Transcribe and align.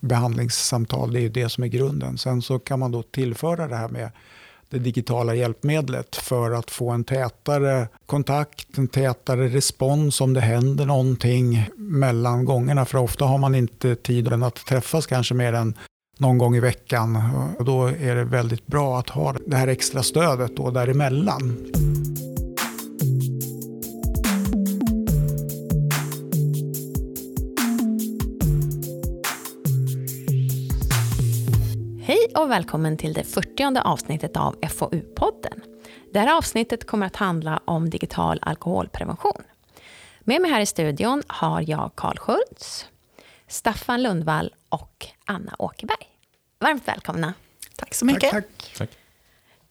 behandlingssamtal. 0.00 1.12
Det 1.12 1.18
är 1.18 1.22
ju 1.22 1.28
det 1.28 1.48
som 1.48 1.64
är 1.64 1.68
grunden. 1.68 2.18
Sen 2.18 2.42
så 2.42 2.58
kan 2.58 2.78
man 2.78 2.92
då 2.92 3.02
tillföra 3.02 3.68
det 3.68 3.76
här 3.76 3.88
med 3.88 4.10
det 4.70 4.78
digitala 4.78 5.34
hjälpmedlet 5.34 6.16
för 6.16 6.50
att 6.50 6.70
få 6.70 6.90
en 6.90 7.04
tätare 7.04 7.88
kontakt, 8.06 8.78
en 8.78 8.88
tätare 8.88 9.48
respons 9.48 10.20
om 10.20 10.34
det 10.34 10.40
händer 10.40 10.86
någonting 10.86 11.68
mellan 11.76 12.44
gångerna. 12.44 12.84
För 12.84 12.98
ofta 12.98 13.24
har 13.24 13.38
man 13.38 13.54
inte 13.54 13.94
tiden 13.94 14.42
att 14.42 14.66
träffas 14.66 15.06
kanske 15.06 15.34
mer 15.34 15.52
än 15.52 15.74
någon 16.18 16.38
gång 16.38 16.56
i 16.56 16.60
veckan. 16.60 17.18
Och 17.58 17.64
då 17.64 17.86
är 17.86 18.14
det 18.14 18.24
väldigt 18.24 18.66
bra 18.66 18.98
att 18.98 19.08
ha 19.08 19.34
det 19.46 19.56
här 19.56 19.68
extra 19.68 20.02
stödet 20.02 20.56
då 20.56 20.70
däremellan. 20.70 21.56
Och 32.38 32.50
välkommen 32.50 32.96
till 32.96 33.12
det 33.12 33.24
40 33.24 33.80
avsnittet 33.80 34.36
av 34.36 34.56
FoU-podden. 34.60 35.60
Det 36.12 36.18
här 36.18 36.36
avsnittet 36.36 36.86
kommer 36.86 37.06
att 37.06 37.16
handla 37.16 37.60
om 37.64 37.90
digital 37.90 38.38
alkoholprevention. 38.42 39.42
Med 40.20 40.40
mig 40.40 40.50
här 40.50 40.60
i 40.60 40.66
studion 40.66 41.22
har 41.26 41.64
jag 41.70 41.90
Karl 41.94 42.16
Schultz, 42.16 42.86
Staffan 43.46 44.02
Lundvall 44.02 44.54
och 44.68 45.06
Anna 45.24 45.56
Åkerberg. 45.58 46.06
Varmt 46.58 46.88
välkomna. 46.88 47.34
Tack 47.76 47.94
så 47.94 48.04
mycket. 48.04 48.30
Tack, 48.30 48.74
tack. 48.76 48.90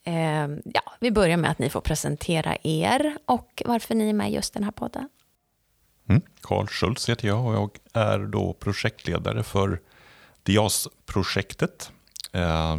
Eh, 0.04 0.48
ja, 0.66 0.82
vi 1.00 1.12
börjar 1.12 1.38
med 1.38 1.52
att 1.52 1.60
ni 1.60 1.70
får 1.70 1.82
presentera 1.82 2.58
er 2.64 3.18
och 3.26 3.64
varför 3.66 3.96
ni 3.96 4.10
är 4.10 4.14
med 4.14 4.32
i 4.32 4.34
just 4.34 4.54
den 4.54 4.64
här 4.64 4.72
podden. 4.72 5.10
Mm. 6.10 6.22
Karl 6.42 6.68
Schultz 6.68 7.10
heter 7.10 7.28
jag 7.28 7.46
och 7.46 7.54
jag 7.54 7.70
är 7.94 8.20
då 8.20 8.54
projektledare 8.54 9.44
för 9.44 9.82
DIAS-projektet 10.44 11.92
eh, 12.38 12.78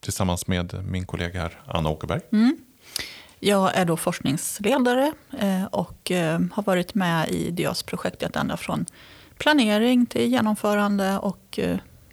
tillsammans 0.00 0.46
med 0.46 0.84
min 0.84 1.06
kollega 1.06 1.40
här, 1.40 1.60
Anna 1.66 1.90
Åkerberg. 1.90 2.20
Mm. 2.32 2.56
Jag 3.40 3.76
är 3.76 3.84
då 3.84 3.96
forskningsledare 3.96 5.12
eh, 5.38 5.64
och 5.64 6.10
eh, 6.10 6.40
har 6.52 6.62
varit 6.62 6.94
med 6.94 7.28
i 7.30 7.50
DIAS-projektet 7.50 8.36
ända 8.36 8.56
från 8.56 8.86
planering 9.38 10.06
till 10.06 10.30
genomförande 10.30 11.18
och, 11.18 11.58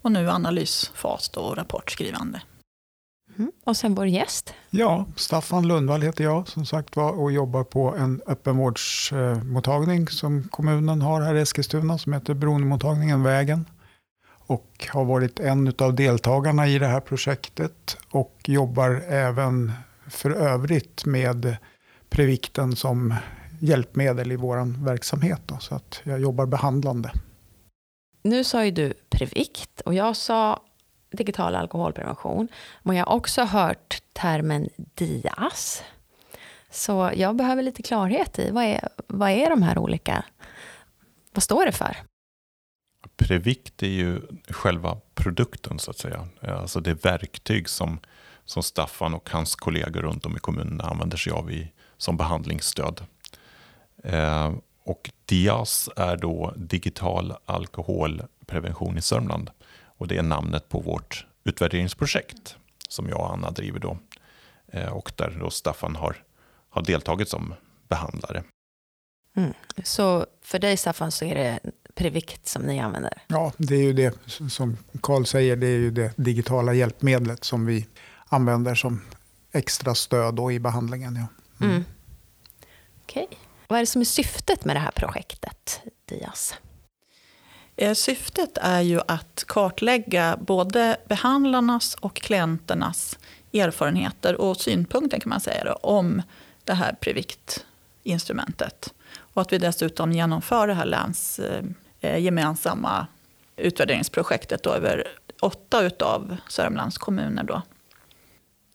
och 0.02 0.12
nu 0.12 0.30
analysfas 0.30 1.30
och 1.30 1.58
rapportskrivande. 1.58 2.42
Mm. 3.38 3.52
Och 3.64 3.78
sen 3.78 3.96
vår 3.96 4.08
gäst. 4.08 4.54
Ja, 4.70 5.06
Staffan 5.16 5.68
Lundvall 5.68 6.02
heter 6.02 6.24
jag 6.24 6.48
som 6.48 6.66
sagt 6.66 6.96
var 6.96 7.12
och 7.12 7.32
jobbar 7.32 7.64
på 7.64 7.96
en 7.96 8.22
öppenvårdsmottagning 8.28 10.08
som 10.08 10.44
kommunen 10.44 11.02
har 11.02 11.22
här 11.22 11.36
i 11.36 11.42
Eskilstuna 11.42 11.98
som 11.98 12.14
heter 12.14 12.34
Beroendemottagningen 12.34 13.24
Vägen. 13.24 13.66
Och 14.48 14.88
har 14.90 15.06
varit 15.06 15.40
en 15.40 15.74
av 15.78 15.96
deltagarna 15.96 16.68
i 16.68 16.80
det 16.80 16.88
här 16.88 17.00
projektet 17.00 17.98
och 18.10 18.40
jobbar 18.46 19.04
även 19.08 19.72
för 20.08 20.32
övrigt 20.32 21.06
med 21.06 21.58
Previkten 22.10 22.76
som 22.76 23.16
hjälpmedel 23.60 24.32
i 24.32 24.36
vår 24.36 24.86
verksamhet. 24.86 25.42
Då, 25.46 25.58
så 25.58 25.76
att 25.76 26.02
jag 26.04 26.20
jobbar 26.20 26.46
behandlande. 26.46 27.12
Nu 28.22 28.44
sa 28.44 28.66
ju 28.66 28.72
du 28.72 28.94
Previkt 29.10 29.82
och 29.82 29.94
jag 29.94 30.16
sa 30.16 30.64
digital 31.12 31.56
alkoholprevention. 31.56 32.48
Men 32.84 32.96
jag 32.96 33.06
har 33.06 33.16
också 33.16 33.44
hört 33.44 34.02
termen 34.14 34.70
DIAS. 34.76 35.84
Så 36.70 37.12
jag 37.16 37.36
behöver 37.36 37.64
lite 37.64 37.84
klarhet 37.84 38.40
i 38.40 38.52
vad 38.52 38.64
är, 38.64 38.90
vad 39.08 39.30
är 39.30 39.50
de 39.50 39.64
här 39.64 39.78
olika, 39.78 40.26
vad 41.34 41.44
står 41.44 41.66
det 41.66 41.72
för? 41.72 41.98
Previkt 43.24 43.84
är 43.84 43.88
ju 43.88 44.22
själva 44.50 44.98
produkten 45.16 45.80
så 45.80 45.92
att 45.92 45.98
säga. 45.98 46.28
Alltså 46.42 46.80
det 46.80 47.06
verktyg 47.06 47.70
som, 47.70 48.00
som 48.46 48.64
Staffan 48.64 49.14
och 49.14 49.30
hans 49.30 49.56
kollegor 49.56 50.02
runt 50.02 50.26
om 50.26 50.36
i 50.36 50.40
kommunen 50.40 50.82
använder 50.82 51.18
sig 51.18 51.34
av 51.34 51.52
i, 51.52 51.72
som 51.98 52.18
behandlingsstöd. 52.18 53.06
Eh, 54.04 54.54
och 54.84 55.12
DIAS 55.26 55.90
är 55.96 56.18
då 56.18 56.54
digital 56.56 57.34
alkoholprevention 57.46 58.98
i 58.98 59.02
Sörmland. 59.02 59.50
Och 59.86 60.08
det 60.08 60.18
är 60.18 60.24
namnet 60.24 60.70
på 60.70 60.80
vårt 60.80 61.26
utvärderingsprojekt 61.44 62.58
som 62.90 63.10
jag 63.10 63.20
och 63.20 63.34
Anna 63.34 63.52
driver 63.52 63.80
då. 63.80 63.98
Eh, 64.68 64.94
och 64.94 65.12
där 65.16 65.38
då 65.40 65.50
Staffan 65.50 65.96
har, 65.96 66.16
har 66.70 66.82
deltagit 66.82 67.30
som 67.30 67.54
behandlare. 67.88 68.44
Mm. 69.36 69.54
Så 69.84 70.26
för 70.42 70.60
dig 70.60 70.78
Staffan 70.78 71.12
så 71.12 71.26
är 71.26 71.36
det 71.36 71.60
Previkt 71.96 72.48
som 72.48 72.62
ni 72.62 72.80
använder? 72.80 73.24
Ja, 73.28 73.52
det 73.58 73.76
är 73.76 73.84
ju 73.84 73.94
det 73.94 74.14
som 74.50 74.78
Karl 75.02 75.26
säger, 75.26 75.56
det 75.56 75.68
är 75.68 75.78
ju 75.78 75.92
det 75.92 76.14
digitala 76.16 76.74
hjälpmedlet 76.74 77.44
som 77.44 77.66
vi 77.66 77.88
använder 78.26 78.76
som 78.76 79.02
extra 79.52 79.96
stöd 79.96 80.36
då 80.36 80.52
i 80.52 80.60
behandlingen. 80.60 81.16
Ja. 81.16 81.28
Mm. 81.66 81.76
Mm. 81.76 81.86
Okej. 83.04 83.24
Okay. 83.24 83.38
Vad 83.68 83.78
är 83.78 83.82
det 83.82 83.88
som 83.88 84.02
är 84.02 84.06
syftet 84.06 84.66
med 84.66 84.76
det 84.76 84.80
här 84.80 84.92
projektet, 84.92 85.82
DIAS? 86.06 86.56
Eh, 87.76 87.94
syftet 87.94 88.58
är 88.62 88.82
ju 88.82 89.02
att 89.08 89.44
kartlägga 89.48 90.38
både 90.42 90.98
behandlarnas 91.08 91.96
och 91.96 92.16
klienternas 92.16 93.20
erfarenheter 93.54 94.42
och 94.42 94.58
synpunkter 94.58 95.20
kan 95.20 95.30
man 95.30 95.42
säga 95.42 95.64
då, 95.64 95.74
om 95.74 96.22
det 96.64 96.74
här 96.74 96.96
Previkt-instrumentet. 97.02 98.94
Och 99.16 99.42
att 99.42 99.54
vi 99.54 99.58
dessutom 99.58 100.12
genomför 100.12 100.68
det 100.68 100.74
här 100.74 100.86
länsgemensamma 100.86 101.76
eh, 102.04 102.18
utvärderingsprojektet 103.58 104.64
då, 104.64 104.70
över 104.70 105.08
åtta 105.42 105.90
av 106.00 106.38
Sörmlands 106.50 106.98
kommuner. 106.98 107.44
Då. 107.44 107.62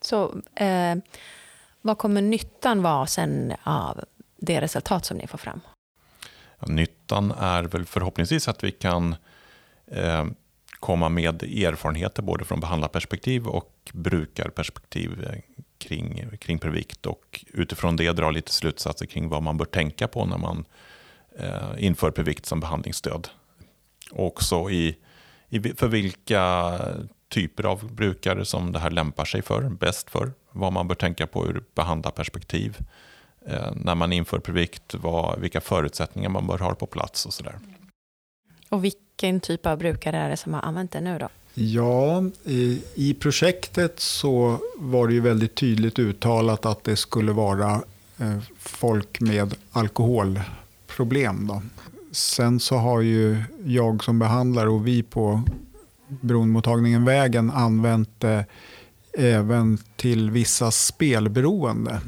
Så 0.01 0.41
eh, 0.55 0.97
vad 1.81 1.99
kommer 1.99 2.23
nyttan 2.23 2.83
vara 2.83 3.07
sen 3.07 3.53
av 3.63 4.05
det 4.37 4.61
resultat 4.61 5.05
som 5.05 5.17
ni 5.17 5.27
får 5.27 5.39
fram? 5.39 5.61
Ja, 6.59 6.67
nyttan 6.67 7.31
är 7.39 7.63
väl 7.63 7.85
förhoppningsvis 7.85 8.49
att 8.49 8.65
vi 8.65 8.71
kan 8.71 9.17
eh, 9.87 10.27
komma 10.81 11.09
med 11.09 11.43
erfarenheter 11.43 12.23
både 12.23 12.45
från 12.45 12.61
behandlarperspektiv 12.61 13.47
och 13.47 13.91
brukarperspektiv 13.93 15.25
eh, 15.25 15.41
kring, 15.79 16.39
kring 16.39 16.59
Previkt 16.59 17.07
och 17.07 17.45
utifrån 17.47 17.97
det 17.97 18.13
dra 18.13 18.31
lite 18.31 18.53
slutsatser 18.53 19.07
kring 19.07 19.29
vad 19.29 19.43
man 19.43 19.57
bör 19.57 19.65
tänka 19.65 20.09
på 20.09 20.27
när 20.27 20.39
man 20.39 20.59
eh, 20.59 20.65
inför 21.79 22.11
Previkt 22.11 22.47
som 22.47 22.61
behandlingsstöd. 22.61 23.29
Och 24.11 24.27
också 24.27 24.71
i, 24.71 24.97
i, 25.49 25.61
för 25.61 25.89
vilka 25.89 26.75
typer 27.29 27.65
av 27.65 27.93
brukare 27.93 28.45
som 28.45 28.73
det 28.73 28.79
här 28.79 28.91
lämpar 28.91 29.25
sig 29.25 29.43
för, 29.43 29.63
bäst 29.63 30.11
för. 30.11 30.33
Vad 30.51 30.73
man 30.73 30.89
bör 30.89 30.95
tänka 30.95 31.27
på 31.27 31.47
ur 31.47 31.63
behandlarperspektiv 31.75 32.79
eh, 33.47 33.73
när 33.75 33.95
man 33.95 34.13
inför 34.13 34.39
Previkt, 34.39 34.95
vad, 34.95 35.41
vilka 35.41 35.61
förutsättningar 35.61 36.29
man 36.29 36.47
bör 36.47 36.59
ha 36.59 36.75
på 36.75 36.87
plats 36.87 37.27
och 37.27 37.35
sådär. 37.35 37.59
Och 38.69 38.85
vilken 38.85 39.41
typ 39.41 39.67
av 39.67 39.79
brukare 39.79 40.17
är 40.17 40.31
det 40.31 40.37
som 40.37 40.55
har 40.55 40.61
använt 40.61 40.93
det 40.93 41.01
nu 41.01 41.19
då? 41.19 41.29
Ja, 41.55 42.25
i, 42.45 42.83
i 42.95 43.15
projektet 43.15 44.01
så 44.01 44.59
var 44.77 45.07
det 45.07 45.15
ju 45.15 45.21
väldigt 45.21 45.55
tydligt 45.55 45.99
uttalat 45.99 46.67
att 46.67 46.85
det 46.85 46.97
skulle 46.97 47.33
vara 47.33 47.83
eh, 48.19 48.39
folk 48.59 49.21
med 49.21 49.55
problem. 50.99 51.47
Då. 51.47 51.63
Sen 52.13 52.61
så 52.61 52.77
har 52.77 53.01
ju 53.01 53.43
jag 53.65 54.05
som 54.05 54.19
behandlare 54.19 54.69
och 54.69 54.87
vi 54.87 55.03
på 55.03 55.43
beroendemottagningen 56.09 57.05
Vägen 57.05 57.51
använt 57.51 58.11
det 58.21 58.45
även 59.19 59.79
till 59.97 60.31
vissa 60.31 60.71
spelberoende. 60.71 62.01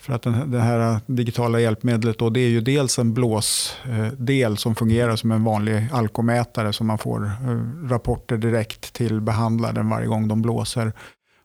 För 0.00 0.12
att 0.12 0.22
det 0.46 0.60
här 0.60 1.00
digitala 1.06 1.60
hjälpmedlet 1.60 2.18
då, 2.18 2.30
det 2.30 2.40
är 2.40 2.48
ju 2.48 2.60
dels 2.60 2.98
en 2.98 3.14
blåsdel 3.14 4.52
eh, 4.52 4.56
som 4.56 4.74
fungerar 4.74 5.16
som 5.16 5.32
en 5.32 5.44
vanlig 5.44 5.88
alkomätare 5.92 6.72
som 6.72 6.86
man 6.86 6.98
får 6.98 7.24
eh, 7.24 7.88
rapporter 7.88 8.36
direkt 8.36 8.92
till 8.92 9.20
behandlaren 9.20 9.88
varje 9.88 10.06
gång 10.06 10.28
de 10.28 10.42
blåser. 10.42 10.92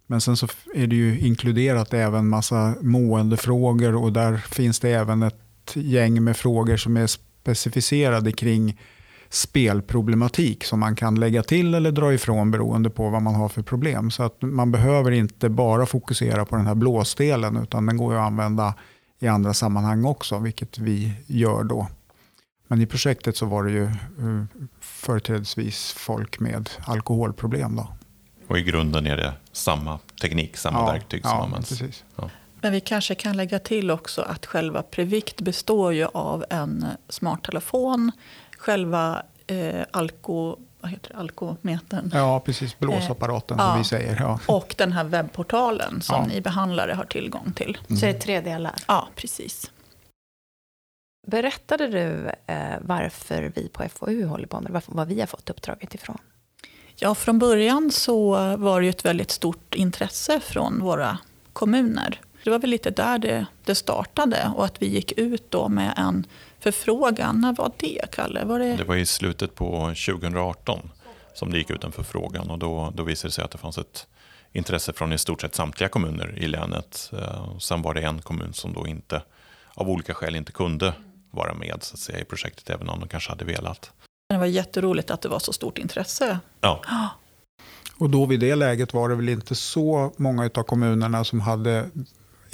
Men 0.07 0.21
sen 0.21 0.37
så 0.37 0.47
är 0.75 0.87
det 0.87 0.95
ju 0.95 1.19
inkluderat 1.19 1.93
även 1.93 2.27
massa 2.27 2.75
måendefrågor 2.81 3.95
och 3.95 4.13
där 4.13 4.37
finns 4.37 4.79
det 4.79 4.89
även 4.89 5.23
ett 5.23 5.44
gäng 5.73 6.23
med 6.23 6.37
frågor 6.37 6.77
som 6.77 6.97
är 6.97 7.07
specificerade 7.07 8.31
kring 8.31 8.79
spelproblematik 9.29 10.63
som 10.63 10.79
man 10.79 10.95
kan 10.95 11.19
lägga 11.19 11.43
till 11.43 11.73
eller 11.73 11.91
dra 11.91 12.13
ifrån 12.13 12.51
beroende 12.51 12.89
på 12.89 13.09
vad 13.09 13.21
man 13.21 13.35
har 13.35 13.49
för 13.49 13.61
problem. 13.61 14.11
Så 14.11 14.23
att 14.23 14.41
man 14.41 14.71
behöver 14.71 15.11
inte 15.11 15.49
bara 15.49 15.85
fokusera 15.85 16.45
på 16.45 16.55
den 16.55 16.67
här 16.67 16.75
blåsdelen 16.75 17.57
utan 17.57 17.85
den 17.85 17.97
går 17.97 18.15
att 18.15 18.21
använda 18.21 18.73
i 19.19 19.27
andra 19.27 19.53
sammanhang 19.53 20.05
också, 20.05 20.39
vilket 20.39 20.77
vi 20.77 21.13
gör 21.27 21.63
då. 21.63 21.87
Men 22.67 22.81
i 22.81 22.85
projektet 22.85 23.37
så 23.37 23.45
var 23.45 23.63
det 23.63 23.71
ju 23.71 23.83
uh, 23.83 24.43
företrädesvis 24.79 25.93
folk 25.97 26.39
med 26.39 26.69
alkoholproblem. 26.85 27.75
Då. 27.75 27.87
Och 28.47 28.59
i 28.59 28.61
grunden 28.61 29.07
är 29.07 29.17
det 29.17 29.33
samma 29.51 29.99
teknik, 30.21 30.57
samma 30.57 30.79
ja, 30.79 30.85
verktyg 30.85 31.21
som 31.21 31.31
ja, 31.31 31.43
används. 31.43 31.69
Precis. 31.69 32.03
Ja. 32.15 32.29
Men 32.65 32.71
vi 32.71 32.79
kanske 32.79 33.15
kan 33.15 33.37
lägga 33.37 33.59
till 33.59 33.91
också 33.91 34.21
att 34.21 34.45
själva 34.45 34.83
Previkt 34.83 35.41
består 35.41 35.93
ju 35.93 36.05
av 36.05 36.45
en 36.49 36.85
smarttelefon, 37.09 38.11
själva 38.57 39.23
eh, 39.47 39.85
alko, 39.91 40.57
vad 40.81 40.91
heter 40.91 41.09
det, 41.13 41.19
alkometern. 41.19 42.11
Ja, 42.13 42.39
precis. 42.39 42.79
Blåsapparaten 42.79 43.57
som 43.57 43.67
ja. 43.67 43.75
vi 43.77 43.83
säger. 43.83 44.17
Ja. 44.19 44.39
Och 44.47 44.75
den 44.77 44.91
här 44.91 45.03
webbportalen 45.03 46.01
som 46.01 46.15
Ja. 46.15 46.27
ni 46.27 46.41
behandlare 46.41 46.93
har 46.93 47.05
tillgång 47.05 47.51
till. 47.55 47.77
Så 47.87 47.93
det 47.93 48.07
är 48.07 48.19
tre 48.19 48.41
delar. 48.41 48.73
Ja, 48.87 49.07
precis. 49.15 49.71
Berättade 51.27 51.87
du 51.87 52.31
eh, 52.53 52.77
varför 52.81 53.51
vi 53.55 53.69
på 53.69 53.89
FoU 53.89 54.25
håller 54.25 54.47
på 54.47 54.61
med 54.61 54.69
det? 54.69 54.73
Varför, 54.73 54.91
var 54.91 55.05
vi 55.05 55.19
har 55.19 55.27
fått 55.27 55.49
uppdraget 55.49 55.95
ifrån? 55.95 56.17
Ja, 56.95 57.15
från 57.15 57.39
början 57.39 57.91
så 57.91 58.31
var 58.57 58.81
det 58.81 58.85
ju 58.85 58.89
ett 58.89 59.05
väldigt 59.05 59.31
stort 59.31 59.75
intresse 59.75 60.39
från 60.39 60.79
våra 60.79 61.17
kommuner. 61.53 62.21
Det 62.45 62.51
var 62.51 62.59
väl 62.59 62.69
lite 62.69 62.89
där 62.89 63.17
det, 63.17 63.45
det 63.63 63.75
startade 63.75 64.51
och 64.55 64.65
att 64.65 64.81
vi 64.81 64.87
gick 64.87 65.11
ut 65.11 65.51
då 65.51 65.69
med 65.69 65.93
en 65.97 66.27
förfrågan. 66.59 67.41
När 67.41 67.53
var 67.53 67.71
det, 67.77 68.11
Kalle? 68.11 68.45
Var 68.45 68.59
det... 68.59 68.75
Det 68.75 68.83
var 68.83 68.95
i 68.95 69.05
slutet 69.05 69.55
på 69.55 69.79
2018 69.79 70.91
som 71.33 71.51
det 71.51 71.57
gick 71.57 71.69
ut 71.69 71.83
en 71.83 71.91
förfrågan 71.91 72.49
och 72.49 72.59
då, 72.59 72.91
då 72.95 73.03
visade 73.03 73.27
det 73.27 73.33
sig 73.33 73.43
att 73.43 73.51
det 73.51 73.57
fanns 73.57 73.77
ett 73.77 74.07
intresse 74.51 74.93
från 74.93 75.13
i 75.13 75.17
stort 75.17 75.41
sett 75.41 75.55
samtliga 75.55 75.89
kommuner 75.89 76.39
i 76.39 76.47
länet. 76.47 77.11
Eh, 77.13 77.57
Sen 77.59 77.81
var 77.81 77.93
det 77.93 78.01
en 78.01 78.21
kommun 78.21 78.53
som 78.53 78.73
då 78.73 78.87
inte, 78.87 79.21
av 79.73 79.89
olika 79.89 80.13
skäl 80.13 80.35
inte 80.35 80.51
kunde 80.51 80.93
vara 81.31 81.53
med 81.53 81.77
så 81.81 81.93
att 81.93 81.99
säga, 81.99 82.19
i 82.19 82.25
projektet, 82.25 82.69
även 82.69 82.89
om 82.89 82.99
de 82.99 83.09
kanske 83.09 83.29
hade 83.31 83.45
velat. 83.45 83.91
Det 84.29 84.37
var 84.37 84.45
jätteroligt 84.45 85.11
att 85.11 85.21
det 85.21 85.29
var 85.29 85.39
så 85.39 85.53
stort 85.53 85.77
intresse. 85.77 86.39
Ja, 86.61 86.81
Och 87.97 88.09
då 88.09 88.25
vid 88.25 88.39
det 88.39 88.55
läget 88.55 88.93
var 88.93 89.09
det 89.09 89.15
väl 89.15 89.29
inte 89.29 89.55
så 89.55 90.13
många 90.17 90.49
av 90.55 90.63
kommunerna 90.63 91.23
som 91.23 91.39
hade 91.39 91.89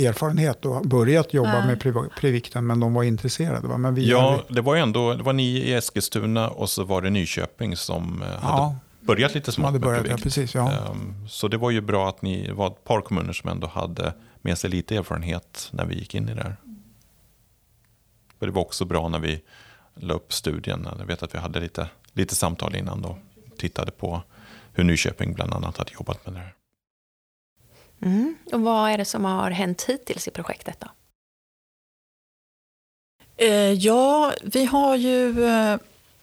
erfarenhet 0.05 0.65
och 0.65 0.81
börjat 0.87 1.33
jobba 1.33 1.65
Nej. 1.65 1.67
med 1.67 2.09
Previkten, 2.15 2.67
men 2.67 2.79
de 2.79 2.93
var 2.93 3.03
intresserade. 3.03 3.67
Va? 3.67 3.77
Men 3.77 3.95
vi 3.95 4.09
ja 4.09 4.31
hade- 4.31 4.43
det 4.55 4.61
var 4.61 4.75
ändå, 4.75 5.13
det 5.13 5.23
var 5.23 5.33
ni 5.33 5.43
i 5.57 5.73
Eskilstuna 5.73 6.49
och 6.49 6.69
så 6.69 6.83
var 6.83 7.01
det 7.01 7.09
Nyköping 7.09 7.75
som 7.77 8.21
eh, 8.21 8.27
hade 8.27 8.61
ja, 8.61 8.75
börjat 9.01 9.33
lite 9.35 9.51
smått 9.51 9.65
hade 9.65 9.79
med 9.79 9.87
börjat, 9.87 10.07
ja, 10.09 10.17
precis. 10.23 10.55
Ja. 10.55 10.71
Ehm, 10.71 11.27
Så 11.29 11.47
det 11.47 11.57
var 11.57 11.71
ju 11.71 11.81
bra 11.81 12.09
att 12.09 12.21
ni 12.21 12.51
var 12.51 12.67
ett 12.67 12.83
par 12.83 13.01
kommuner 13.01 13.33
som 13.33 13.49
ändå 13.49 13.67
hade 13.67 14.13
med 14.41 14.57
sig 14.57 14.69
lite 14.69 14.95
erfarenhet 14.95 15.69
när 15.71 15.85
vi 15.85 15.95
gick 15.99 16.15
in 16.15 16.29
i 16.29 16.33
det 16.33 16.43
här. 16.43 16.55
Och 18.39 18.47
det 18.47 18.53
var 18.53 18.61
också 18.61 18.85
bra 18.85 19.09
när 19.09 19.19
vi 19.19 19.41
la 19.95 20.13
upp 20.13 20.33
studien. 20.33 20.87
Jag 20.99 21.05
vet 21.05 21.23
att 21.23 21.35
vi 21.35 21.39
hade 21.39 21.59
lite, 21.59 21.87
lite 22.13 22.35
samtal 22.35 22.75
innan 22.75 23.01
då. 23.01 23.17
Tittade 23.57 23.91
på 23.91 24.21
hur 24.73 24.83
Nyköping 24.83 25.33
bland 25.33 25.53
annat 25.53 25.77
hade 25.77 25.91
jobbat 25.93 26.25
med 26.25 26.33
det 26.35 26.39
här. 26.39 26.53
Mm. 28.01 28.35
Och 28.51 28.61
vad 28.61 28.91
är 28.91 28.97
det 28.97 29.05
som 29.05 29.25
har 29.25 29.51
hänt 29.51 29.83
hittills 29.83 30.27
i 30.27 30.31
projektet 30.31 30.79
då? 30.79 30.87
Eh, 33.37 33.73
ja, 33.73 34.33
vi 34.43 34.65
har 34.65 34.95
ju, 34.95 35.45
eh, 35.45 35.77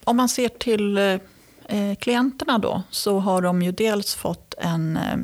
om 0.04 0.16
man 0.16 0.28
ser 0.28 0.48
till 0.48 0.98
eh, 0.98 1.18
eh 1.68 1.94
klienterna 1.98 2.58
då, 2.58 2.82
så 2.90 3.18
har 3.18 3.42
de 3.42 3.62
ju 3.62 3.72
dels 3.72 4.14
fått 4.14 4.54
en, 4.58 4.96
eh, 4.96 5.16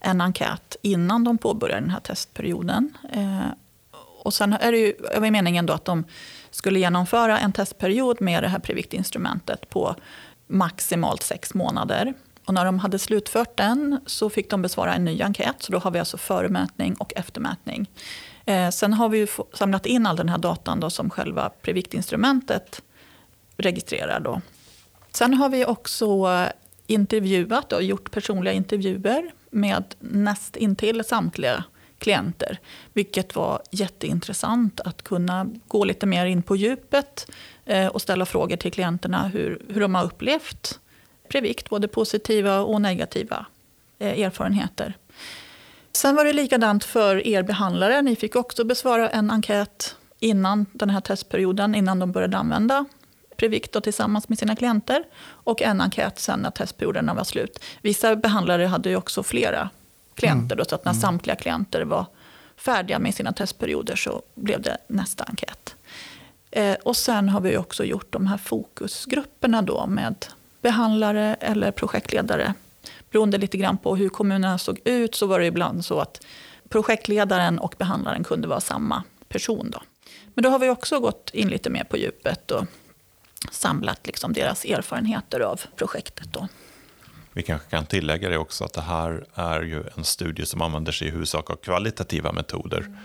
en 0.00 0.20
enkät 0.20 0.76
innan 0.82 1.24
de 1.24 1.38
påbörjar 1.38 1.80
den 1.80 1.90
här 1.90 2.00
testperioden. 2.00 2.96
Eh, 3.12 3.46
och 4.22 4.34
sen 4.34 4.52
är 4.52 4.72
det 4.72 4.78
ju 4.78 4.94
är 5.10 5.30
meningen 5.30 5.66
då 5.66 5.72
att 5.72 5.84
de 5.84 6.04
skulle 6.50 6.78
genomföra 6.78 7.38
en 7.38 7.52
testperiod 7.52 8.20
med 8.20 8.42
det 8.42 8.48
här 8.48 8.58
previktinstrumentet 8.58 9.70
på 9.70 9.96
maximalt 10.46 11.22
sex 11.22 11.54
månader. 11.54 12.14
Och 12.46 12.54
när 12.54 12.64
de 12.64 12.78
hade 12.78 12.98
slutfört 12.98 13.56
den 13.56 14.00
så 14.06 14.30
fick 14.30 14.50
de 14.50 14.62
besvara 14.62 14.94
en 14.94 15.04
ny 15.04 15.22
enkät. 15.22 15.54
Så 15.58 15.72
då 15.72 15.78
har 15.78 15.90
vi 15.90 15.98
alltså 15.98 16.18
förmätning 16.18 16.94
och 16.94 17.12
eftermätning. 17.16 17.90
Eh, 18.44 18.70
sen 18.70 18.92
har 18.92 19.08
vi 19.08 19.18
ju 19.18 19.26
samlat 19.52 19.86
in 19.86 20.06
all 20.06 20.16
den 20.16 20.28
här 20.28 20.38
datan 20.38 20.80
då 20.80 20.90
som 20.90 21.10
själva 21.10 21.50
Previkt-instrumentet 21.62 22.82
registrerar. 23.56 24.20
Då. 24.20 24.40
Sen 25.12 25.34
har 25.34 25.48
vi 25.48 25.64
också 25.64 26.06
eh, 26.06 26.48
intervjuat 26.86 27.72
och 27.72 27.82
gjort 27.82 28.10
personliga 28.10 28.54
intervjuer 28.54 29.32
med 29.50 29.94
näst 29.98 30.56
intill 30.56 31.04
samtliga 31.04 31.64
klienter. 31.98 32.58
Vilket 32.92 33.34
var 33.34 33.62
jätteintressant 33.70 34.80
att 34.80 35.02
kunna 35.02 35.50
gå 35.68 35.84
lite 35.84 36.06
mer 36.06 36.26
in 36.26 36.42
på 36.42 36.56
djupet 36.56 37.30
eh, 37.64 37.86
och 37.86 38.02
ställa 38.02 38.26
frågor 38.26 38.56
till 38.56 38.72
klienterna 38.72 39.28
hur, 39.28 39.62
hur 39.68 39.80
de 39.80 39.94
har 39.94 40.04
upplevt 40.04 40.80
Previct, 41.28 41.70
både 41.70 41.88
positiva 41.88 42.60
och 42.60 42.80
negativa 42.80 43.46
eh, 43.98 44.20
erfarenheter. 44.20 44.96
Sen 45.92 46.14
var 46.14 46.24
det 46.24 46.32
likadant 46.32 46.84
för 46.84 47.26
er 47.26 47.42
behandlare. 47.42 48.02
Ni 48.02 48.16
fick 48.16 48.36
också 48.36 48.64
besvara 48.64 49.10
en 49.10 49.30
enkät 49.30 49.96
innan 50.18 50.66
den 50.72 50.90
här 50.90 51.00
testperioden, 51.00 51.74
innan 51.74 51.98
de 51.98 52.12
började 52.12 52.36
använda 52.36 52.84
Previct 53.36 53.72
då, 53.72 53.80
tillsammans 53.80 54.28
med 54.28 54.38
sina 54.38 54.56
klienter. 54.56 55.04
Och 55.26 55.62
en 55.62 55.80
enkät 55.80 56.18
sen 56.18 56.40
när 56.40 56.50
testperioderna 56.50 57.14
var 57.14 57.24
slut. 57.24 57.64
Vissa 57.82 58.16
behandlare 58.16 58.66
hade 58.66 58.88
ju 58.88 58.96
också 58.96 59.22
flera 59.22 59.70
klienter. 60.14 60.56
Då, 60.56 60.64
så 60.64 60.74
att 60.74 60.84
när 60.84 60.92
samtliga 60.92 61.36
klienter 61.36 61.82
var 61.82 62.06
färdiga 62.56 62.98
med 62.98 63.14
sina 63.14 63.32
testperioder 63.32 63.96
så 63.96 64.22
blev 64.34 64.62
det 64.62 64.78
nästa 64.88 65.24
enkät. 65.24 65.76
Eh, 66.50 66.74
och 66.82 66.96
sen 66.96 67.28
har 67.28 67.40
vi 67.40 67.56
också 67.56 67.84
gjort 67.84 68.12
de 68.12 68.26
här 68.26 68.38
fokusgrupperna 68.38 69.62
då 69.62 69.86
med 69.86 70.26
behandlare 70.66 71.34
eller 71.40 71.70
projektledare. 71.70 72.54
Beroende 73.10 73.38
lite 73.38 73.56
grann 73.56 73.78
på 73.78 73.96
hur 73.96 74.08
kommunerna 74.08 74.58
såg 74.58 74.80
ut 74.84 75.14
så 75.14 75.26
var 75.26 75.40
det 75.40 75.46
ibland 75.46 75.84
så 75.84 76.00
att 76.00 76.26
projektledaren 76.68 77.58
och 77.58 77.74
behandlaren 77.78 78.24
kunde 78.24 78.48
vara 78.48 78.60
samma 78.60 79.02
person. 79.28 79.70
Då. 79.70 79.82
Men 80.34 80.42
då 80.42 80.48
har 80.50 80.58
vi 80.58 80.70
också 80.70 81.00
gått 81.00 81.30
in 81.32 81.48
lite 81.48 81.70
mer 81.70 81.84
på 81.84 81.96
djupet 81.96 82.50
och 82.50 82.64
samlat 83.50 84.06
liksom 84.06 84.32
deras 84.32 84.64
erfarenheter 84.64 85.40
av 85.40 85.60
projektet. 85.76 86.32
Då. 86.32 86.48
Vi 87.32 87.42
kanske 87.42 87.70
kan 87.70 87.86
tillägga 87.86 88.28
det 88.28 88.38
också 88.38 88.64
att 88.64 88.72
det 88.72 88.80
här 88.80 89.26
är 89.34 89.62
ju 89.62 89.84
en 89.96 90.04
studie 90.04 90.46
som 90.46 90.62
använder 90.62 90.92
sig 90.92 91.08
i 91.08 91.10
huvudsak 91.10 91.50
av 91.50 91.56
kvalitativa 91.56 92.32
metoder. 92.32 92.98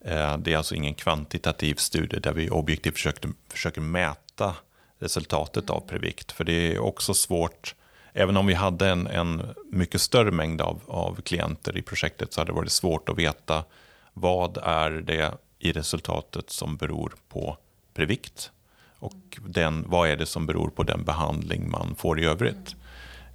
Eh, 0.00 0.38
Det 0.38 0.52
är 0.52 0.56
alltså 0.56 0.74
ingen 0.74 0.94
kvantitativ 0.94 1.74
studie 1.74 2.20
där 2.20 2.32
vi 2.32 2.50
objektivt 2.50 2.94
försöker, 2.94 3.30
försöker 3.52 3.80
mäta 3.80 4.54
resultatet 4.98 5.70
av 5.70 5.80
previkt. 5.80 6.32
För 6.32 6.44
det 6.44 6.52
är 6.52 6.78
också 6.78 7.14
svårt, 7.14 7.74
även 8.12 8.36
om 8.36 8.46
vi 8.46 8.54
hade 8.54 8.88
en, 8.88 9.06
en 9.06 9.42
mycket 9.70 10.00
större 10.00 10.30
mängd 10.30 10.60
av, 10.60 10.80
av 10.86 11.20
klienter 11.20 11.76
i 11.76 11.82
projektet 11.82 12.32
så 12.32 12.40
hade 12.40 12.50
det 12.50 12.56
varit 12.56 12.72
svårt 12.72 13.08
att 13.08 13.18
veta 13.18 13.64
vad 14.12 14.58
är 14.62 14.90
det 14.90 15.34
i 15.58 15.72
resultatet 15.72 16.50
som 16.50 16.76
beror 16.76 17.14
på 17.28 17.56
previkt? 17.94 18.50
och 18.98 19.38
den, 19.46 19.84
vad 19.88 20.08
är 20.08 20.16
det 20.16 20.26
som 20.26 20.46
beror 20.46 20.68
på 20.68 20.82
den 20.82 21.04
behandling 21.04 21.70
man 21.70 21.94
får 21.94 22.20
i 22.20 22.24
övrigt. 22.24 22.76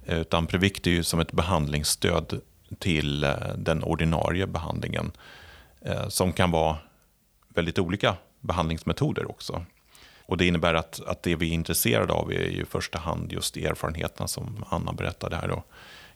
Utan 0.06 0.46
Previkt 0.46 0.86
är 0.86 0.90
ju 0.90 1.02
som 1.02 1.20
ett 1.20 1.32
behandlingsstöd 1.32 2.40
till 2.78 3.24
eh, 3.24 3.34
den 3.56 3.82
ordinarie 3.82 4.46
behandlingen 4.46 5.12
eh, 5.80 6.08
som 6.08 6.32
kan 6.32 6.50
vara 6.50 6.76
väldigt 7.48 7.78
olika 7.78 8.16
behandlingsmetoder 8.40 9.30
också. 9.30 9.64
Och 10.26 10.36
det 10.36 10.46
innebär 10.46 10.74
att, 10.74 11.00
att 11.06 11.22
det 11.22 11.36
vi 11.36 11.48
är 11.48 11.54
intresserade 11.54 12.12
av 12.12 12.32
är 12.32 12.48
ju 12.48 12.62
i 12.62 12.64
första 12.64 12.98
hand 12.98 13.32
just 13.32 13.56
erfarenheterna 13.56 14.28
som 14.28 14.64
Anna 14.68 14.92
berättade 14.92 15.36
här 15.36 15.48
då, 15.48 15.62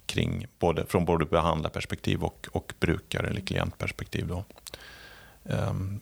kring 0.07 0.47
både, 0.59 0.87
från 0.87 1.05
både 1.05 1.25
behandlarperspektiv 1.25 2.25
och, 2.25 2.49
och 2.53 2.73
brukare 2.81 3.27
eller 3.27 3.41
klientperspektiv. 3.41 4.27
Då. 4.27 4.45
Um, 5.43 6.01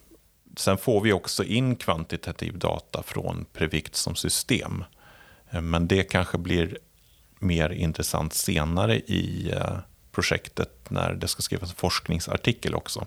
sen 0.57 0.77
får 0.77 1.01
vi 1.01 1.13
också 1.13 1.43
in 1.43 1.75
kvantitativ 1.75 2.59
data 2.59 3.03
från 3.03 3.45
Previct 3.53 3.95
som 3.95 4.15
system. 4.15 4.83
Ehm, 5.49 5.69
men 5.69 5.87
det 5.87 6.03
kanske 6.03 6.37
blir 6.37 6.77
mer 7.39 7.69
intressant 7.69 8.33
senare 8.33 8.95
i 8.95 9.51
eh, 9.51 9.77
projektet 10.11 10.89
när 10.89 11.13
det 11.13 11.27
ska 11.27 11.41
skrivas 11.41 11.69
en 11.69 11.75
forskningsartikel 11.75 12.75
också. 12.75 13.05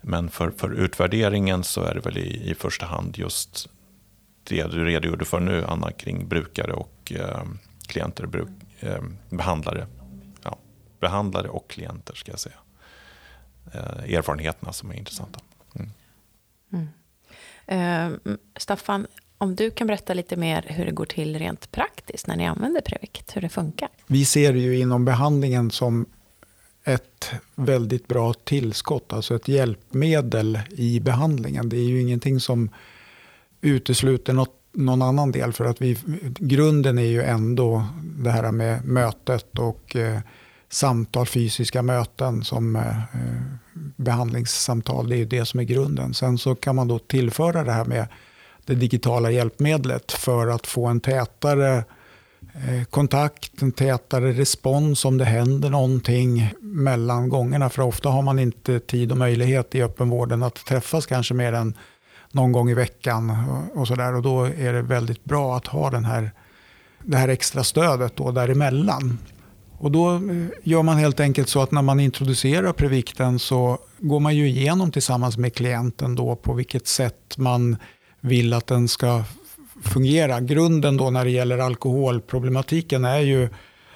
Men 0.00 0.30
för, 0.30 0.50
för 0.50 0.72
utvärderingen 0.72 1.64
så 1.64 1.82
är 1.82 1.94
det 1.94 2.00
väl 2.00 2.18
i, 2.18 2.50
i 2.50 2.54
första 2.54 2.86
hand 2.86 3.18
just 3.18 3.68
det 4.44 4.62
du 4.62 4.84
redogjorde 4.84 5.24
för 5.24 5.40
nu, 5.40 5.64
Anna, 5.64 5.92
kring 5.92 6.28
brukare 6.28 6.72
och 6.72 7.12
eh, 7.16 7.44
klienter, 7.86 8.26
bruk, 8.26 8.48
eh, 8.80 9.02
behandlare. 9.30 9.86
Ja, 10.42 10.58
behandlare 11.00 11.48
och 11.48 11.70
klienter 11.70 12.14
ska 12.14 12.32
jag 12.32 12.40
säga. 12.40 12.56
Eh, 13.72 14.14
erfarenheterna 14.14 14.72
som 14.72 14.90
är 14.90 14.94
intressanta. 14.94 15.40
Mm. 16.70 16.88
Eh, 17.66 18.32
Staffan, 18.56 19.06
om 19.38 19.56
du 19.56 19.70
kan 19.70 19.86
berätta 19.86 20.14
lite 20.14 20.36
mer 20.36 20.64
hur 20.68 20.84
det 20.84 20.92
går 20.92 21.04
till 21.04 21.38
rent 21.38 21.72
praktiskt 21.72 22.26
när 22.26 22.36
ni 22.36 22.46
använder 22.46 22.80
Previct, 22.80 23.36
hur 23.36 23.40
det 23.40 23.48
funkar. 23.48 23.88
Vi 24.06 24.24
ser 24.24 24.52
det 24.52 24.58
ju 24.58 24.78
inom 24.78 25.04
behandlingen 25.04 25.70
som 25.70 26.06
ett 26.84 27.30
väldigt 27.54 28.08
bra 28.08 28.34
tillskott, 28.34 29.12
alltså 29.12 29.34
ett 29.34 29.48
hjälpmedel 29.48 30.60
i 30.70 31.00
behandlingen. 31.00 31.68
Det 31.68 31.76
är 31.76 31.88
ju 31.88 32.00
ingenting 32.00 32.40
som 32.40 32.70
utesluter 33.60 34.32
något, 34.32 34.54
någon 34.72 35.02
annan 35.02 35.32
del, 35.32 35.52
för 35.52 35.64
att 35.64 35.82
vi, 35.82 35.98
grunden 36.38 36.98
är 36.98 37.02
ju 37.02 37.22
ändå 37.22 37.86
det 38.02 38.30
här 38.30 38.52
med 38.52 38.84
mötet 38.84 39.58
och 39.58 39.96
eh, 39.96 40.18
samtal, 40.68 41.26
fysiska 41.26 41.82
möten 41.82 42.44
som 42.44 42.76
eh, 42.76 42.98
eh, 42.98 43.42
behandlingssamtal. 43.96 45.08
Det 45.08 45.16
är 45.16 45.18
ju 45.18 45.24
det 45.24 45.44
som 45.44 45.60
är 45.60 45.64
grunden. 45.64 46.14
Sen 46.14 46.38
så 46.38 46.54
kan 46.54 46.76
man 46.76 46.88
då 46.88 46.98
tillföra 46.98 47.64
det 47.64 47.72
här 47.72 47.84
med 47.84 48.06
det 48.64 48.74
digitala 48.74 49.30
hjälpmedlet 49.30 50.12
för 50.12 50.46
att 50.46 50.66
få 50.66 50.86
en 50.86 51.00
tätare 51.00 51.84
eh, 52.54 52.84
kontakt, 52.90 53.62
en 53.62 53.72
tätare 53.72 54.32
respons 54.32 55.04
om 55.04 55.18
det 55.18 55.24
händer 55.24 55.70
någonting 55.70 56.54
mellan 56.60 57.28
gångerna. 57.28 57.70
För 57.70 57.82
ofta 57.82 58.08
har 58.08 58.22
man 58.22 58.38
inte 58.38 58.80
tid 58.80 59.12
och 59.12 59.18
möjlighet 59.18 59.74
i 59.74 59.82
öppenvården 59.82 60.42
att 60.42 60.54
träffas 60.54 61.06
kanske 61.06 61.34
mer 61.34 61.52
än 61.52 61.74
någon 62.32 62.52
gång 62.52 62.70
i 62.70 62.74
veckan. 62.74 63.32
Och, 63.74 63.88
så 63.88 63.94
där. 63.94 64.14
och 64.14 64.22
Då 64.22 64.44
är 64.44 64.72
det 64.72 64.82
väldigt 64.82 65.24
bra 65.24 65.56
att 65.56 65.66
ha 65.66 65.90
den 65.90 66.04
här, 66.04 66.30
det 67.04 67.16
här 67.16 67.28
extra 67.28 67.64
stödet 67.64 68.16
då 68.16 68.30
däremellan. 68.30 69.18
Och 69.78 69.90
då 69.90 70.14
eh, 70.14 70.20
gör 70.62 70.82
man 70.82 70.96
helt 70.96 71.20
enkelt 71.20 71.48
så 71.48 71.62
att 71.62 71.70
när 71.70 71.82
man 71.82 72.00
introducerar 72.00 72.72
Previkten 72.72 73.38
så 73.38 73.78
går 73.98 74.20
man 74.20 74.36
ju 74.36 74.48
igenom 74.48 74.92
tillsammans 74.92 75.36
med 75.36 75.54
klienten 75.54 76.14
då 76.14 76.36
på 76.36 76.54
vilket 76.54 76.86
sätt 76.86 77.38
man 77.38 77.76
vill 78.20 78.52
att 78.52 78.66
den 78.66 78.88
ska 78.88 79.24
fungera. 79.82 80.40
Grunden 80.40 80.96
då 80.96 81.10
när 81.10 81.24
det 81.24 81.30
gäller 81.30 81.58
alkoholproblematiken 81.58 83.04
är 83.04 83.18
ju 83.18 83.48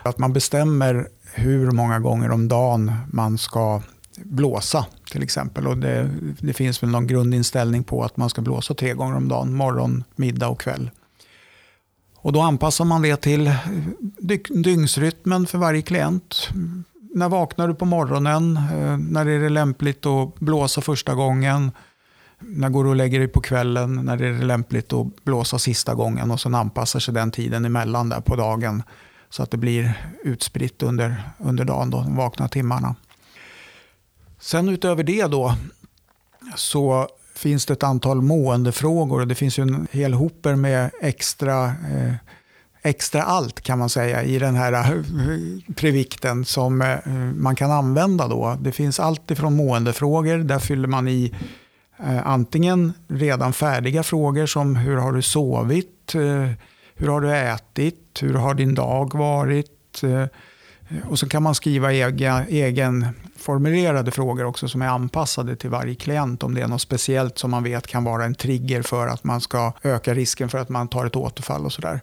att 0.02 0.18
man 0.18 0.32
bestämmer 0.32 1.08
hur 1.34 1.70
många 1.70 2.00
gånger 2.00 2.30
om 2.30 2.48
dagen 2.48 2.92
man 3.12 3.38
ska 3.38 3.82
blåsa 4.16 4.86
till 5.14 5.22
exempel. 5.22 5.66
Och 5.66 5.78
det, 5.78 6.10
det 6.40 6.52
finns 6.52 6.82
väl 6.82 6.90
någon 6.90 7.06
grundinställning 7.06 7.84
på 7.84 8.04
att 8.04 8.16
man 8.16 8.30
ska 8.30 8.42
blåsa 8.42 8.74
tre 8.74 8.94
gånger 8.94 9.16
om 9.16 9.28
dagen, 9.28 9.54
morgon, 9.54 10.04
middag 10.16 10.48
och 10.48 10.60
kväll. 10.60 10.90
Och 12.16 12.32
då 12.32 12.40
anpassar 12.40 12.84
man 12.84 13.02
det 13.02 13.16
till 13.16 13.52
dygnsrytmen 14.48 15.46
för 15.46 15.58
varje 15.58 15.82
klient. 15.82 16.48
När 17.14 17.28
vaknar 17.28 17.68
du 17.68 17.74
på 17.74 17.84
morgonen? 17.84 18.56
Eh, 18.56 18.96
när 18.96 19.26
är 19.26 19.40
det 19.40 19.48
lämpligt 19.48 20.06
att 20.06 20.34
blåsa 20.40 20.80
första 20.80 21.14
gången? 21.14 21.70
När 22.38 22.68
går 22.68 22.84
du 22.84 22.90
och 22.90 22.96
lägger 22.96 23.18
dig 23.18 23.28
på 23.28 23.40
kvällen? 23.40 23.94
När 23.94 24.22
är 24.22 24.32
det 24.32 24.44
lämpligt 24.44 24.92
att 24.92 25.24
blåsa 25.24 25.58
sista 25.58 25.94
gången? 25.94 26.30
Och 26.30 26.40
sen 26.40 26.54
anpassar 26.54 27.00
sig 27.00 27.14
den 27.14 27.30
tiden 27.30 27.64
emellan 27.64 28.08
där 28.08 28.20
på 28.20 28.36
dagen 28.36 28.82
så 29.30 29.42
att 29.42 29.50
det 29.50 29.56
blir 29.56 30.12
utspritt 30.24 30.82
under, 30.82 31.22
under 31.38 31.64
dagen, 31.64 31.90
då, 31.90 32.02
de 32.02 32.16
vakna 32.16 32.48
timmarna. 32.48 32.94
Sen 34.44 34.68
utöver 34.68 35.02
det 35.02 35.26
då 35.26 35.54
så 36.56 37.08
finns 37.34 37.66
det 37.66 37.72
ett 37.72 37.82
antal 37.82 38.22
måendefrågor. 38.22 39.20
och 39.20 39.28
Det 39.28 39.34
finns 39.34 39.58
ju 39.58 39.62
en 39.62 39.86
hel 39.90 40.14
hoper 40.14 40.54
med 40.56 40.90
extra, 41.00 41.64
eh, 41.66 42.14
extra 42.82 43.22
allt 43.22 43.60
kan 43.60 43.78
man 43.78 43.88
säga 43.88 44.22
i 44.22 44.38
den 44.38 44.54
här 44.54 44.72
eh, 44.72 45.04
previkten 45.74 46.44
som 46.44 46.82
eh, 46.82 47.12
man 47.34 47.56
kan 47.56 47.70
använda. 47.70 48.28
Då. 48.28 48.58
Det 48.60 48.72
finns 48.72 49.00
allt 49.00 49.30
ifrån 49.30 49.56
måendefrågor, 49.56 50.38
där 50.38 50.58
fyller 50.58 50.88
man 50.88 51.08
i 51.08 51.34
eh, 51.98 52.26
antingen 52.26 52.92
redan 53.08 53.52
färdiga 53.52 54.02
frågor 54.02 54.46
som 54.46 54.76
hur 54.76 54.96
har 54.96 55.12
du 55.12 55.22
sovit, 55.22 56.14
eh, 56.14 56.50
hur 56.94 57.08
har 57.08 57.20
du 57.20 57.36
ätit, 57.36 58.18
hur 58.20 58.34
har 58.34 58.54
din 58.54 58.74
dag 58.74 59.14
varit, 59.14 60.02
eh, 60.02 60.26
Eh, 60.88 61.08
och 61.08 61.18
så 61.18 61.28
kan 61.28 61.42
man 61.42 61.54
skriva 61.54 61.92
egen, 61.92 62.44
egen 62.48 63.06
formulerade 63.36 64.10
frågor 64.10 64.44
också 64.44 64.68
som 64.68 64.82
är 64.82 64.88
anpassade 64.88 65.56
till 65.56 65.70
varje 65.70 65.94
klient. 65.94 66.42
Om 66.42 66.54
det 66.54 66.60
är 66.60 66.68
något 66.68 66.82
speciellt 66.82 67.38
som 67.38 67.50
man 67.50 67.62
vet 67.62 67.86
kan 67.86 68.04
vara 68.04 68.24
en 68.24 68.34
trigger 68.34 68.82
för 68.82 69.06
att 69.06 69.24
man 69.24 69.40
ska 69.40 69.72
öka 69.82 70.14
risken 70.14 70.48
för 70.48 70.58
att 70.58 70.68
man 70.68 70.88
tar 70.88 71.06
ett 71.06 71.16
återfall 71.16 71.64
och 71.64 71.72
sådär. 71.72 72.00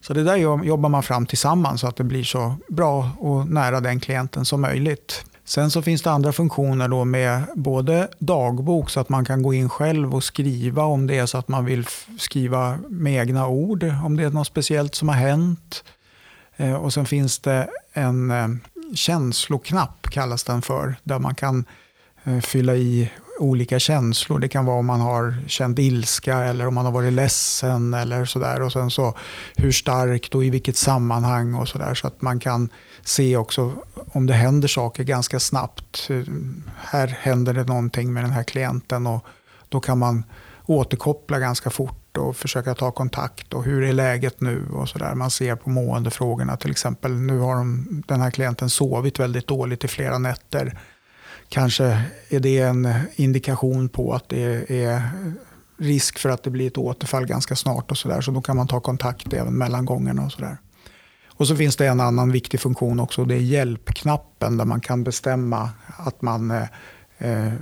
Så 0.00 0.14
det 0.14 0.24
där 0.24 0.36
jobbar 0.64 0.88
man 0.88 1.02
fram 1.02 1.26
tillsammans 1.26 1.80
så 1.80 1.86
att 1.86 1.96
det 1.96 2.04
blir 2.04 2.24
så 2.24 2.54
bra 2.68 3.10
och 3.18 3.48
nära 3.48 3.80
den 3.80 4.00
klienten 4.00 4.44
som 4.44 4.60
möjligt. 4.60 5.24
Sen 5.44 5.70
så 5.70 5.82
finns 5.82 6.02
det 6.02 6.10
andra 6.10 6.32
funktioner 6.32 6.88
då 6.88 7.04
med 7.04 7.42
både 7.54 8.08
dagbok 8.18 8.90
så 8.90 9.00
att 9.00 9.08
man 9.08 9.24
kan 9.24 9.42
gå 9.42 9.54
in 9.54 9.68
själv 9.68 10.14
och 10.14 10.24
skriva 10.24 10.84
om 10.84 11.06
det 11.06 11.18
är 11.18 11.26
så 11.26 11.38
att 11.38 11.48
man 11.48 11.64
vill 11.64 11.86
skriva 12.18 12.78
med 12.88 13.20
egna 13.20 13.48
ord, 13.48 13.84
om 14.04 14.16
det 14.16 14.24
är 14.24 14.30
något 14.30 14.46
speciellt 14.46 14.94
som 14.94 15.08
har 15.08 15.16
hänt. 15.16 15.84
Eh, 16.56 16.74
och 16.74 16.92
sen 16.92 17.06
finns 17.06 17.38
det 17.38 17.68
en 17.92 18.30
eh, 18.30 18.48
känsloknapp, 18.94 20.10
kallas 20.10 20.44
den 20.44 20.62
för, 20.62 20.96
där 21.02 21.18
man 21.18 21.34
kan 21.34 21.64
eh, 22.24 22.40
fylla 22.40 22.74
i 22.74 23.10
olika 23.38 23.78
känslor. 23.78 24.38
Det 24.38 24.48
kan 24.48 24.64
vara 24.64 24.78
om 24.78 24.86
man 24.86 25.00
har 25.00 25.34
känt 25.46 25.78
ilska 25.78 26.38
eller 26.38 26.66
om 26.66 26.74
man 26.74 26.84
har 26.84 26.92
varit 26.92 27.12
ledsen 27.12 27.94
eller 27.94 28.24
sådär. 28.24 28.62
Och 28.62 28.72
sen 28.72 28.90
så 28.90 29.14
hur 29.56 29.72
starkt 29.72 30.34
och 30.34 30.44
i 30.44 30.50
vilket 30.50 30.76
sammanhang 30.76 31.54
och 31.54 31.68
sådär. 31.68 31.94
Så 31.94 32.06
att 32.06 32.22
man 32.22 32.40
kan 32.40 32.68
se 33.04 33.36
också 33.36 33.72
om 34.12 34.26
det 34.26 34.34
händer 34.34 34.68
saker 34.68 35.04
ganska 35.04 35.40
snabbt. 35.40 36.10
Här 36.76 37.06
händer 37.06 37.54
det 37.54 37.64
någonting 37.64 38.12
med 38.12 38.24
den 38.24 38.32
här 38.32 38.42
klienten 38.42 39.06
och 39.06 39.26
då 39.68 39.80
kan 39.80 39.98
man 39.98 40.24
återkoppla 40.66 41.38
ganska 41.38 41.70
fort 41.70 42.05
och 42.16 42.36
försöka 42.36 42.74
ta 42.74 42.90
kontakt 42.90 43.54
och 43.54 43.64
hur 43.64 43.82
är 43.82 43.92
läget 43.92 44.40
nu 44.40 44.68
och 44.72 44.88
sådär. 44.88 45.14
Man 45.14 45.30
ser 45.30 45.56
på 45.56 45.70
måendefrågorna 45.70 46.56
till 46.56 46.70
exempel. 46.70 47.12
Nu 47.12 47.38
har 47.38 47.56
de, 47.56 48.02
den 48.06 48.20
här 48.20 48.30
klienten 48.30 48.70
sovit 48.70 49.20
väldigt 49.20 49.46
dåligt 49.46 49.84
i 49.84 49.88
flera 49.88 50.18
nätter. 50.18 50.78
Kanske 51.48 51.84
är 52.28 52.40
det 52.40 52.58
en 52.58 52.88
indikation 53.16 53.88
på 53.88 54.14
att 54.14 54.28
det 54.28 54.70
är 54.84 55.02
risk 55.78 56.18
för 56.18 56.28
att 56.28 56.42
det 56.42 56.50
blir 56.50 56.66
ett 56.66 56.78
återfall 56.78 57.26
ganska 57.26 57.56
snart 57.56 57.90
och 57.90 57.98
sådär. 57.98 58.20
Så 58.20 58.30
då 58.30 58.40
kan 58.42 58.56
man 58.56 58.68
ta 58.68 58.80
kontakt 58.80 59.32
även 59.32 59.58
mellan 59.58 59.84
gångerna 59.84 60.24
och 60.24 60.32
sådär. 60.32 60.56
Och 61.36 61.46
så 61.46 61.56
finns 61.56 61.76
det 61.76 61.86
en 61.86 62.00
annan 62.00 62.32
viktig 62.32 62.60
funktion 62.60 63.00
också. 63.00 63.24
Det 63.24 63.34
är 63.34 63.40
hjälpknappen 63.40 64.56
där 64.56 64.64
man 64.64 64.80
kan 64.80 65.04
bestämma 65.04 65.70
att 65.86 66.22
man 66.22 66.50
eh, 66.50 66.62
eh 67.18 67.52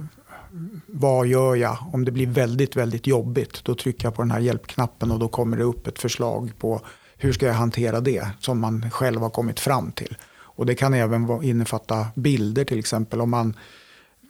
vad 0.87 1.27
gör 1.27 1.55
jag 1.55 1.79
om 1.93 2.05
det 2.05 2.13
blir 2.13 2.27
väldigt, 2.27 2.77
väldigt 2.77 3.07
jobbigt? 3.07 3.65
Då 3.65 3.75
trycker 3.75 4.07
jag 4.07 4.15
på 4.15 4.23
den 4.23 4.31
här 4.31 4.41
hjälpknappen 4.41 5.11
och 5.11 5.19
då 5.19 5.29
kommer 5.29 5.57
det 5.57 5.65
upp 5.65 5.87
ett 5.87 5.99
förslag 5.99 6.53
på 6.59 6.81
hur 7.17 7.33
ska 7.33 7.47
jag 7.47 7.55
hantera 7.55 8.01
det 8.01 8.29
som 8.41 8.61
man 8.61 8.91
själv 8.91 9.21
har 9.21 9.31
kommit 9.31 9.61
fram 9.61 9.93
till. 9.93 10.17
Och 10.35 10.67
det 10.67 10.75
kan 10.75 10.95
även 10.95 11.43
innefatta 11.43 12.07
bilder 12.15 12.65
till 12.65 12.79
exempel. 12.79 13.21
Om 13.21 13.31
man 13.31 13.55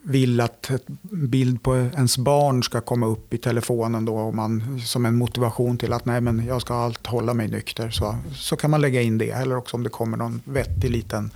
vill 0.03 0.41
att 0.41 0.69
en 0.69 1.29
bild 1.29 1.63
på 1.63 1.75
ens 1.75 2.17
barn 2.17 2.63
ska 2.63 2.81
komma 2.81 3.07
upp 3.07 3.33
i 3.33 3.37
telefonen 3.37 4.05
då, 4.05 4.17
och 4.17 4.35
man, 4.35 4.81
som 4.85 5.05
en 5.05 5.15
motivation 5.15 5.77
till 5.77 5.93
att 5.93 6.05
nej, 6.05 6.21
men 6.21 6.45
jag 6.45 6.61
ska 6.61 6.73
allt 6.75 7.07
hålla 7.07 7.33
mig 7.33 7.47
nykter. 7.47 7.89
Så, 7.89 8.15
så 8.35 8.55
kan 8.55 8.71
man 8.71 8.81
lägga 8.81 9.01
in 9.01 9.17
det. 9.17 9.29
Eller 9.29 9.57
också 9.57 9.77
om 9.77 9.83
det 9.83 9.89
kommer 9.89 10.17
någon 10.17 10.41
vettig 10.43 10.91
liten 10.91 11.31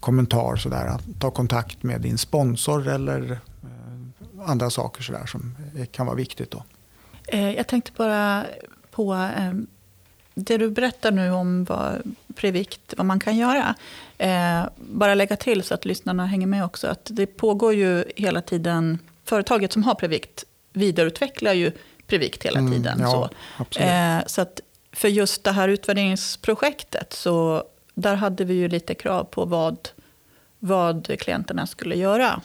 kommentar. 0.00 0.56
Sådär, 0.56 0.86
att 0.86 1.20
ta 1.20 1.30
kontakt 1.30 1.82
med 1.82 2.00
din 2.00 2.18
sponsor 2.18 2.88
eller 2.88 3.40
andra 4.44 4.70
saker 4.70 5.02
sådär 5.02 5.26
som 5.26 5.56
kan 5.92 6.06
vara 6.06 6.16
viktigt. 6.16 6.50
Då. 6.50 6.62
Eh, 7.26 7.50
jag 7.50 7.66
tänkte 7.66 7.92
bara 7.96 8.46
på 8.90 9.14
eh, 9.14 9.52
det 10.34 10.58
du 10.58 10.70
berättar 10.70 11.10
nu 11.10 11.30
om 11.30 11.64
vad 11.64 12.14
Previkt, 12.34 12.94
vad 12.96 13.06
man 13.06 13.20
kan 13.20 13.36
göra. 13.36 13.74
Eh, 14.18 14.64
bara 14.76 15.14
lägga 15.14 15.36
till 15.36 15.62
så 15.62 15.74
att 15.74 15.84
lyssnarna 15.84 16.26
hänger 16.26 16.46
med 16.46 16.64
också. 16.64 16.86
Att 16.88 17.08
det 17.10 17.26
pågår 17.26 17.74
ju 17.74 18.04
hela 18.16 18.42
tiden, 18.42 18.98
företaget 19.24 19.72
som 19.72 19.82
har 19.82 19.94
Previkt 19.94 20.44
vidareutvecklar 20.72 21.52
ju 21.52 21.72
Previkt 22.06 22.44
hela 22.44 22.58
mm, 22.58 22.72
tiden. 22.72 23.00
Mm, 23.00 23.10
ja, 23.10 23.30
så 23.70 24.30
så 24.30 24.40
att 24.40 24.60
för 24.92 25.08
just 25.08 25.44
det 25.44 25.52
här 25.52 25.68
utvärderingsprojektet 25.68 27.12
så 27.12 27.64
där 27.94 28.14
hade 28.14 28.44
vi 28.44 28.54
ju 28.54 28.68
lite 28.68 28.94
krav 28.94 29.24
på 29.24 29.44
vad, 29.44 29.88
vad 30.58 31.20
klienterna 31.20 31.66
skulle 31.66 31.96
göra 31.96 32.40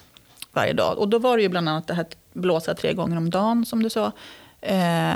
varje 0.56 0.74
dag. 0.74 0.98
Och 0.98 1.10
då 1.10 1.20
var 1.20 1.38
det 1.38 1.44
ju 1.44 1.50
bland 1.50 1.70
annat 1.70 1.88
det 1.88 1.94
här 1.94 2.06
blåsa 2.34 2.74
tre 2.74 2.94
gånger 2.94 3.18
om 3.18 3.30
dagen, 3.30 3.66
som 3.66 3.84
du 3.84 3.90
sa. 3.90 4.12
Eh, 4.62 5.16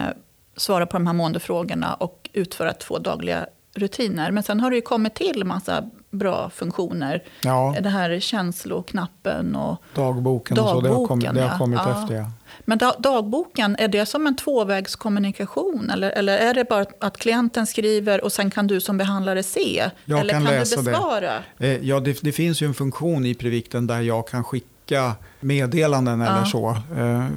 svara 0.55 0.85
på 0.85 0.97
de 0.97 1.07
här 1.07 1.13
måendefrågorna 1.13 1.93
och 1.93 2.29
utföra 2.33 2.73
två 2.73 2.99
dagliga 2.99 3.45
rutiner. 3.75 4.31
Men 4.31 4.43
sen 4.43 4.59
har 4.59 4.69
det 4.69 4.75
ju 4.75 4.81
kommit 4.81 5.15
till 5.15 5.45
massa 5.45 5.89
bra 6.11 6.49
funktioner. 6.49 7.23
Ja. 7.41 7.75
Det 7.81 7.89
här 7.89 8.19
känsloknappen 8.19 9.55
och 9.55 9.83
dagboken. 9.95 10.55
dagboken 10.55 10.57
och 10.57 10.69
så, 10.69 10.81
det 10.81 10.89
har 10.89 11.07
kommit, 11.07 11.33
det 11.33 11.41
har 11.41 11.57
kommit 11.57 11.79
ja. 11.85 12.01
efter. 12.01 12.15
Ja. 12.15 12.25
Men 12.65 12.77
dagboken, 12.99 13.75
är 13.79 13.87
det 13.87 14.05
som 14.05 14.27
en 14.27 14.35
tvåvägskommunikation? 14.35 15.89
Eller, 15.89 16.11
eller 16.11 16.37
är 16.37 16.53
det 16.53 16.69
bara 16.69 16.85
att 16.99 17.17
klienten 17.17 17.67
skriver 17.67 18.23
och 18.23 18.31
sen 18.31 18.51
kan 18.51 18.67
du 18.67 18.81
som 18.81 18.97
behandlare 18.97 19.43
se? 19.43 19.89
Jag 20.05 20.19
eller 20.19 20.33
kan, 20.33 20.45
kan 20.45 20.53
du 20.53 20.59
besvara? 20.59 21.33
Det. 21.57 21.75
Eh, 21.75 21.87
ja, 21.87 21.99
det, 21.99 22.21
det, 22.21 22.31
finns 22.31 22.61
ju 22.61 22.67
en 22.67 22.73
funktion 22.73 23.25
i 23.25 23.33
Previkten 23.33 23.87
där 23.87 24.01
jag 24.01 24.27
kan 24.27 24.43
skicka 24.43 24.67
skicka 24.89 25.15
meddelanden 25.39 26.21
eller 26.21 26.45
så. 26.45 26.69
Eh, 26.97 27.27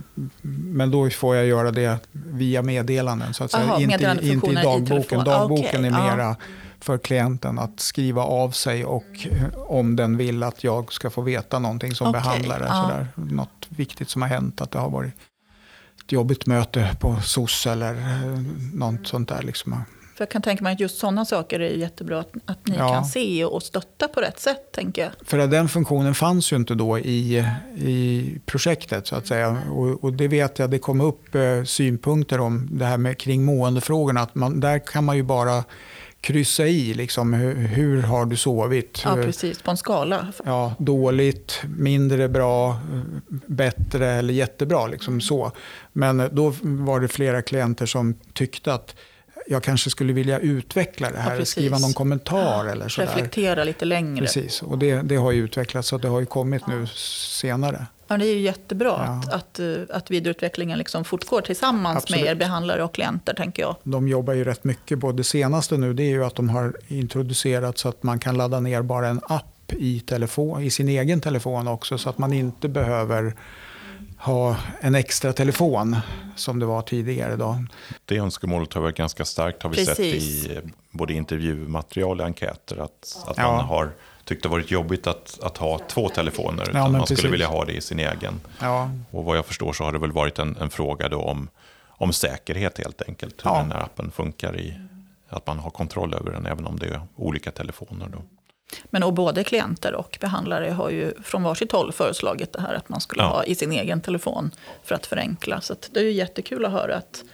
men 0.42 0.90
då 0.90 1.10
får 1.10 1.36
jag 1.36 1.46
göra 1.46 1.70
det 1.70 1.98
via 2.12 2.62
meddelanden, 2.62 3.34
så 3.34 3.44
att 3.44 3.50
säga. 3.50 3.64
Aha, 3.64 3.80
inte, 3.80 4.18
inte 4.22 4.50
i 4.50 4.54
dagboken. 4.54 5.20
I 5.20 5.24
dagboken 5.24 5.84
okay, 5.84 5.86
är 5.86 6.16
mera 6.16 6.36
för 6.80 6.98
klienten 6.98 7.58
att 7.58 7.80
skriva 7.80 8.22
av 8.22 8.50
sig 8.50 8.84
och 8.84 9.26
eh, 9.30 9.58
om 9.66 9.96
den 9.96 10.16
vill 10.16 10.42
att 10.42 10.64
jag 10.64 10.92
ska 10.92 11.10
få 11.10 11.22
veta 11.22 11.58
någonting 11.58 11.94
som 11.94 12.08
okay, 12.08 12.20
behandlare. 12.20 12.64
Ja. 12.68 12.82
Sådär. 12.82 13.06
Något 13.14 13.66
viktigt 13.68 14.10
som 14.10 14.22
har 14.22 14.28
hänt, 14.28 14.60
att 14.60 14.70
det 14.70 14.78
har 14.78 14.90
varit 14.90 15.14
ett 16.04 16.12
jobbigt 16.12 16.46
möte 16.46 16.96
på 17.00 17.16
SOS 17.22 17.66
eller 17.66 17.94
eh, 17.94 18.42
något 18.74 19.06
sånt 19.06 19.28
där. 19.28 19.42
Liksom. 19.42 19.84
För 20.22 20.24
jag 20.24 20.30
kan 20.30 20.42
tänka 20.42 20.64
mig 20.64 20.72
att 20.72 20.80
just 20.80 20.98
sådana 20.98 21.24
saker 21.24 21.60
är 21.60 21.70
jättebra 21.70 22.20
att, 22.20 22.32
att 22.46 22.66
ni 22.68 22.76
Ja. 22.76 22.88
kan 22.88 23.04
se 23.04 23.44
och 23.44 23.62
stötta 23.62 24.08
på 24.08 24.20
rätt 24.20 24.40
sätt, 24.40 24.72
tänker 24.72 25.02
jag. 25.02 25.10
För 25.28 25.38
den 25.46 25.68
funktionen 25.68 26.14
fanns 26.14 26.52
ju 26.52 26.56
inte 26.56 26.74
då 26.74 26.98
i, 26.98 27.44
i 27.76 28.30
projektet 28.46 29.06
så 29.06 29.16
att 29.16 29.26
säga. 29.26 29.62
Och, 29.70 30.04
och 30.04 30.12
det 30.12 30.28
vet 30.28 30.58
jag, 30.58 30.70
det 30.70 30.78
kom 30.78 31.00
upp 31.00 31.34
eh, 31.34 31.64
synpunkter 31.64 32.40
om 32.40 32.68
det 32.72 32.84
här 32.84 32.96
med 32.98 33.18
kring 33.18 33.44
måendefrågorna. 33.44 34.20
Att 34.20 34.34
man, 34.34 34.60
där 34.60 34.78
kan 34.78 35.04
man 35.04 35.16
ju 35.16 35.22
bara 35.22 35.64
kryssa 36.20 36.66
i 36.66 36.94
liksom, 36.94 37.32
hur, 37.32 37.54
hur 37.54 38.02
har 38.02 38.24
du 38.26 38.36
sovit? 38.36 39.02
Ja, 39.04 39.14
precis. 39.14 39.62
På 39.62 39.70
en 39.70 39.76
skala. 39.76 40.26
ja, 40.44 40.74
dåligt, 40.78 41.62
mindre 41.78 42.28
bra, 42.28 42.76
bättre 43.46 44.10
eller 44.10 44.34
jättebra. 44.34 44.86
Liksom 44.86 45.20
så. 45.20 45.52
Men 45.92 46.28
då 46.32 46.52
var 46.62 47.00
det 47.00 47.08
flera 47.08 47.42
klienter 47.42 47.86
som 47.86 48.14
tyckte 48.34 48.74
att 48.74 48.94
jag 49.46 49.62
kanske 49.62 49.90
skulle 49.90 50.12
vilja 50.12 50.38
utveckla 50.38 51.10
det 51.10 51.18
här, 51.18 51.30
precis. 51.30 51.48
skriva 51.48 51.78
någon 51.78 51.92
kommentar 51.92 52.66
eller 52.66 52.88
sådär. 52.88 53.08
Reflektera 53.08 53.64
lite 53.64 53.84
längre. 53.84 54.20
Precis, 54.20 54.62
och 54.62 54.78
det, 54.78 55.02
det 55.02 55.16
har 55.16 55.32
ju 55.32 55.44
utvecklats 55.44 55.88
så 55.88 55.98
det 55.98 56.08
har 56.08 56.20
ju 56.20 56.26
kommit 56.26 56.66
nu 56.66 56.86
senare. 56.86 57.86
Ja, 58.06 58.16
det 58.16 58.26
är 58.26 58.34
ju 58.34 58.40
jättebra 58.40 58.94
Ja. 59.06 59.22
att, 59.26 59.32
att, 59.32 59.58
eh, 59.58 59.96
att 59.96 60.10
vidareutvecklingen 60.10 60.78
liksom 60.78 61.04
fortgår 61.04 61.40
tillsammans 61.40 61.96
Absolut. 61.96 62.22
med 62.22 62.30
er 62.30 62.34
behandlare 62.34 62.82
och 62.84 62.94
klienter, 62.94 63.34
tänker 63.34 63.62
jag. 63.62 63.76
De 63.82 64.08
jobbar 64.08 64.34
ju 64.34 64.44
rätt 64.44 64.64
mycket 64.64 65.00
på 65.00 65.12
det 65.12 65.24
senaste 65.24 65.76
nu 65.76 65.94
det 65.94 66.02
är 66.02 66.10
ju 66.10 66.24
att 66.24 66.34
de 66.34 66.48
har 66.48 66.76
introducerat 66.88 67.78
så 67.78 67.88
att 67.88 68.02
man 68.02 68.18
kan 68.18 68.36
ladda 68.36 68.60
ner 68.60 68.82
bara 68.82 69.08
en 69.08 69.20
app 69.28 69.72
i, 69.72 70.00
telefon, 70.00 70.62
i 70.62 70.70
sin 70.70 70.88
egen 70.88 71.20
telefon 71.20 71.68
också 71.68 71.98
så 71.98 72.10
att 72.10 72.18
man 72.18 72.32
inte 72.32 72.68
behöver 72.68 73.34
ha 74.24 74.56
en 74.80 74.94
extra 74.94 75.32
telefon 75.32 75.96
som 76.36 76.58
det 76.58 76.66
var 76.66 76.82
tidigare. 76.82 77.36
Då. 77.36 77.64
Det 78.04 78.16
önskemålet 78.16 78.72
har 78.74 78.80
varit 78.80 78.96
ganska 78.96 79.24
starkt 79.24 79.62
har 79.62 79.70
vi 79.70 79.86
sett 79.86 79.96
Precis. 79.96 80.46
i 80.46 80.56
eh, 80.56 80.62
både 80.90 81.12
intervjumaterial 81.14 82.20
och 82.20 82.26
enkäter. 82.26 82.76
Att, 82.76 83.18
att 83.26 83.36
Ja. 83.36 83.52
man 83.56 83.64
har 83.64 83.90
tyckt 84.24 84.42
det 84.42 84.48
varit 84.48 84.70
jobbigt 84.70 85.06
att, 85.06 85.38
att 85.42 85.56
ha 85.58 85.78
två 85.78 86.08
telefoner. 86.08 86.62
Utan 86.62 86.82
men 86.82 86.92
man 86.92 87.00
precis. 87.00 87.18
skulle 87.18 87.30
vilja 87.32 87.46
ha 87.46 87.64
det 87.64 87.72
i 87.72 87.80
sin 87.80 87.98
egen. 87.98 88.40
Ja, 88.60 88.90
Och 89.10 89.24
vad 89.24 89.36
jag 89.36 89.46
förstår 89.46 89.72
så 89.72 89.84
har 89.84 89.92
det 89.92 89.98
väl 89.98 90.12
varit 90.12 90.38
en, 90.38 90.56
en 90.60 90.70
fråga 90.70 91.08
då 91.08 91.20
om, 91.22 91.48
om 91.88 92.12
säkerhet 92.12 92.78
helt 92.78 93.02
enkelt. 93.02 93.44
Hur 93.46 93.50
Ja. 93.50 93.58
den 93.58 93.72
här 93.72 93.80
appen 93.82 94.10
funkar 94.10 94.60
i 94.60 94.74
att 95.28 95.46
man 95.46 95.58
har 95.58 95.70
kontroll 95.70 96.14
över 96.14 96.30
den 96.32 96.46
även 96.46 96.66
om 96.66 96.78
det 96.78 96.86
är 96.86 97.00
olika 97.16 97.50
telefoner. 97.50 98.08
Då. 98.12 98.18
Men 98.84 99.02
och 99.02 99.12
både 99.14 99.44
klienter 99.44 99.94
och 99.94 100.18
behandlare 100.20 100.70
har 100.70 100.90
ju 100.90 101.12
från 101.22 101.42
varsitt 101.42 101.72
håll 101.72 101.92
föreslagit 101.92 102.52
det 102.52 102.60
här 102.60 102.74
att 102.74 102.88
man 102.88 103.00
skulle 103.00 103.22
Ja. 103.22 103.28
ha 103.28 103.44
i 103.44 103.54
sin 103.54 103.72
egen 103.72 104.00
telefon 104.00 104.50
för 104.84 104.94
att 104.94 105.06
förenkla. 105.06 105.60
Så 105.60 105.72
att 105.72 105.90
det 105.92 106.00
är 106.00 106.04
ju 106.04 106.12
jättekul 106.12 106.64
att 106.64 106.72
höra 106.72 106.96
att, 106.96 107.24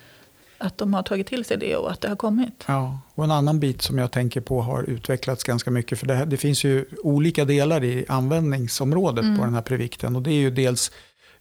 att 0.58 0.78
de 0.78 0.94
har 0.94 1.02
tagit 1.02 1.26
till 1.26 1.44
sig 1.44 1.56
det 1.56 1.76
och 1.76 1.90
att 1.92 2.00
det 2.00 2.08
har 2.08 2.16
kommit. 2.16 2.64
ja. 2.66 3.00
Och 3.14 3.24
en 3.24 3.30
annan 3.30 3.60
bit 3.60 3.82
som 3.82 3.98
jag 3.98 4.10
tänker 4.10 4.40
på 4.40 4.62
har 4.62 4.82
utvecklats 4.82 5.44
ganska 5.44 5.70
mycket. 5.70 5.98
För 5.98 6.06
det, 6.06 6.14
här, 6.14 6.26
det 6.26 6.36
finns 6.36 6.64
ju 6.64 6.84
olika 7.04 7.44
delar 7.44 7.84
i 7.84 8.04
användningsområdet 8.08 9.24
på 9.38 9.44
den 9.44 9.54
här 9.54 9.62
Previkten. 9.62 10.16
Och 10.16 10.22
det 10.22 10.30
är 10.30 10.40
ju 10.40 10.50
dels 10.50 10.92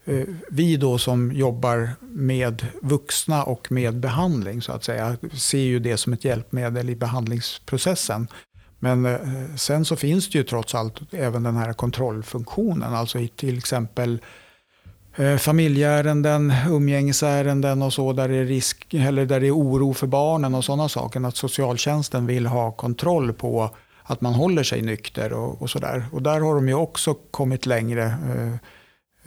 eh, 0.05 0.23
vi 0.49 0.77
då 0.77 0.97
som 0.97 1.31
jobbar 1.31 1.89
med 2.01 2.65
vuxna 2.81 3.43
och 3.43 3.71
med 3.71 3.95
behandling 3.99 4.61
så 4.61 4.71
att 4.71 4.83
säga. 4.83 5.17
Ser 5.33 5.57
ju 5.59 5.79
det 5.79 5.97
som 5.97 6.13
ett 6.13 6.25
hjälpmedel 6.25 6.89
i 6.89 6.95
behandlingsprocessen. 6.95 8.27
Men 8.79 9.05
eh, 9.05 9.19
sen 9.55 9.85
så 9.85 9.95
finns 9.95 10.29
det 10.29 10.37
ju 10.37 10.43
trots 10.43 10.75
allt 10.75 11.13
även 11.13 11.43
den 11.43 11.55
här 11.55 11.73
kontrollfunktionen. 11.73 12.93
Alltså 12.93 13.19
i 13.19 13.27
till 13.27 13.57
exempel 13.57 14.19
eh, 15.15 15.37
familjeärenden, 15.37 16.53
umgängesärenden 16.69 17.81
och 17.81 17.93
så 17.93 18.13
där 18.13 18.29
det, 18.29 18.35
är 18.35 18.45
risk, 18.45 18.93
eller 18.93 19.25
där 19.25 19.39
det 19.39 19.47
är 19.47 19.55
oro 19.55 19.93
för 19.93 20.07
barnen 20.07 20.55
och 20.55 20.65
sådana 20.65 20.89
saker. 20.89 21.27
Att 21.27 21.35
socialtjänsten 21.35 22.25
vill 22.25 22.45
ha 22.45 22.71
kontroll 22.71 23.33
på 23.33 23.75
att 24.03 24.21
man 24.21 24.33
håller 24.33 24.63
sig 24.63 24.81
nykter 24.81 25.33
och, 25.33 25.61
och 25.61 25.69
sådär. 25.69 26.05
Och 26.11 26.21
där 26.21 26.39
har 26.39 26.55
de 26.55 26.67
ju 26.67 26.73
också 26.73 27.13
kommit 27.13 27.65
längre 27.65 28.03
eh, 28.03 28.53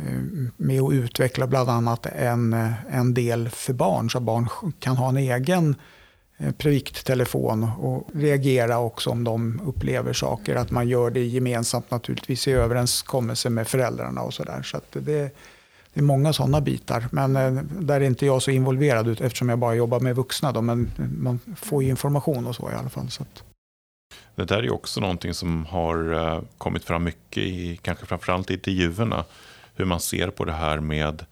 eh 0.07 0.21
med 0.57 0.80
att 0.80 0.92
utveckla 0.92 1.47
bland 1.47 1.71
annat 1.71 2.07
en, 2.07 2.52
en 2.90 3.14
del 3.14 3.49
för 3.49 3.73
barn. 3.73 4.11
Så 4.11 4.19
att 4.19 4.25
barn 4.25 4.49
kan 4.78 4.97
ha 4.97 5.09
en 5.09 5.16
egen 5.16 5.76
eh, 6.40 7.78
och 7.78 8.09
reagera 8.14 8.78
också 8.78 9.11
om 9.11 9.25
de 9.25 9.61
upplever 9.64 10.12
saker. 10.12 10.56
Att 10.56 10.70
man 10.70 10.88
gör 10.88 11.11
det 11.11 11.25
gemensamt 11.25 11.90
naturligtvis 11.90 12.49
i 12.49 12.52
överenskommelse 12.52 13.50
med 13.50 13.68
föräldrarna 13.68 14.22
och 14.22 14.35
sådär. 14.35 14.62
Så 14.62 14.76
att 14.76 14.92
det, 14.92 15.35
det 15.94 16.00
är 16.00 16.05
många 16.05 16.33
sådana 16.33 16.61
bitar. 16.61 17.07
Men 17.12 17.37
eh, 17.37 17.53
där 17.62 18.00
är 18.00 18.05
inte 18.05 18.26
jag 18.26 18.42
så 18.42 18.50
involverad 18.50 19.09
ut, 19.09 19.20
eftersom 19.20 19.48
jag 19.48 19.59
bara 19.59 19.74
jobbar 19.74 20.00
med 20.00 20.16
vuxna. 20.16 20.53
Då, 20.53 20.62
men 20.62 20.90
eh, 20.98 21.05
man 21.05 21.40
får 21.57 21.83
ju 21.83 21.88
information 21.88 22.46
och 22.46 22.57
så 22.57 22.70
i 22.70 22.74
alla 22.74 22.88
fall. 22.88 23.11
Så 23.11 23.22
att, 23.22 23.44
Det 24.35 24.44
där 24.44 24.62
är 24.62 24.72
också 24.72 25.00
någonting 25.00 25.35
som 25.35 25.66
har 25.66 26.12
eh, 26.12 26.42
kommit 26.59 26.85
fram 26.85 27.05
mycket 27.05 27.42
i, 27.42 27.79
kanske 27.83 28.07
framförallt 28.07 28.50
i 28.50 28.55
intervjuerna. 28.55 29.24
Hur 29.74 29.85
man 29.85 30.00
ser 30.00 30.31
på 30.31 30.44
det 30.44 30.53
här 30.53 30.81
med 30.81 31.24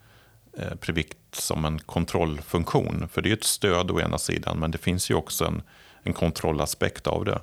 eh, 0.59 0.75
Previkt 0.75 1.17
som 1.31 1.65
en 1.65 1.79
kontrollfunktion. 1.79 3.07
För 3.11 3.21
det 3.21 3.29
är 3.29 3.33
ett 3.33 3.43
stöd 3.43 3.91
å 3.91 3.99
ena 3.99 4.17
sidan, 4.17 4.59
men 4.59 4.71
det 4.71 4.77
finns 4.77 5.11
ju 5.11 5.15
också 5.15 5.45
en, 5.45 5.61
en 6.03 6.13
kontrollaspekt 6.13 7.07
av 7.07 7.25
det. 7.25 7.39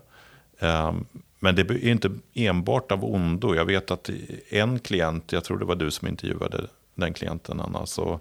Ehm, 0.58 1.06
men 1.38 1.54
det 1.54 1.62
är 1.62 1.88
inte 1.88 2.10
enbart 2.34 2.92
av 2.92 3.04
ondo. 3.04 3.54
Jag 3.54 3.64
vet 3.64 3.90
att 3.90 4.10
en 4.50 4.78
klient, 4.78 5.32
jag 5.32 5.44
tror 5.44 5.58
det 5.58 5.64
var 5.64 5.74
du 5.74 5.90
som 5.90 6.08
intervjuade 6.08 6.66
den 6.94 7.14
klienten 7.14 7.60
Anna, 7.60 7.86
så 7.86 8.20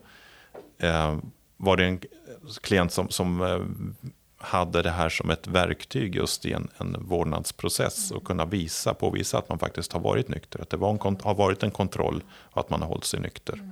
eh, 0.78 1.18
var 1.58 1.78
det 1.78 1.86
en 1.86 2.02
klient 2.62 2.92
som, 2.92 3.10
som 3.10 3.42
eh, 3.42 3.60
hade 4.38 4.82
det 4.82 4.90
här 4.90 5.10
som 5.10 5.30
ett 5.30 5.48
verktyg 5.48 6.16
just 6.16 6.46
i 6.46 6.54
en, 6.54 6.68
en 6.78 6.96
vårdnadsprocess 7.00 8.12
och 8.12 8.24
kunna 8.24 8.46
visa, 8.46 8.94
påvisa 8.94 9.38
att 9.38 9.50
man 9.50 9.60
faktiskt 9.60 9.94
har 9.94 10.00
varit 10.00 10.28
nykter. 10.28 10.62
Att 10.62 10.70
det 10.70 10.78
var 10.78 10.90
en, 10.90 11.18
har 11.24 11.36
varit 11.36 11.64
en 11.64 11.72
kontroll 11.72 12.24
och 12.32 12.60
att 12.60 12.70
man 12.70 12.82
har 12.82 12.88
hållit 12.88 13.06
sig 13.06 13.20
nykter. 13.20 13.54
Mm. 13.54 13.72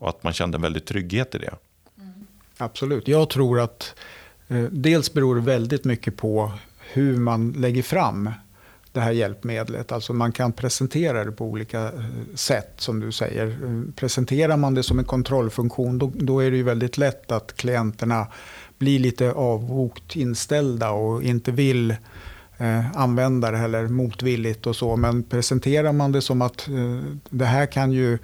Och 0.00 0.08
att 0.08 0.22
man 0.22 0.32
kände 0.32 0.56
en 0.56 0.62
väldig 0.62 0.84
trygghet 0.84 1.34
i 1.34 1.38
det. 1.38 1.54
Mm. 1.98 2.26
absolut. 2.56 3.08
Jag 3.08 3.30
tror 3.30 3.60
att 3.60 3.94
eh, 4.48 4.62
dels 4.62 5.12
beror 5.12 5.34
det 5.34 5.40
väldigt 5.40 5.84
mycket 5.84 6.16
på 6.16 6.52
hur 6.92 7.16
man 7.16 7.52
lägger 7.52 7.82
fram 7.82 8.30
det 8.92 9.00
här 9.00 9.12
hjälpmedlet. 9.12 9.92
Alltså 9.92 10.12
man 10.12 10.32
kan 10.32 10.52
presentera 10.52 11.24
det 11.24 11.32
på 11.32 11.44
olika 11.44 11.82
eh, 11.84 11.90
sätt 12.34 12.72
som 12.76 13.00
du 13.00 13.12
säger. 13.12 13.46
Eh, 13.46 13.94
presenterar 13.94 14.56
man 14.56 14.74
det 14.74 14.82
som 14.82 14.98
en 14.98 15.04
kontrollfunktion 15.04 15.98
då, 15.98 16.12
då 16.14 16.40
är 16.40 16.50
det 16.50 16.56
ju 16.56 16.62
väldigt 16.62 16.98
lätt 16.98 17.32
att 17.32 17.56
klienterna 17.56 18.26
blir 18.78 18.98
lite 18.98 19.32
avvokt 19.32 20.16
inställda 20.16 20.90
och 20.90 21.22
inte 21.22 21.52
vill 21.52 21.90
eh, 22.58 22.96
använda 22.96 23.50
det 23.50 23.58
eller 23.58 23.88
motvilligt 23.88 24.66
och 24.66 24.76
så. 24.76 24.96
Men 24.96 25.22
presenterar 25.22 25.92
man 25.92 26.12
det 26.12 26.22
som 26.22 26.42
att 26.42 26.68
eh, 26.68 27.00
det 27.28 27.44
här 27.44 27.66
kan 27.66 27.92
ju 27.92 28.18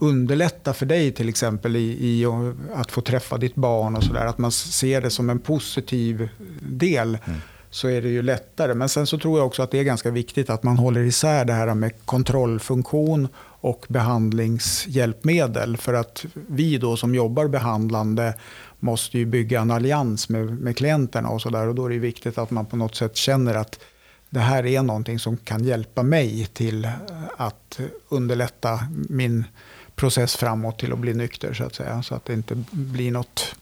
underlätta 0.00 0.72
för 0.74 0.86
dig 0.86 1.12
till 1.12 1.28
exempel 1.28 1.76
i, 1.76 1.96
i 2.00 2.26
att 2.74 2.90
få 2.90 3.00
träffa 3.00 3.38
ditt 3.38 3.54
barn 3.54 3.96
och 3.96 4.04
sådär. 4.04 4.26
Att 4.26 4.38
man 4.38 4.52
ser 4.52 5.00
det 5.00 5.10
som 5.10 5.30
en 5.30 5.38
positiv 5.38 6.28
del 6.60 7.18
så 7.70 7.88
är 7.88 8.02
det 8.02 8.08
ju 8.08 8.22
lättare. 8.22 8.74
Men 8.74 8.88
sen 8.88 9.06
så 9.06 9.18
tror 9.18 9.38
jag 9.38 9.46
också 9.46 9.62
att 9.62 9.70
det 9.70 9.78
är 9.78 9.84
ganska 9.84 10.10
viktigt 10.10 10.50
att 10.50 10.62
man 10.62 10.78
håller 10.78 11.00
isär 11.00 11.44
det 11.44 11.52
här 11.52 11.74
med 11.74 11.92
kontrollfunktion 12.04 13.28
och 13.60 13.86
behandlingshjälpmedel. 13.88 15.76
För 15.76 15.94
att 15.94 16.24
vi 16.34 16.78
då 16.78 16.96
som 16.96 17.14
jobbar 17.14 17.48
behandlande 17.48 18.34
måste 18.78 19.18
ju 19.18 19.26
bygga 19.26 19.60
en 19.60 19.70
allians 19.70 20.28
med, 20.28 20.60
med 20.60 20.76
klienterna 20.76 21.28
och 21.28 21.42
sådär. 21.42 21.68
Och 21.68 21.74
då 21.74 21.86
är 21.86 21.90
det 21.90 21.98
viktigt 21.98 22.38
att 22.38 22.50
man 22.50 22.66
på 22.66 22.76
något 22.76 22.94
sätt 22.94 23.16
känner 23.16 23.54
att 23.54 23.80
det 24.30 24.40
här 24.40 24.66
är 24.66 24.82
någonting 24.82 25.18
som 25.18 25.36
kan 25.36 25.64
hjälpa 25.64 26.02
mig 26.02 26.46
till 26.52 26.88
att 27.36 27.80
underlätta 28.08 28.80
min 29.08 29.44
process 30.00 30.36
framåt 30.36 30.78
till 30.78 30.92
att 30.92 30.98
bli 30.98 31.14
nykter 31.14 31.54
så 31.54 31.64
att 31.64 31.74
säga. 31.74 32.02
Så 32.02 32.14
att 32.14 32.24
det 32.24 32.32
inte 32.32 32.54
blir 32.70 33.12
något 33.12 33.54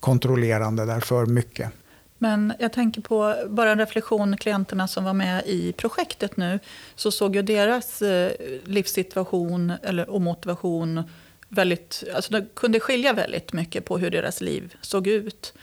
kontrollerande 0.00 0.86
där 0.86 1.00
för 1.00 1.26
mycket. 1.26 1.70
Men 2.18 2.52
jag 2.58 2.72
tänker 2.72 3.00
på 3.00 3.34
bara 3.48 3.72
en 3.72 3.78
reflektion, 3.78 4.36
klienterna 4.36 4.88
som 4.88 5.04
var 5.04 5.12
med 5.12 5.42
i 5.46 5.72
projektet 5.72 6.36
nu, 6.36 6.58
så 6.94 7.10
såg 7.10 7.36
ju 7.36 7.42
deras 7.42 8.02
eh, 8.02 8.32
livssituation 8.64 9.72
eller, 9.82 10.10
och 10.10 10.20
motivation 10.20 11.02
väldigt, 11.48 12.04
alltså 12.14 12.32
det 12.32 12.46
kunde 12.54 12.80
skilja 12.80 13.12
väldigt 13.12 13.52
mycket 13.52 13.84
på 13.84 13.98
hur 13.98 14.10
deras 14.10 14.40
liv 14.40 14.74
såg 14.80 15.06
ut. 15.06 15.54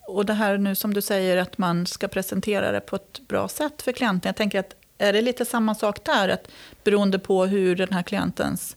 Och 0.00 0.26
det 0.26 0.32
här 0.34 0.58
nu 0.58 0.74
som 0.74 0.94
du 0.94 1.02
säger 1.02 1.36
att 1.36 1.58
man 1.58 1.86
ska 1.86 2.08
presentera 2.08 2.72
det 2.72 2.80
på 2.80 2.96
ett 2.96 3.20
bra 3.28 3.48
sätt 3.48 3.82
för 3.82 3.92
klienten. 3.92 4.28
Jag 4.28 4.36
tänker 4.36 4.58
att 4.60 4.74
är 4.98 5.12
det 5.12 5.22
lite 5.22 5.44
samma 5.44 5.74
sak 5.74 6.04
där? 6.04 6.28
Att 6.28 6.48
beroende 6.84 7.18
på 7.18 7.44
hur 7.46 7.76
den 7.76 7.92
här 7.92 8.02
klientens 8.02 8.76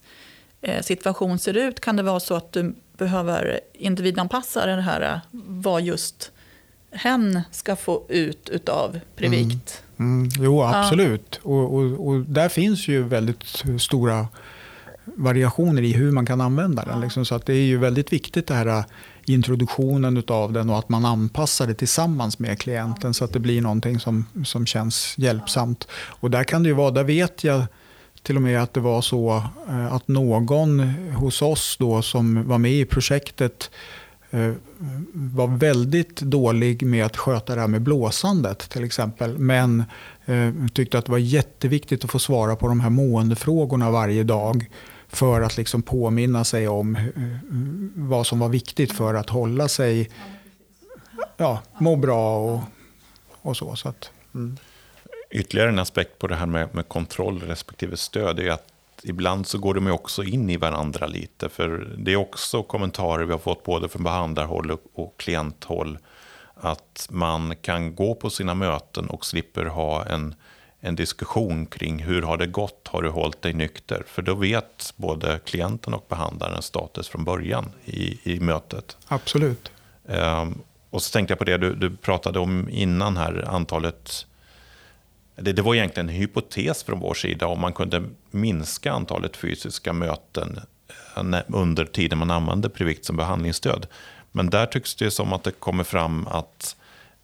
situation 0.82 1.40
ser 1.40 1.58
ut 1.58 1.80
kan 1.80 1.96
det 1.96 2.04
vara 2.04 2.20
så 2.20 2.36
att 2.36 2.52
du 2.52 2.76
behöver 2.98 3.60
individanpassa 3.74 4.66
det 4.66 4.82
här 4.82 5.02
eh, 5.02 5.20
vad 5.48 5.82
just 5.82 6.32
hen 6.92 7.42
ska 7.52 7.76
få 7.76 8.06
ut 8.10 8.50
utav 8.50 9.00
Previkt. 9.16 9.84
Mm, 9.98 10.30
jo, 10.40 10.64
absolut. 10.64 11.40
Och, 11.44 11.76
och, 11.76 12.08
och 12.08 12.20
där 12.20 12.50
finns 12.50 12.88
ju 12.88 13.04
väldigt 13.04 13.64
stora 13.80 14.28
variationer 15.06 15.82
i 15.82 15.94
hur 15.94 16.12
man 16.12 16.26
kan 16.26 16.42
använda 16.42 16.86
den. 16.86 17.02
Liksom. 17.02 17.26
Så 17.26 17.36
att 17.36 17.46
det 17.46 17.54
är 17.54 17.66
ju 17.66 17.78
väldigt 17.78 18.14
viktigt 18.14 18.48
det 18.48 18.54
här 18.54 18.66
äh, 18.66 18.86
introduktionen 19.26 20.24
av 20.28 20.54
den 20.54 20.70
och 20.70 20.80
att 20.80 20.90
man 20.90 21.06
anpassar 21.06 21.68
det 21.68 21.74
tillsammans 21.74 22.40
med 22.40 22.60
klienten 22.60 23.14
så 23.14 23.26
att 23.26 23.34
det 23.34 23.40
blir 23.40 23.62
någonting 23.62 24.00
som, 24.00 24.26
som 24.46 24.66
känns 24.66 25.18
hjälpsamt. 25.18 25.88
Och 25.94 26.32
där 26.32 26.44
kan 26.44 26.64
det 26.64 26.70
ju 26.70 26.76
vara, 26.76 26.92
där 26.92 27.04
vet 27.04 27.44
jag 27.44 27.64
till 28.26 28.36
och 28.36 28.42
med 28.42 28.62
att 28.62 28.74
det 28.74 28.80
var 28.80 29.02
så 29.02 29.44
eh, 29.70 29.94
att 29.94 30.08
någon 30.08 30.80
hos 31.16 31.42
oss 31.42 31.78
då 31.80 32.02
som 32.02 32.48
var 32.48 32.58
med 32.58 32.72
i 32.72 32.86
projektet 32.86 33.72
eh, 34.32 34.52
var 35.14 35.48
väldigt 35.48 36.22
dålig 36.22 36.86
med 36.86 37.06
att 37.06 37.18
sköta 37.18 37.56
det 37.56 37.62
här 37.62 37.68
med 37.68 37.82
blåsandet 37.82 38.70
till 38.70 38.84
exempel. 38.84 39.38
Men 39.38 39.84
eh, 40.26 40.54
tyckte 40.74 40.98
att 40.98 41.06
det 41.06 41.12
var 41.12 41.18
jätteviktigt 41.18 42.04
att 42.04 42.12
få 42.12 42.20
svara 42.20 42.56
på 42.56 42.68
de 42.68 42.80
här 42.80 42.90
måendefrågorna 42.90 43.92
varje 43.92 44.24
dag 44.24 44.70
för 45.08 45.42
att 45.42 45.58
liksom 45.58 45.82
påminna 45.82 46.44
sig 46.44 46.68
om 46.68 46.98
vad 47.96 48.28
som 48.28 48.40
var 48.40 48.50
viktigt 48.50 48.92
för 48.92 49.14
att 49.14 49.30
hålla 49.30 49.68
sig, 49.68 50.10
ja, 51.38 51.62
må 51.80 51.96
bra 51.96 52.38
och, 52.38 52.62
och 53.42 53.58
så. 53.58 53.76
så 53.76 53.90
att, 53.90 54.10
mm. 54.36 54.58
Ytterligare 55.32 55.70
en 55.70 55.80
aspekt 55.80 56.20
på 56.20 56.28
det 56.28 56.36
här 56.36 56.46
med, 56.46 56.76
med 56.76 56.88
kontroll 56.88 57.42
respektive 57.42 57.98
stöd 57.98 58.40
är 58.40 58.52
att 58.52 58.68
ibland 59.04 59.48
så 59.48 59.58
går 59.58 59.74
de 59.74 59.92
också 59.92 60.24
in 60.24 60.50
i 60.50 60.58
varandra 60.58 61.08
lite. 61.08 61.50
För 61.50 61.96
det 61.98 62.14
är 62.14 62.16
också 62.16 62.64
kommentarer 62.64 63.26
vi 63.26 63.32
har 63.32 63.40
fått 63.40 63.64
både 63.64 63.90
från 63.90 64.04
behandlarhåll 64.04 64.72
och, 64.72 64.82
och 64.94 65.18
klienthåll. 65.18 65.98
Att 66.56 67.08
man 67.12 67.56
kan 67.56 67.96
gå 67.96 68.16
på 68.16 68.30
sina 68.30 68.54
möten 68.54 69.10
och 69.10 69.26
slipper 69.26 69.66
ha 69.66 70.06
en 70.06 70.36
en 70.86 70.96
diskussion 70.96 71.66
kring 71.66 72.00
hur 72.00 72.22
har 72.22 72.38
det 72.38 72.48
gått, 72.48 72.88
har 72.88 73.02
du 73.02 73.10
hållit 73.10 73.42
dig 73.42 73.54
nykter? 73.54 74.04
För 74.08 74.22
då 74.22 74.36
vet 74.36 74.94
både 74.96 75.40
klienten 75.46 75.94
och 75.94 76.06
behandlaren 76.10 76.62
status 76.62 77.08
från 77.08 77.24
början 77.24 77.72
i, 77.86 78.20
i 78.24 78.40
mötet. 78.40 78.98
Absolut. 79.08 79.72
Um, 80.04 80.62
och 80.90 81.02
så 81.02 81.12
tänkte 81.12 81.32
jag 81.32 81.40
på 81.40 81.46
det 81.46 81.58
du, 81.58 81.76
du 81.76 81.96
pratade 81.96 82.40
om 82.40 82.70
innan 82.70 83.18
här, 83.18 83.46
antalet 83.48 84.28
det, 85.36 85.54
det, 85.54 85.62
var 85.62 85.76
egentligen 85.76 86.10
en 86.10 86.16
hypotes 86.16 86.84
från 86.84 87.00
vår 87.00 87.14
sida 87.14 87.48
om 87.48 87.60
man 87.60 87.74
kunde 87.74 88.04
minska 88.32 88.92
antalet 88.92 89.38
fysiska 89.38 89.94
möten 89.94 90.60
eh, 91.16 91.40
under 91.48 91.86
tiden 91.86 92.20
man 92.20 92.32
använde 92.32 92.70
Privikt 92.70 93.06
som 93.06 93.18
behandlingsstöd. 93.18 93.88
Men 94.32 94.50
där 94.50 94.66
tycks 94.66 94.96
det 94.96 95.12
som 95.12 95.34
att 95.34 95.44
det 95.44 95.52
kommer 95.52 95.84
fram 95.84 96.28
att 96.28 96.76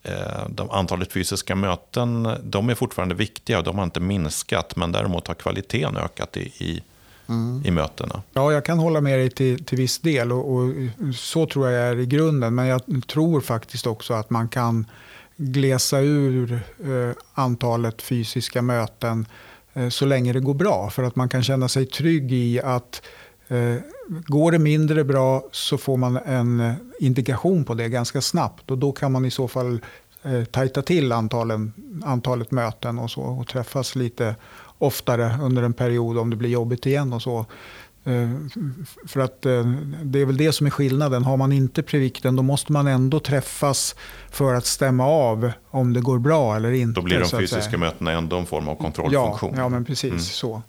Eh, 0.04 0.48
de, 0.50 0.70
antalet 0.70 1.14
fysiska 1.14 1.56
möten 1.56 2.36
de 2.44 2.70
är 2.70 2.76
fortfarande 2.76 3.16
viktiga 3.16 3.58
och 3.58 3.64
de 3.64 3.78
har 3.78 3.84
inte 3.84 4.00
minskat. 4.00 4.76
Men 4.76 4.92
däremot 4.92 5.28
har 5.28 5.36
kvaliteten 5.36 5.98
ökat 5.98 6.38
i, 6.38 6.42
i, 6.42 6.84
mm. 7.28 7.64
i 7.66 7.72
mötena. 7.72 8.22
Ja, 8.34 8.52
jag 8.52 8.66
kan 8.66 8.80
hålla 8.80 9.02
med 9.02 9.20
dig 9.20 9.30
till, 9.30 9.66
till 9.66 9.78
viss 9.78 10.00
del. 10.00 10.32
Och, 10.32 10.54
och, 10.54 10.70
så 11.16 11.46
tror 11.46 11.70
jag 11.70 11.90
är 11.90 12.00
i 12.00 12.06
grunden. 12.06 12.56
Men 12.56 12.66
jag 12.66 12.82
tror 13.08 13.42
faktiskt 13.42 13.88
också 13.88 14.14
att 14.14 14.30
man 14.30 14.50
kan 14.50 14.86
glesa 15.42 16.00
ur 16.00 16.54
eh, 16.84 17.12
antalet 17.34 18.02
fysiska 18.02 18.62
möten 18.62 19.26
eh, 19.74 19.90
så 19.90 20.06
länge 20.06 20.34
det 20.34 20.40
går 20.40 20.54
bra. 20.54 20.90
För 20.90 21.04
att 21.04 21.16
man 21.16 21.30
kan 21.30 21.44
känna 21.44 21.68
sig 21.68 21.86
trygg 21.86 22.34
i 22.34 22.62
att 22.62 23.02
eh, 23.48 23.76
Går 24.28 24.52
det 24.52 24.60
mindre 24.60 25.04
bra 25.04 25.44
så 25.52 25.78
får 25.78 25.98
man 25.98 26.18
en 26.18 26.60
eh, 26.60 26.74
indikation 27.00 27.64
på 27.64 27.74
det 27.74 27.90
ganska 27.90 28.22
snabbt 28.22 28.72
och 28.72 28.78
då 28.78 28.92
kan 28.92 29.12
man 29.12 29.26
i 29.26 29.32
så 29.32 29.48
fall 29.48 29.80
eh, 30.24 30.44
tajta 30.44 30.82
till 30.82 31.12
antalen, 31.12 31.74
antalet 32.06 32.52
möten 32.52 33.00
och 33.00 33.12
så 33.12 33.22
och 33.22 33.48
träffas 33.48 33.96
lite 33.96 34.36
oftare 34.78 35.38
under 35.42 35.64
en 35.64 35.74
period 35.74 36.18
om 36.18 36.30
det 36.30 36.36
blir 36.36 36.50
jobbigt 36.50 36.86
igen 36.86 37.14
och 37.14 37.22
så. 37.22 37.46
Eh, 38.04 38.30
för 39.08 39.20
att 39.20 39.46
eh, 39.46 39.66
det 40.04 40.20
är 40.20 40.26
väl 40.26 40.38
det 40.38 40.52
som 40.52 40.68
är 40.68 40.72
skillnaden. 40.72 41.24
Har 41.24 41.38
man 41.38 41.52
inte 41.52 41.84
previkten 41.84 42.36
då 42.36 42.44
måste 42.44 42.72
man 42.72 42.88
ändå 42.88 43.20
träffas 43.20 43.96
för 44.30 44.54
att 44.54 44.66
stämma 44.66 45.08
av 45.08 45.52
om 45.70 45.94
det 45.94 46.02
går 46.02 46.20
bra 46.20 46.56
eller 46.56 46.72
inte. 46.72 47.00
Då 47.00 47.04
blir 47.04 47.20
de 47.20 47.30
fysiska 47.30 47.78
mötena 47.78 48.12
ändå 48.12 48.38
en 48.38 48.46
form 48.46 48.68
av 48.68 48.76
kontrollfunktion. 48.76 49.54
Ja, 49.56 49.62
ja 49.62 49.70
men 49.70 49.86
precis 49.86 50.12
mm. 50.12 50.20
så. 50.20 50.62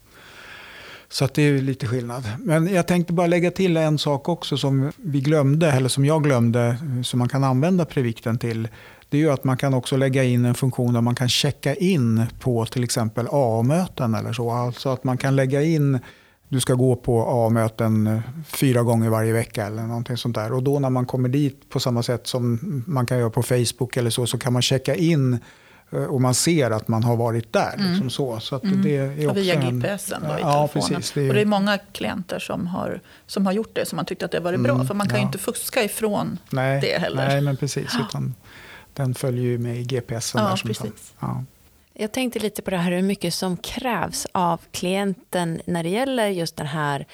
Så 1.09 1.29
det 1.35 1.43
är 1.43 1.59
lite 1.59 1.87
skillnad. 1.87 2.23
Men 2.39 2.75
jag 2.75 2.87
tänkte 2.87 3.13
bara 3.13 3.27
lägga 3.27 3.51
till 3.51 3.77
en 3.77 3.99
sak 3.99 4.29
också 4.29 4.57
som 4.57 4.93
vi 4.97 5.21
glömde, 5.21 5.73
eller 5.73 5.89
som 5.89 6.05
jag 6.05 6.23
glömde, 6.25 6.77
som 7.05 7.19
man 7.19 7.29
kan 7.29 7.45
använda 7.45 7.85
Previkten 7.85 8.39
till. 8.39 8.69
Det 9.09 9.17
är 9.17 9.21
ju 9.21 9.31
att 9.31 9.45
man 9.45 9.57
kan 9.57 9.75
också 9.75 9.97
lägga 9.97 10.25
in 10.25 10.45
en 10.45 10.55
funktion 10.55 10.95
där 10.95 11.01
man 11.01 11.15
kan 11.15 11.29
checka 11.29 11.75
in 11.75 12.27
på 12.41 12.67
till 12.67 12.85
exempel 12.85 13.27
A-möten 13.31 14.15
eller 14.15 14.33
så. 14.33 14.51
Alltså 14.51 14.89
att 14.89 15.05
man 15.05 15.19
kan 15.19 15.37
lägga 15.37 15.63
in, 15.63 15.99
du 16.53 16.61
ska 16.61 16.75
gå 16.75 16.97
på 16.97 17.27
A-möten 17.29 18.23
fyra 18.47 18.83
gånger 18.83 19.11
varje 19.11 19.33
vecka 19.33 19.67
eller 19.67 19.83
någonting 19.83 20.17
sånt 20.17 20.35
där. 20.35 20.53
Och 20.53 20.63
då 20.63 20.79
när 20.79 20.91
man 20.91 21.07
kommer 21.07 21.29
dit 21.29 21.69
på 21.69 21.81
samma 21.81 22.03
sätt 22.03 22.27
som 22.27 22.59
man 22.87 23.07
kan 23.07 23.19
göra 23.19 23.31
på 23.31 23.43
Facebook 23.43 23.97
eller 23.97 24.11
så, 24.11 24.27
så 24.27 24.39
kan 24.39 24.53
man 24.53 24.63
checka 24.63 24.95
in 24.95 25.41
Eh, 25.93 26.05
och 26.05 26.21
man 26.21 26.35
ser 26.35 26.71
att 26.71 26.89
man 26.89 27.05
har 27.05 27.17
varit 27.17 27.53
där. 27.53 27.75
Mm. 27.75 27.91
Liksom 27.91 28.11
så. 28.11 28.41
Så 28.41 28.57
att 28.57 28.65
mm. 28.65 28.83
det 28.83 28.97
är 28.97 29.29
också 29.29 29.41
Via 29.41 29.55
GPSen 29.55 30.23
då, 30.29 30.29
i 30.29 30.41
ja, 30.41 30.69
telefonen. 30.69 31.01
Precis, 31.01 31.13
det 31.13 31.21
är, 31.21 31.29
och 31.29 31.35
det 31.35 31.41
är 31.41 31.47
många 31.47 31.79
klienter 31.79 32.39
som 32.39 32.67
har, 32.67 33.01
som 33.27 33.47
har 33.47 33.53
gjort 33.53 33.71
det, 33.75 33.87
som 33.87 33.99
har 33.99 34.05
tyckt 34.05 34.23
att 34.23 34.31
det 34.31 34.39
har 34.39 34.45
varit 34.45 34.59
mm, 34.59 34.77
bra. 34.77 34.85
För 34.85 34.95
man 34.95 35.09
kan 35.09 35.17
ja. 35.17 35.21
ju 35.21 35.27
inte 35.27 35.39
fuska 35.39 35.85
ifrån 35.85 36.39
nej, 36.51 36.81
det 36.81 37.01
heller. 37.01 37.29
Nej, 37.29 37.41
men 37.41 37.57
precis. 37.57 37.97
Utan 38.09 38.35
den 38.95 39.15
följer 39.15 39.45
ju 39.45 39.59
med 39.59 39.77
i 39.81 39.85
GPSen. 39.85 40.43
Ja, 40.43 40.49
där 40.49 40.57
som 40.57 40.69
precis. 40.69 41.15
Ja. 41.21 41.45
Jag 41.95 42.13
tänkte 42.13 42.39
lite 42.39 42.63
på 42.63 42.71
det 42.71 42.77
här 42.77 42.93
hur 42.93 43.03
mycket 43.03 43.35
som 43.35 43.57
krävs 43.57 44.27
av 44.33 44.61
klienten 44.71 45.61
när 45.65 45.83
det 45.83 45.89
gäller 45.89 46.29
just 46.29 46.57
den 46.57 46.67
här 46.67 47.07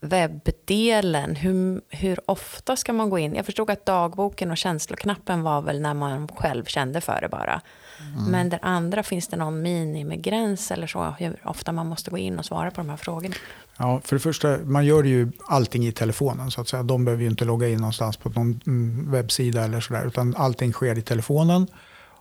webbdelen, 0.00 1.36
hur, 1.36 1.80
hur 1.88 2.30
ofta 2.30 2.76
ska 2.76 2.92
man 2.92 3.10
gå 3.10 3.18
in? 3.18 3.34
Jag 3.34 3.46
förstod 3.46 3.70
att 3.70 3.86
dagboken 3.86 4.50
och 4.50 4.56
känsloknappen 4.56 5.42
var 5.42 5.62
väl 5.62 5.80
när 5.80 5.94
man 5.94 6.28
själv 6.28 6.64
kände 6.64 7.00
för 7.00 7.20
det 7.20 7.28
bara. 7.28 7.60
Mm. 8.00 8.24
Men 8.24 8.48
den 8.48 8.58
andra, 8.62 9.02
finns 9.02 9.28
det 9.28 9.36
någon 9.36 9.62
minimigräns 9.62 10.70
eller 10.70 10.86
så? 10.86 11.14
Hur 11.18 11.36
ofta 11.44 11.72
man 11.72 11.86
måste 11.86 12.10
gå 12.10 12.18
in 12.18 12.38
och 12.38 12.44
svara 12.44 12.70
på 12.70 12.80
de 12.80 12.90
här 12.90 12.96
frågorna? 12.96 13.34
Ja, 13.78 14.00
för 14.04 14.16
det 14.16 14.20
första, 14.20 14.58
man 14.58 14.86
gör 14.86 15.04
ju 15.04 15.32
allting 15.48 15.86
i 15.86 15.92
telefonen. 15.92 16.50
så 16.50 16.60
att 16.60 16.68
säga. 16.68 16.82
De 16.82 17.04
behöver 17.04 17.22
ju 17.22 17.30
inte 17.30 17.44
logga 17.44 17.68
in 17.68 17.78
någonstans 17.78 18.16
på 18.16 18.28
någon 18.28 18.60
mm, 18.66 19.10
webbsida 19.10 19.64
eller 19.64 19.80
sådär. 19.80 20.06
Utan 20.06 20.34
allting 20.36 20.72
sker 20.72 20.98
i 20.98 21.02
telefonen. 21.02 21.66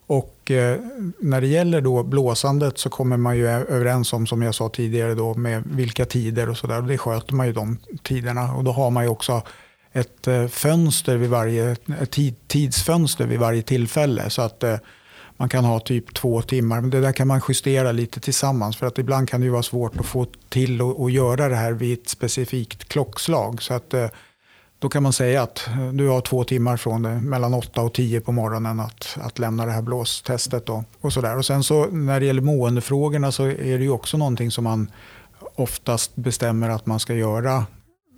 Och 0.08 0.52
eh, 0.52 0.80
när 1.20 1.42
det 1.42 1.48
gäller 1.48 1.82
då 1.82 2.04
blåsandet 2.04 2.78
så 2.78 2.90
kommer 2.90 3.18
man 3.18 3.38
ju 3.38 3.48
överens 3.48 4.14
om, 4.14 4.28
som 4.28 4.42
jag 4.42 4.56
sa 4.56 4.70
tidigare, 4.70 5.16
då, 5.16 5.34
med 5.34 5.64
vilka 5.66 6.06
tider 6.06 6.50
och 6.50 6.58
sådär. 6.58 6.82
Det 6.82 6.98
sköter 6.98 7.34
man 7.34 7.48
ju 7.48 7.54
de 7.54 7.78
tiderna. 8.04 8.54
Och 8.54 8.64
då 8.64 8.72
har 8.72 8.90
man 8.90 9.04
ju 9.04 9.10
också 9.10 9.42
ett 9.92 10.28
eh, 10.28 10.48
fönster 10.48 11.18
vid 11.18 11.30
varje, 11.30 11.76
ett 12.02 12.12
tid, 12.12 12.36
tidsfönster 12.48 13.26
vid 13.26 13.40
varje 13.40 13.62
tillfälle. 13.62 14.30
Så 14.30 14.42
att 14.42 14.64
eh, 14.64 14.78
man 15.38 15.50
kan 15.50 15.66
ha 15.66 15.80
typ 15.80 16.14
två 16.14 16.42
timmar. 16.42 16.82
Men 16.82 16.90
det 16.90 17.02
där 17.02 17.12
kan 17.12 17.28
man 17.28 17.42
justera 17.50 17.92
lite 17.92 18.20
tillsammans. 18.20 18.78
För 18.78 18.88
att 18.88 18.98
ibland 18.98 19.30
kan 19.30 19.42
det 19.42 19.46
ju 19.46 19.52
vara 19.52 19.64
svårt 19.64 20.00
att 20.00 20.06
få 20.06 20.26
till 20.50 20.82
att 20.82 21.12
göra 21.12 21.50
det 21.50 21.56
här 21.56 21.72
vid 21.72 22.00
ett 22.00 22.10
specifikt 22.10 22.90
klockslag. 22.90 23.62
Så 23.62 23.74
att 23.74 23.94
eh, 23.94 24.08
då 24.80 24.90
kan 24.90 25.04
man 25.04 25.14
säga 25.14 25.42
att 25.44 25.68
eh, 25.68 25.88
du 25.88 26.08
har 26.08 26.22
två 26.22 26.44
timmar 26.44 26.78
från 26.78 27.02
det, 27.02 27.22
mellan 27.22 27.54
8 27.54 27.82
och 27.82 27.94
10 27.94 28.22
på 28.22 28.32
morgonen 28.32 28.80
att, 28.80 29.18
att 29.22 29.40
lämna 29.40 29.66
det 29.66 29.72
här 29.72 29.82
blåstestet. 29.82 30.66
Då, 30.66 30.84
och 31.02 31.14
så 31.14 31.22
där. 31.22 31.38
Och 31.38 31.46
sen 31.46 31.64
så 31.64 31.86
när 31.86 32.20
det 32.20 32.26
gäller 32.26 32.42
måendefrågorna 32.42 33.32
så 33.32 33.46
är 33.46 33.78
det 33.78 33.84
ju 33.84 33.90
också 33.90 34.18
någonting 34.18 34.52
som 34.52 34.64
man 34.64 34.92
oftast 35.56 36.16
bestämmer 36.16 36.70
att 36.70 36.86
man 36.86 37.00
ska 37.00 37.14
göra 37.14 37.66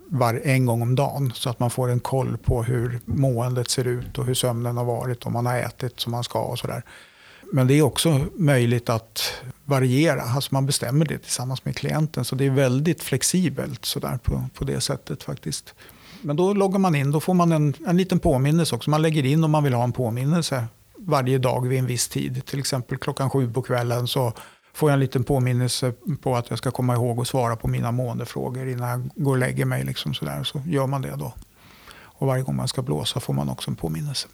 var, 0.09 0.41
en 0.43 0.65
gång 0.65 0.81
om 0.81 0.95
dagen. 0.95 1.31
Så 1.35 1.49
att 1.49 1.59
man 1.59 1.69
får 1.69 1.89
en 1.89 1.99
koll 1.99 2.37
på 2.37 2.63
hur 2.63 2.99
måendet 3.05 3.69
ser 3.69 3.85
ut 3.85 4.17
och 4.17 4.25
hur 4.25 4.33
sömnen 4.33 4.77
har 4.77 4.85
varit, 4.85 5.25
om 5.25 5.33
man 5.33 5.45
har 5.45 5.57
ätit 5.57 5.99
som 5.99 6.11
man 6.11 6.23
ska 6.23 6.39
och 6.39 6.59
sådär. 6.59 6.83
Men 7.53 7.67
det 7.67 7.73
är 7.73 7.81
också 7.81 8.25
möjligt 8.35 8.89
att 8.89 9.33
variera. 9.65 10.21
Alltså 10.21 10.53
man 10.53 10.65
bestämmer 10.65 11.05
det 11.05 11.17
tillsammans 11.17 11.65
med 11.65 11.75
klienten. 11.75 12.25
Så 12.25 12.35
det 12.35 12.45
är 12.45 12.49
väldigt 12.49 13.03
flexibelt 13.03 13.85
så 13.85 13.99
där 13.99 14.17
på, 14.17 14.43
på 14.53 14.63
det 14.63 14.81
sättet 14.81 15.23
faktiskt. 15.23 15.73
Men 16.21 16.35
då 16.35 16.53
loggar 16.53 16.79
man 16.79 16.95
in, 16.95 17.11
då 17.11 17.19
får 17.19 17.33
man 17.33 17.51
en, 17.51 17.73
en 17.87 17.97
liten 17.97 18.19
påminnelse 18.19 18.75
också. 18.75 18.89
Man 18.89 19.01
lägger 19.01 19.25
in 19.25 19.43
om 19.43 19.51
man 19.51 19.63
vill 19.63 19.73
ha 19.73 19.83
en 19.83 19.91
påminnelse 19.91 20.65
varje 20.97 21.37
dag 21.37 21.67
vid 21.67 21.79
en 21.79 21.85
viss 21.85 22.07
tid. 22.07 22.45
Till 22.45 22.59
exempel 22.59 22.97
klockan 22.97 23.29
sju 23.29 23.51
på 23.51 23.61
kvällen 23.61 24.07
så 24.07 24.33
får 24.73 24.89
jag 24.89 24.93
en 24.93 24.99
liten 24.99 25.23
påminnelse 25.23 25.93
på 26.21 26.35
att 26.35 26.49
jag 26.49 26.57
ska 26.57 26.71
komma 26.71 26.93
ihåg 26.93 27.19
att 27.19 27.27
svara 27.27 27.55
på 27.55 27.67
mina 27.67 27.91
måendefrågor 27.91 28.67
innan 28.67 28.89
jag 28.89 29.23
går 29.23 29.31
och 29.31 29.37
lägger 29.37 29.65
mig. 29.65 29.83
Liksom 29.83 30.13
så, 30.13 30.25
där. 30.25 30.43
så 30.43 30.61
gör 30.65 30.87
man 30.87 31.01
det 31.01 31.15
då. 31.15 31.33
Och 32.19 32.27
varje 32.27 32.43
gång 32.43 32.55
man 32.55 32.67
ska 32.67 32.81
blåsa 32.81 33.19
får 33.19 33.33
man 33.33 33.49
också 33.49 33.71
en 33.71 33.75
påminnelse. 33.75 34.27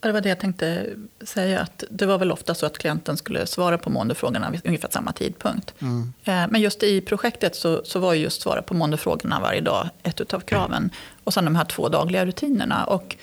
Det 0.00 0.12
var 0.12 0.20
det 0.20 0.28
jag 0.28 0.40
tänkte 0.40 0.86
säga. 1.20 1.60
Att 1.60 1.84
det 1.90 2.06
var 2.06 2.18
väl 2.18 2.32
ofta 2.32 2.54
så 2.54 2.66
att 2.66 2.78
klienten 2.78 3.16
skulle 3.16 3.46
svara 3.46 3.78
på 3.78 3.90
måendefrågorna 3.90 4.50
vid 4.50 4.60
ungefär 4.64 4.88
samma 4.90 5.12
tidpunkt. 5.12 5.74
Mm. 5.78 6.12
Eh, 6.24 6.50
men 6.50 6.60
just 6.60 6.82
i 6.82 7.00
projektet 7.00 7.56
så, 7.56 7.84
så 7.84 7.98
var 7.98 8.14
just 8.14 8.42
svara 8.42 8.62
på 8.62 8.74
måendefrågorna 8.74 9.40
varje 9.40 9.60
dag 9.60 9.88
ett 10.02 10.34
av 10.34 10.40
kraven. 10.40 10.90
Och 11.24 11.34
sen 11.34 11.44
de 11.44 11.56
här 11.56 11.64
två 11.64 11.88
dagliga 11.88 12.26
rutinerna. 12.26 12.84
Och 12.84 13.16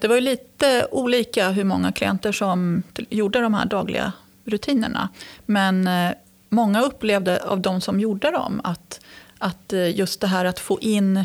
det 0.00 0.08
var 0.08 0.14
ju 0.14 0.20
lite 0.20 0.86
olika 0.90 1.50
hur 1.50 1.64
många 1.64 1.92
klienter 1.92 2.32
som 2.32 2.82
gjorde 2.94 3.40
de 3.40 3.54
här 3.54 3.64
dagliga 3.64 4.12
rutinerna. 4.44 5.08
Men 5.46 5.88
eh, 5.88 6.12
många 6.48 6.82
upplevde 6.82 7.42
av 7.42 7.60
de 7.60 7.80
som 7.80 8.00
gjorde 8.00 8.30
dem 8.30 8.60
att, 8.64 9.00
att 9.38 9.72
eh, 9.72 9.96
just 9.96 10.20
det 10.20 10.26
här 10.26 10.44
att 10.44 10.60
få 10.60 10.78
in 10.80 11.24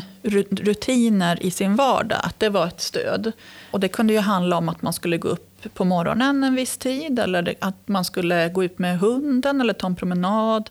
rutiner 0.50 1.42
i 1.42 1.50
sin 1.50 1.76
vardag, 1.76 2.20
att 2.22 2.40
det 2.40 2.48
var 2.48 2.66
ett 2.66 2.80
stöd. 2.80 3.32
Och 3.70 3.80
det 3.80 3.88
kunde 3.88 4.12
ju 4.12 4.18
handla 4.18 4.56
om 4.56 4.68
att 4.68 4.82
man 4.82 4.92
skulle 4.92 5.18
gå 5.18 5.28
upp 5.28 5.74
på 5.74 5.84
morgonen 5.84 6.44
en 6.44 6.54
viss 6.54 6.76
tid, 6.76 7.18
eller 7.18 7.54
att 7.60 7.88
man 7.88 8.04
skulle 8.04 8.48
gå 8.48 8.64
ut 8.64 8.78
med 8.78 8.98
hunden 8.98 9.60
eller 9.60 9.72
ta 9.72 9.86
en 9.86 9.96
promenad. 9.96 10.70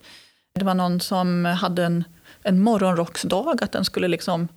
Det 0.59 0.65
var 0.65 0.73
någon 0.73 0.99
som 0.99 1.45
hade 1.45 1.85
en, 1.85 2.03
en 2.43 2.59
morgonrocksdag, 2.59 3.63
att 3.63 3.71
den 3.71 3.85
skulle 3.85 4.07
liksom 4.07 4.47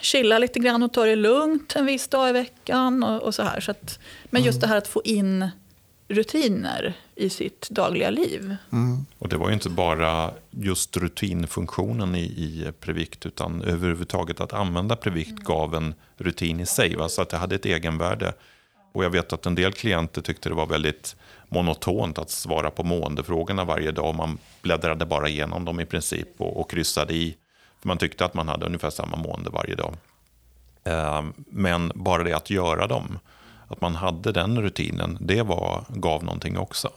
chilla 0.00 0.38
lite 0.38 0.58
grann 0.58 0.82
och 0.82 0.92
ta 0.92 1.04
det 1.04 1.16
lugnt 1.16 1.76
en 1.76 1.86
viss 1.86 2.08
dag 2.08 2.28
i 2.28 2.32
veckan. 2.32 3.02
Och, 3.04 3.22
och 3.22 3.34
så 3.34 3.42
här. 3.42 3.60
Så 3.60 3.70
att, 3.70 3.98
men 4.24 4.42
just 4.42 4.56
mm. 4.56 4.60
det 4.60 4.66
här 4.66 4.76
att 4.76 4.88
få 4.88 5.02
in 5.04 5.50
rutiner 6.08 6.94
i 7.14 7.30
sitt 7.30 7.70
dagliga 7.70 8.10
liv. 8.10 8.56
Mm. 8.72 9.06
Och 9.18 9.28
det 9.28 9.36
var 9.36 9.48
ju 9.48 9.54
inte 9.54 9.70
bara 9.70 10.30
just 10.50 10.96
rutinfunktionen 10.96 12.14
i, 12.14 12.24
i 12.24 12.72
Previkt 12.80 13.26
utan 13.26 13.62
överhuvudtaget 13.62 14.40
att 14.40 14.52
använda 14.52 14.96
Previkt 14.96 15.30
mm. 15.30 15.44
gav 15.44 15.74
en 15.74 15.94
rutin 16.16 16.60
i 16.60 16.66
sig. 16.66 16.96
Va? 16.96 17.08
Så 17.08 17.22
att 17.22 17.28
det 17.28 17.36
hade 17.36 17.54
ett 17.54 17.66
egenvärde. 17.66 18.32
Och 18.92 19.04
jag 19.04 19.10
vet 19.10 19.32
att 19.32 19.46
en 19.46 19.54
del 19.54 19.72
klienter 19.72 20.22
tyckte 20.22 20.48
det 20.48 20.54
var 20.54 20.66
väldigt 20.66 21.16
monotont 21.48 22.18
att 22.18 22.30
svara 22.30 22.70
på 22.70 22.82
måendefrågorna 22.84 23.64
varje 23.64 23.90
dag. 23.90 24.14
Man 24.14 24.38
bläddrade 24.62 25.06
bara 25.06 25.28
igenom 25.28 25.64
dem 25.64 25.80
i 25.80 25.86
princip 25.86 26.28
och, 26.36 26.60
och 26.60 26.70
kryssade 26.70 27.14
i. 27.14 27.36
För 27.80 27.88
man 27.88 27.98
tyckte 27.98 28.24
att 28.24 28.34
man 28.34 28.48
hade 28.48 28.66
ungefär 28.66 28.90
samma 28.90 29.16
mående 29.16 29.50
varje 29.50 29.74
dag. 29.74 29.94
Eh, 30.84 31.24
men 31.36 31.92
bara 31.94 32.22
det 32.22 32.36
att 32.36 32.50
göra 32.50 32.86
dem 32.86 33.18
att 33.68 33.80
man 33.80 33.94
hade 33.94 34.32
den 34.32 34.62
rutinen, 34.62 35.18
det 35.20 35.42
var, 35.42 35.84
gav 35.88 36.24
någonting 36.24 36.58
också. 36.58 36.88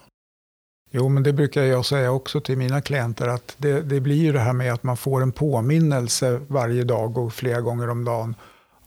Jo, 0.91 1.10
men 1.10 1.23
det 1.23 1.34
brukar 1.34 1.63
jag 1.63 1.86
säga 1.86 2.12
också 2.12 2.41
till 2.41 2.57
mina 2.57 2.81
klienter, 2.81 3.27
att 3.27 3.55
det, 3.57 3.81
det 3.81 3.99
blir 3.99 4.15
ju 4.23 4.31
det 4.31 4.39
här 4.39 4.53
med 4.53 4.73
att 4.73 4.84
man 4.84 4.97
får 4.97 5.21
en 5.21 5.31
påminnelse 5.31 6.41
varje 6.47 6.84
dag 6.84 7.17
och 7.17 7.34
flera 7.34 7.62
gånger 7.62 7.89
om 7.89 8.05
dagen 8.05 8.36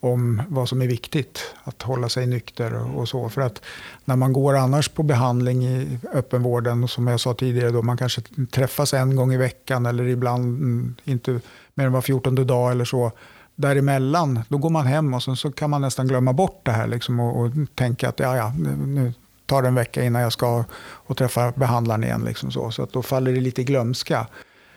om 0.05 0.43
vad 0.49 0.69
som 0.69 0.83
är 0.83 0.87
viktigt. 0.87 1.55
Att 1.65 1.83
hålla 1.83 2.09
sig 2.09 2.27
nykter 2.27 2.97
och 2.97 3.09
så. 3.09 3.29
För 3.29 3.41
att 3.41 3.63
när 4.05 4.17
man 4.17 4.33
går 4.33 4.57
annars 4.57 4.89
på 4.89 5.03
behandling 5.03 5.65
i 5.65 5.99
öppenvården, 6.13 6.89
som 6.89 7.07
jag 7.07 7.21
sa 7.21 7.35
tidigare, 7.35 7.71
då 7.71 7.83
man 7.83 7.97
kanske 7.97 8.23
träffas 8.51 8.95
en 8.95 9.17
gång 9.17 9.33
i 9.33 9.37
veckan 9.37 9.87
eller 9.87 10.05
ibland 10.05 10.45
mm, 10.45 10.95
inte 11.05 11.41
mer 11.75 11.87
än 11.87 11.93
var 11.93 12.01
fjortonde 12.01 12.45
dag 12.45 12.71
eller 12.71 12.85
så 12.85 13.13
däremellan, 13.57 14.41
då 14.49 14.59
går 14.59 14.71
man 14.71 14.87
hem 14.87 15.15
och 15.15 15.23
sen 15.23 15.37
så 15.37 15.53
kan 15.53 15.71
man 15.71 15.81
nästan 15.81 16.09
glömma 16.09 16.33
bort 16.33 16.61
det 16.63 16.73
här 16.73 16.87
liksom 16.87 17.21
och, 17.21 17.41
och 17.41 17.51
tänka 17.75 18.09
att 18.09 18.21
ja, 18.21 18.37
ja, 18.37 18.53
nu 18.87 19.13
tar 19.47 19.63
det 19.63 19.69
en 19.69 19.75
vecka 19.75 20.05
innan 20.05 20.23
jag 20.23 20.33
ska 20.33 20.65
och 20.81 21.17
träffa 21.17 21.53
behandlaren 21.57 22.05
igen. 22.05 22.25
Liksom 22.25 22.51
så 22.51 22.71
så 22.71 22.83
att 22.83 22.93
då 22.93 23.03
faller 23.03 23.33
det 23.33 23.41
lite 23.41 23.61
i 23.61 23.65
glömska. 23.65 24.27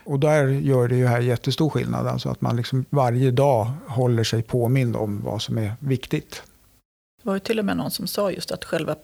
Och 0.04 0.20
där 0.20 0.48
gör 0.48 0.88
det 0.88 0.96
ju 0.96 1.08
här 1.08 1.20
jättestor 1.20 1.70
skillnad, 1.70 2.08
alltså 2.08 2.30
att 2.30 2.42
man 2.42 2.56
liksom 2.56 2.86
varje 2.90 3.32
dag 3.32 3.72
håller 3.88 4.24
sig 4.24 4.44
påmind 4.44 4.96
om 4.96 5.22
vad 5.24 5.42
som 5.42 5.58
är 5.58 5.74
viktigt. 5.80 6.44
Var 7.28 7.34
ju 7.34 7.40
till 7.40 7.60
och 7.60 7.66
med 7.66 7.78
någon 7.78 7.92
som 7.92 8.08
sa 8.08 8.32
just 8.32 8.52
att 8.52 8.66
själva 8.66 8.96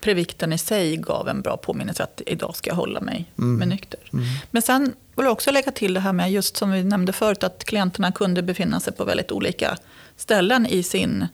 previkten 0.00 0.52
i 0.52 0.58
sig 0.58 0.96
gav 0.96 1.28
en 1.28 1.40
bra 1.40 1.56
påminnelse 1.56 2.02
att 2.02 2.22
idag 2.26 2.56
ska 2.56 2.70
jag 2.70 2.74
hålla 2.74 3.00
mig 3.00 3.32
mm. 3.38 3.56
med 3.56 3.68
nykter. 3.68 4.00
Mm. 4.12 4.24
Men 4.50 4.62
sen 4.62 4.82
vill 5.16 5.24
jag 5.24 5.32
också 5.32 5.50
lägga 5.50 5.72
till 5.72 5.94
det 5.94 6.00
här 6.00 6.12
med, 6.12 6.32
just 6.32 6.56
som 6.56 6.72
vi 6.72 6.84
nämnde 6.84 7.12
förut, 7.12 7.44
att 7.44 7.64
klienterna 7.64 8.12
kunde 8.12 8.42
befinna 8.42 8.80
sig 8.80 8.92
på 8.92 9.04
väldigt 9.04 9.32
olika 9.32 9.78
ställen 10.16 10.66
i 10.66 10.82
sin, 10.82 11.26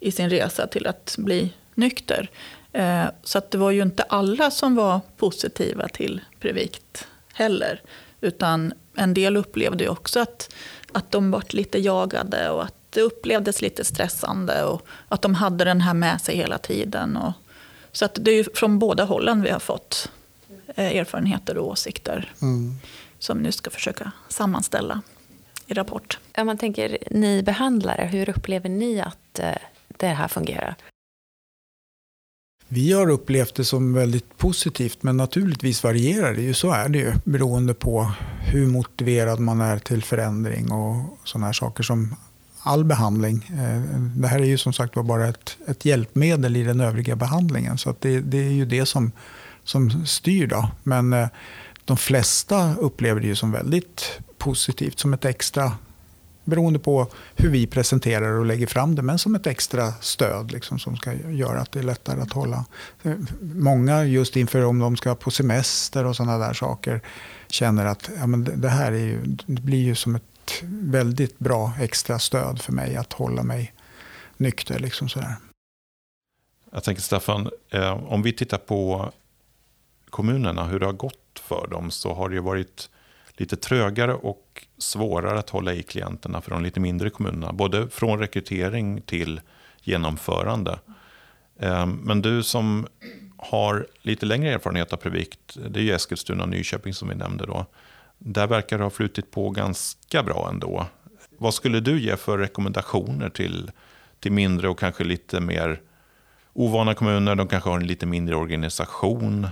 i 0.00 0.12
sin 0.12 0.30
resa 0.30 0.66
till 0.66 0.86
att 0.86 1.14
bli 1.18 1.52
nykter. 1.74 2.30
Eh, 2.72 3.04
så 3.22 3.38
att 3.38 3.50
det 3.50 3.58
var 3.58 3.70
ju 3.70 3.82
inte 3.82 4.02
alla 4.02 4.50
som 4.50 4.74
var 4.74 5.00
positiva 5.16 5.88
till 5.88 6.20
Previkt 6.40 7.06
heller. 7.32 7.82
Utan 8.20 8.72
en 8.96 9.14
del 9.14 9.36
upplevde 9.36 9.84
ju 9.84 9.90
också 9.90 10.20
att, 10.20 10.54
att 10.92 11.10
de 11.10 11.30
var 11.30 11.44
lite 11.48 11.78
jagade 11.78 12.50
och 12.50 12.64
att 12.64 12.83
det 12.94 13.00
upplevdes 13.00 13.62
lite 13.62 13.84
stressande 13.84 14.64
och 14.64 14.86
att 15.08 15.22
de 15.22 15.34
hade 15.34 15.64
den 15.64 15.80
här 15.80 15.94
med 15.94 16.20
sig 16.20 16.36
hela 16.36 16.58
tiden. 16.58 17.16
Och, 17.16 17.32
så 17.92 18.04
att 18.04 18.18
det 18.20 18.30
är 18.30 18.34
ju 18.34 18.44
från 18.54 18.78
båda 18.78 19.04
hållen 19.04 19.42
vi 19.42 19.50
har 19.50 19.58
fått 19.58 20.10
eh, 20.74 20.96
erfarenheter 20.96 21.58
och 21.58 21.68
åsikter 21.68 22.32
mm. 22.42 22.74
som 23.18 23.38
nu 23.38 23.52
ska 23.52 23.70
försöka 23.70 24.12
sammanställa 24.28 25.00
i 25.66 25.74
rapport. 25.74 26.18
Om 26.36 26.46
man 26.46 26.58
tänker 26.58 26.98
ni 27.10 27.42
behandlare, 27.42 28.04
hur 28.12 28.28
upplever 28.28 28.68
ni 28.68 29.00
att 29.00 29.38
eh, 29.38 29.52
det 29.88 30.06
här 30.06 30.28
fungerar? 30.28 30.76
Vi 32.68 32.92
har 32.92 33.10
upplevt 33.10 33.54
det 33.54 33.64
som 33.64 33.94
väldigt 33.94 34.38
positivt, 34.38 35.02
men 35.02 35.16
naturligtvis 35.16 35.84
varierar 35.84 36.34
det 36.34 36.42
ju. 36.42 36.54
Så 36.54 36.72
är 36.72 36.88
det 36.88 36.98
ju, 36.98 37.12
beroende 37.24 37.74
på 37.74 38.12
hur 38.40 38.66
motiverad 38.66 39.40
man 39.40 39.60
är 39.60 39.78
till 39.78 40.02
förändring 40.02 40.72
och 40.72 41.18
sådana 41.24 41.46
här 41.46 41.52
saker 41.52 41.82
som 41.82 42.16
all 42.64 42.84
behandling. 42.84 43.50
Eh, 43.58 43.80
det 44.16 44.28
här 44.28 44.40
är 44.40 44.44
ju 44.44 44.58
som 44.58 44.72
sagt 44.72 44.94
bara 44.94 45.28
ett, 45.28 45.56
ett 45.66 45.84
hjälpmedel 45.84 46.56
i 46.56 46.62
den 46.62 46.80
övriga 46.80 47.16
behandlingen. 47.16 47.78
Så 47.78 47.94
det, 48.00 48.20
det, 48.20 48.38
är 48.38 48.52
ju 48.52 48.64
det 48.64 48.86
som, 48.86 49.12
som 49.64 50.06
styr. 50.06 50.46
Då. 50.46 50.70
Men 50.82 51.12
eh, 51.12 51.28
de 51.84 51.96
flesta 51.96 52.74
upplever 52.74 53.20
det 53.20 53.26
ju 53.26 53.36
som 53.36 53.52
väldigt 53.52 54.20
positivt, 54.38 54.98
som 54.98 55.14
ett 55.14 55.24
extra 55.24 55.72
beroende 56.44 56.78
på 56.78 57.06
hur 57.36 57.50
vi 57.50 57.66
presenterar 57.66 58.38
och 58.38 58.46
lägger 58.46 58.66
fram 58.66 58.94
det, 58.94 59.02
men 59.02 59.18
som 59.18 59.34
ett 59.34 59.46
extra 59.46 59.92
stöd 60.00 60.52
liksom, 60.52 60.78
som 60.78 60.96
ska 60.96 61.12
göra 61.14 61.60
att 61.60 61.72
det 61.72 61.78
är 61.78 61.82
lättare 61.82 62.20
att 62.20 62.32
hålla. 62.32 62.64
Eh, 63.02 63.12
många, 63.40 64.04
just 64.04 64.36
inför 64.36 64.64
om 64.64 64.78
de 64.78 64.96
ska 64.96 65.14
på 65.14 65.30
semester 65.30 66.04
och 66.04 66.16
sådana 66.16 66.38
där 66.38 66.54
saker, 66.54 67.00
känner 67.48 67.86
att 67.86 68.10
ja, 68.18 68.26
men 68.26 68.60
det, 68.60 68.68
här 68.68 68.92
är 68.92 69.06
ju, 69.06 69.36
det 69.46 69.62
blir 69.62 69.82
ju 69.82 69.94
som 69.94 70.14
ett 70.14 70.33
väldigt 70.70 71.38
bra 71.38 71.72
extra 71.80 72.18
stöd 72.18 72.62
för 72.62 72.72
mig 72.72 72.96
att 72.96 73.12
hålla 73.12 73.42
mig 73.42 73.72
nykter. 74.36 74.78
Liksom 74.78 75.08
sådär. 75.08 75.36
Jag 76.70 76.84
tänker 76.84 77.02
Staffan, 77.02 77.50
eh, 77.70 78.12
om 78.12 78.22
vi 78.22 78.32
tittar 78.32 78.58
på 78.58 79.12
kommunerna, 80.10 80.64
hur 80.64 80.80
det 80.80 80.86
har 80.86 80.92
gått 80.92 81.40
för 81.40 81.66
dem, 81.70 81.90
så 81.90 82.14
har 82.14 82.28
det 82.28 82.34
ju 82.34 82.40
varit 82.40 82.90
lite 83.36 83.56
trögare 83.56 84.14
och 84.14 84.66
svårare 84.78 85.38
att 85.38 85.50
hålla 85.50 85.72
i 85.72 85.82
klienterna 85.82 86.40
för 86.40 86.50
de 86.50 86.62
lite 86.62 86.80
mindre 86.80 87.10
kommunerna. 87.10 87.52
Både 87.52 87.88
från 87.88 88.18
rekrytering 88.18 89.00
till 89.00 89.40
genomförande. 89.82 90.78
Eh, 91.58 91.86
men 91.86 92.22
du 92.22 92.42
som 92.42 92.86
har 93.36 93.86
lite 94.02 94.26
längre 94.26 94.52
erfarenhet 94.52 94.92
av 94.92 94.96
Previkt, 94.96 95.56
det 95.68 95.80
är 95.80 95.84
ju 95.84 95.92
Eskilstuna 95.92 96.42
och 96.42 96.48
Nyköping 96.48 96.94
som 96.94 97.08
vi 97.08 97.14
nämnde 97.14 97.46
då. 97.46 97.66
Där 98.26 98.46
verkar 98.46 98.78
det 98.78 98.84
ha 98.84 98.90
flutit 98.90 99.30
på 99.30 99.50
ganska 99.50 100.22
bra 100.22 100.48
ändå. 100.50 100.86
Vad 101.38 101.54
skulle 101.54 101.80
du 101.80 102.00
ge 102.00 102.16
för 102.16 102.38
rekommendationer 102.38 103.30
till, 103.30 103.70
till 104.20 104.32
mindre 104.32 104.68
och 104.68 104.78
kanske 104.78 105.04
lite 105.04 105.40
mer 105.40 105.80
ovana 106.52 106.94
kommuner? 106.94 107.34
De 107.34 107.48
kanske 107.48 107.70
har 107.70 107.76
en 107.76 107.86
lite 107.86 108.06
mindre 108.06 108.36
organisation. 108.36 109.48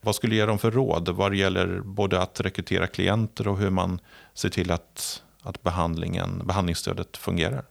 Vad 0.00 0.14
skulle 0.14 0.32
du 0.32 0.36
ge 0.36 0.46
dem 0.46 0.58
för 0.58 0.70
råd 0.70 1.08
vad 1.08 1.32
det 1.32 1.36
gäller 1.36 1.80
både 1.80 2.22
att 2.22 2.40
rekrytera 2.40 2.86
klienter 2.86 3.48
och 3.48 3.58
hur 3.58 3.70
man 3.70 4.00
ser 4.34 4.48
till 4.48 4.70
att, 4.70 5.22
att 5.42 5.62
behandlingen, 5.62 6.46
behandlingsstödet 6.46 7.16
fungerar? 7.16 7.64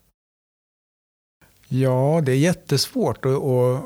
Ja, 1.80 2.20
det 2.24 2.32
är 2.32 2.36
jättesvårt 2.36 3.24
att, 3.24 3.32
att 3.32 3.80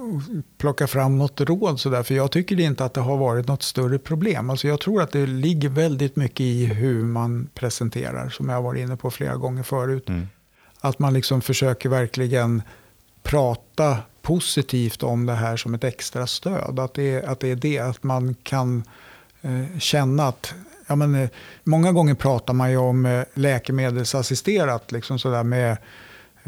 plocka 0.59 0.87
fram 0.87 1.19
något 1.19 1.41
råd 1.41 1.81
sådär, 1.81 2.03
för 2.03 2.15
jag 2.15 2.31
tycker 2.31 2.61
inte 2.61 2.85
att 2.85 2.95
det 2.95 3.01
har 3.01 3.17
varit 3.17 3.49
något 3.49 3.63
större 3.63 3.99
problem. 3.99 4.51
Alltså 4.51 4.69
jag 4.69 4.81
tror 4.81 5.03
att 5.03 5.13
det 5.13 5.27
ligger 5.27 5.69
väldigt 5.69 6.17
mycket 6.17 6.41
i 6.41 6.65
hur 6.65 7.05
man 7.05 7.49
presenterar, 7.55 8.29
som 8.29 8.49
jag 8.49 8.57
har 8.57 8.63
varit 8.63 8.81
inne 8.81 8.97
på 8.97 9.11
flera 9.11 9.37
gånger 9.37 9.63
förut. 9.63 10.09
Mm. 10.09 10.29
Att 10.81 10.99
man 10.99 11.15
liksom 11.15 11.41
försöker 11.41 11.89
verkligen 11.89 12.63
prata 13.23 13.97
positivt 14.23 15.03
om 15.03 15.27
det 15.27 15.35
här 15.35 15.57
som 15.57 15.75
ett 15.75 15.85
extra 15.85 16.27
stöd. 16.27 16.79
Att 16.79 16.95
det 16.95 17.15
är, 17.15 17.29
att 17.29 17.41
det, 17.41 17.51
är 17.51 17.57
det, 17.57 17.79
att 17.79 18.03
man 18.03 18.35
kan 18.43 18.85
eh, 19.43 19.79
känna 19.79 20.29
att 20.29 20.55
Ja, 20.91 20.97
men, 20.97 21.15
eh, 21.15 21.29
många 21.65 21.93
gånger 21.93 22.15
pratar 22.15 22.55
man 22.55 22.71
ju 22.71 22.77
om 22.77 23.07
eh, 23.07 23.23
läkemedelsassisterat, 23.35 24.93
liksom 24.93 25.19
sådär 25.19 25.43
med 25.43 25.77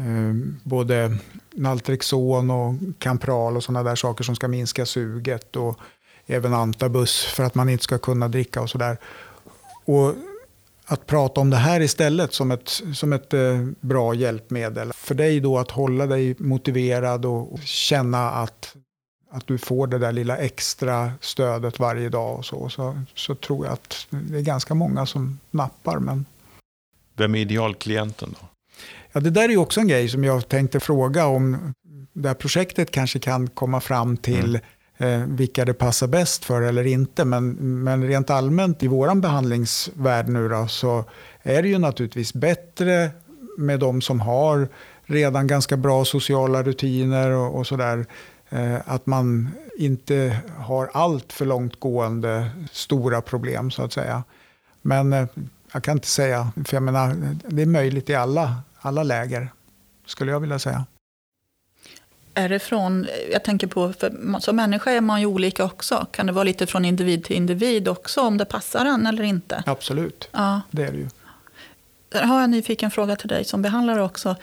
Eh, 0.01 0.33
både 0.63 1.17
Naltrexon 1.51 2.51
och 2.51 2.73
Campral 2.99 3.57
och 3.57 3.63
sådana 3.63 3.89
där 3.89 3.95
saker 3.95 4.23
som 4.23 4.35
ska 4.35 4.47
minska 4.47 4.85
suget. 4.85 5.55
Och 5.55 5.79
även 6.25 6.53
Antabus 6.53 7.25
för 7.25 7.43
att 7.43 7.55
man 7.55 7.69
inte 7.69 7.83
ska 7.83 7.97
kunna 7.97 8.27
dricka 8.27 8.61
och 8.61 8.69
sådär. 8.69 8.97
Och 9.85 10.15
att 10.85 11.05
prata 11.05 11.41
om 11.41 11.49
det 11.49 11.57
här 11.57 11.81
istället 11.81 12.33
som 12.33 12.51
ett, 12.51 12.69
som 12.93 13.13
ett 13.13 13.33
eh, 13.33 13.65
bra 13.79 14.13
hjälpmedel. 14.13 14.93
För 14.93 15.15
dig 15.15 15.39
då 15.39 15.57
att 15.57 15.71
hålla 15.71 16.05
dig 16.05 16.35
motiverad 16.39 17.25
och 17.25 17.59
känna 17.59 18.31
att, 18.31 18.75
att 19.31 19.47
du 19.47 19.57
får 19.57 19.87
det 19.87 19.97
där 19.97 20.11
lilla 20.11 20.37
extra 20.37 21.11
stödet 21.21 21.79
varje 21.79 22.09
dag. 22.09 22.37
Och 22.37 22.45
så, 22.45 22.69
så, 22.69 23.01
så 23.15 23.35
tror 23.35 23.65
jag 23.65 23.73
att 23.73 24.07
det 24.09 24.37
är 24.37 24.41
ganska 24.41 24.73
många 24.73 25.05
som 25.05 25.39
nappar. 25.51 25.99
Men... 25.99 26.25
Vem 27.15 27.35
är 27.35 27.39
idealklienten 27.39 28.35
då? 28.41 28.50
Ja, 29.11 29.19
det 29.19 29.29
där 29.29 29.49
är 29.49 29.57
också 29.57 29.79
en 29.79 29.87
grej 29.87 30.09
som 30.09 30.23
jag 30.23 30.47
tänkte 30.49 30.79
fråga 30.79 31.25
om 31.25 31.73
det 32.13 32.27
här 32.27 32.35
projektet 32.35 32.91
kanske 32.91 33.19
kan 33.19 33.47
komma 33.47 33.81
fram 33.81 34.17
till 34.17 34.59
mm. 34.97 35.21
eh, 35.21 35.27
vilka 35.27 35.65
det 35.65 35.73
passar 35.73 36.07
bäst 36.07 36.45
för 36.45 36.61
eller 36.61 36.87
inte. 36.87 37.25
Men, 37.25 37.51
men 37.83 38.07
rent 38.07 38.29
allmänt 38.29 38.83
i 38.83 38.87
vår 38.87 39.15
behandlingsvärld 39.15 40.27
nu 40.29 40.49
då, 40.49 40.67
så 40.67 41.03
är 41.43 41.61
det 41.61 41.69
ju 41.69 41.77
naturligtvis 41.77 42.33
bättre 42.33 43.09
med 43.57 43.79
de 43.79 44.01
som 44.01 44.19
har 44.19 44.67
redan 45.05 45.47
ganska 45.47 45.77
bra 45.77 46.05
sociala 46.05 46.63
rutiner 46.63 47.31
och, 47.31 47.57
och 47.57 47.67
sådär. 47.67 48.05
Eh, 48.49 48.77
att 48.85 49.05
man 49.05 49.49
inte 49.77 50.37
har 50.57 50.89
allt 50.93 51.33
för 51.33 51.45
långtgående 51.45 52.49
stora 52.71 53.21
problem 53.21 53.71
så 53.71 53.83
att 53.83 53.93
säga. 53.93 54.23
Men 54.81 55.13
eh, 55.13 55.27
jag 55.73 55.83
kan 55.83 55.97
inte 55.97 56.07
säga, 56.07 56.51
för 56.65 56.75
jag 56.75 56.83
menar, 56.83 57.15
det 57.47 57.61
är 57.61 57.65
möjligt 57.65 58.09
i 58.09 58.15
alla, 58.15 58.55
alla 58.81 59.03
läger, 59.03 59.49
skulle 60.05 60.31
jag 60.31 60.39
vilja 60.39 60.59
säga. 60.59 60.85
Är 62.33 62.49
det 62.49 62.59
från, 62.59 63.07
jag 63.31 63.43
tänker 63.43 63.67
på, 63.67 63.93
för 63.93 64.39
som 64.39 64.55
människa 64.55 64.91
är 64.91 65.01
man 65.01 65.19
ju 65.21 65.25
olika 65.25 65.63
också. 65.63 66.07
Kan 66.11 66.25
det 66.25 66.31
vara 66.31 66.43
lite 66.43 66.67
från 66.67 66.85
individ 66.85 67.23
till 67.23 67.35
individ 67.35 67.87
också, 67.87 68.21
om 68.21 68.37
det 68.37 68.45
passar 68.45 68.85
en 68.85 69.07
eller 69.07 69.23
inte? 69.23 69.63
Absolut, 69.65 70.29
ja. 70.31 70.61
det 70.71 70.83
är 70.83 70.91
det 70.91 70.97
ju. 70.97 71.07
Där 72.09 72.23
har 72.23 72.35
jag 72.35 72.43
en 72.43 72.51
nyfiken 72.51 72.91
fråga 72.91 73.15
till 73.15 73.27
dig 73.29 73.45
som 73.45 73.61
behandlare 73.61 74.03
också. 74.03 74.35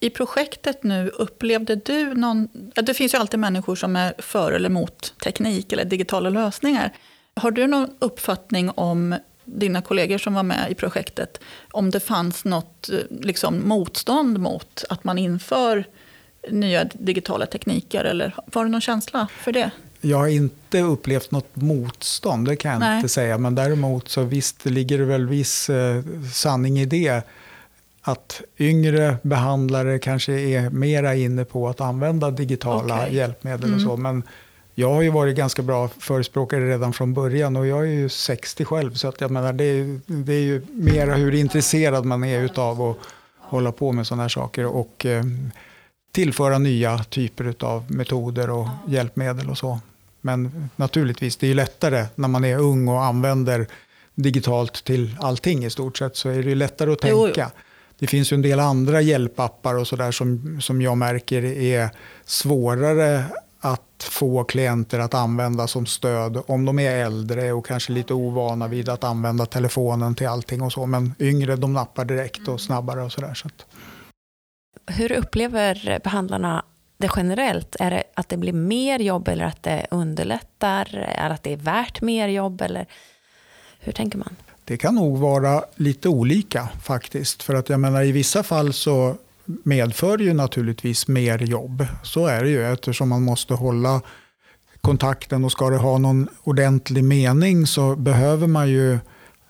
I 0.00 0.10
projektet 0.10 0.82
nu, 0.82 1.08
upplevde 1.08 1.76
du 1.76 2.14
någon... 2.14 2.48
Det 2.74 2.94
finns 2.94 3.14
ju 3.14 3.18
alltid 3.18 3.40
människor 3.40 3.76
som 3.76 3.96
är 3.96 4.14
för 4.18 4.52
eller 4.52 4.68
mot 4.68 5.14
teknik 5.24 5.72
eller 5.72 5.84
digitala 5.84 6.30
lösningar. 6.30 6.92
Har 7.36 7.50
du 7.50 7.66
någon 7.66 7.90
uppfattning 7.98 8.70
om 8.70 9.14
dina 9.56 9.82
kollegor 9.82 10.18
som 10.18 10.34
var 10.34 10.42
med 10.42 10.70
i 10.70 10.74
projektet, 10.74 11.40
om 11.70 11.90
det 11.90 12.00
fanns 12.00 12.44
något 12.44 12.90
liksom, 13.10 13.68
motstånd 13.68 14.38
mot 14.38 14.84
att 14.88 15.04
man 15.04 15.18
inför 15.18 15.84
nya 16.50 16.84
digitala 16.84 17.46
tekniker? 17.46 18.04
Eller 18.04 18.34
var 18.46 18.64
det 18.64 18.70
någon 18.70 18.80
känsla 18.80 19.28
för 19.40 19.52
det? 19.52 19.70
Jag 20.00 20.18
har 20.18 20.28
inte 20.28 20.80
upplevt 20.80 21.30
något 21.30 21.56
motstånd, 21.56 22.46
det 22.46 22.56
kan 22.56 22.72
jag 22.72 22.80
Nej. 22.80 22.96
inte 22.96 23.08
säga. 23.08 23.38
Men 23.38 23.54
däremot 23.54 24.08
så 24.08 24.22
visst 24.22 24.64
ligger 24.64 24.98
det 24.98 25.04
väl 25.04 25.26
viss 25.26 25.70
eh, 25.70 26.02
sanning 26.34 26.78
i 26.78 26.86
det. 26.86 27.22
Att 28.02 28.42
yngre 28.58 29.16
behandlare 29.22 29.98
kanske 29.98 30.32
är 30.32 30.70
mera 30.70 31.14
inne 31.14 31.44
på 31.44 31.68
att 31.68 31.80
använda 31.80 32.30
digitala 32.30 32.94
okay. 32.94 33.14
hjälpmedel 33.14 33.74
och 33.74 33.80
så. 33.80 33.94
Mm. 33.94 34.02
Men 34.02 34.22
jag 34.78 34.92
har 34.94 35.02
ju 35.02 35.10
varit 35.10 35.36
ganska 35.36 35.62
bra 35.62 35.88
förespråkare 35.88 36.68
redan 36.68 36.92
från 36.92 37.14
början 37.14 37.56
och 37.56 37.66
jag 37.66 37.80
är 37.80 37.92
ju 37.92 38.08
60 38.08 38.64
själv. 38.64 38.94
Så 38.94 39.08
att 39.08 39.20
jag 39.20 39.30
menar, 39.30 39.52
det, 39.52 39.64
är, 39.64 40.00
det 40.06 40.32
är 40.32 40.40
ju 40.40 40.62
mera 40.72 41.14
hur 41.14 41.34
intresserad 41.34 42.04
man 42.04 42.24
är 42.24 42.58
av 42.58 42.82
att 42.82 42.96
hålla 43.38 43.72
på 43.72 43.92
med 43.92 44.06
sådana 44.06 44.22
här 44.22 44.28
saker. 44.28 44.66
Och 44.66 45.06
eh, 45.06 45.24
tillföra 46.12 46.58
nya 46.58 46.98
typer 46.98 47.54
av 47.60 47.92
metoder 47.92 48.50
och 48.50 48.68
hjälpmedel 48.86 49.50
och 49.50 49.58
så. 49.58 49.80
Men 50.20 50.70
naturligtvis, 50.76 51.36
det 51.36 51.50
är 51.50 51.54
lättare 51.54 52.06
när 52.14 52.28
man 52.28 52.44
är 52.44 52.58
ung 52.58 52.88
och 52.88 53.04
använder 53.04 53.66
digitalt 54.14 54.84
till 54.84 55.16
allting 55.20 55.64
i 55.64 55.70
stort 55.70 55.98
sett, 55.98 56.16
så 56.16 56.28
är 56.28 56.42
det 56.42 56.54
lättare 56.54 56.92
att 56.92 57.00
tänka. 57.00 57.16
Jo, 57.16 57.32
jo. 57.36 57.44
Det 57.98 58.06
finns 58.06 58.32
ju 58.32 58.34
en 58.34 58.42
del 58.42 58.60
andra 58.60 59.00
hjälpappar 59.00 59.74
och 59.74 59.86
sådär 59.86 60.10
som, 60.10 60.60
som 60.60 60.82
jag 60.82 60.98
märker 60.98 61.44
är 61.44 61.90
svårare 62.24 63.24
att 63.60 64.02
få 64.10 64.44
klienter 64.44 64.98
att 64.98 65.14
använda 65.14 65.66
som 65.66 65.86
stöd 65.86 66.42
om 66.46 66.64
de 66.64 66.78
är 66.78 66.90
äldre 66.90 67.52
och 67.52 67.66
kanske 67.66 67.92
lite 67.92 68.14
ovana 68.14 68.68
vid 68.68 68.88
att 68.88 69.04
använda 69.04 69.46
telefonen 69.46 70.14
till 70.14 70.28
allting 70.28 70.62
och 70.62 70.72
så. 70.72 70.86
Men 70.86 71.14
yngre 71.18 71.56
de 71.56 71.72
nappar 71.72 72.04
direkt 72.04 72.48
och 72.48 72.60
snabbare 72.60 73.02
och 73.02 73.12
sådär. 73.12 73.34
Så 73.34 73.48
hur 74.86 75.12
upplever 75.12 76.00
behandlarna 76.04 76.64
det 76.96 77.10
generellt? 77.16 77.76
Är 77.80 77.90
det 77.90 78.02
att 78.14 78.28
det 78.28 78.36
blir 78.36 78.52
mer 78.52 78.98
jobb 78.98 79.28
eller 79.28 79.44
att 79.44 79.62
det 79.62 79.86
underlättar? 79.90 80.94
Är 80.94 81.28
det 81.28 81.34
att 81.34 81.42
det 81.42 81.52
är 81.52 81.56
värt 81.56 82.00
mer 82.00 82.28
jobb? 82.28 82.62
Eller 82.62 82.86
hur 83.80 83.92
tänker 83.92 84.18
man? 84.18 84.36
Det 84.64 84.76
kan 84.76 84.94
nog 84.94 85.18
vara 85.18 85.64
lite 85.74 86.08
olika 86.08 86.68
faktiskt. 86.82 87.42
För 87.42 87.54
att 87.54 87.68
jag 87.68 87.80
menar 87.80 88.02
i 88.02 88.12
vissa 88.12 88.42
fall 88.42 88.72
så 88.72 89.16
medför 89.64 90.18
ju 90.18 90.32
naturligtvis 90.32 91.08
mer 91.08 91.38
jobb. 91.38 91.86
Så 92.02 92.26
är 92.26 92.44
det 92.44 92.50
ju 92.50 92.72
eftersom 92.72 93.08
man 93.08 93.22
måste 93.22 93.54
hålla 93.54 94.00
kontakten 94.80 95.44
och 95.44 95.52
ska 95.52 95.70
det 95.70 95.76
ha 95.76 95.98
någon 95.98 96.28
ordentlig 96.44 97.04
mening 97.04 97.66
så 97.66 97.96
behöver 97.96 98.46
man 98.46 98.68
ju 98.68 98.98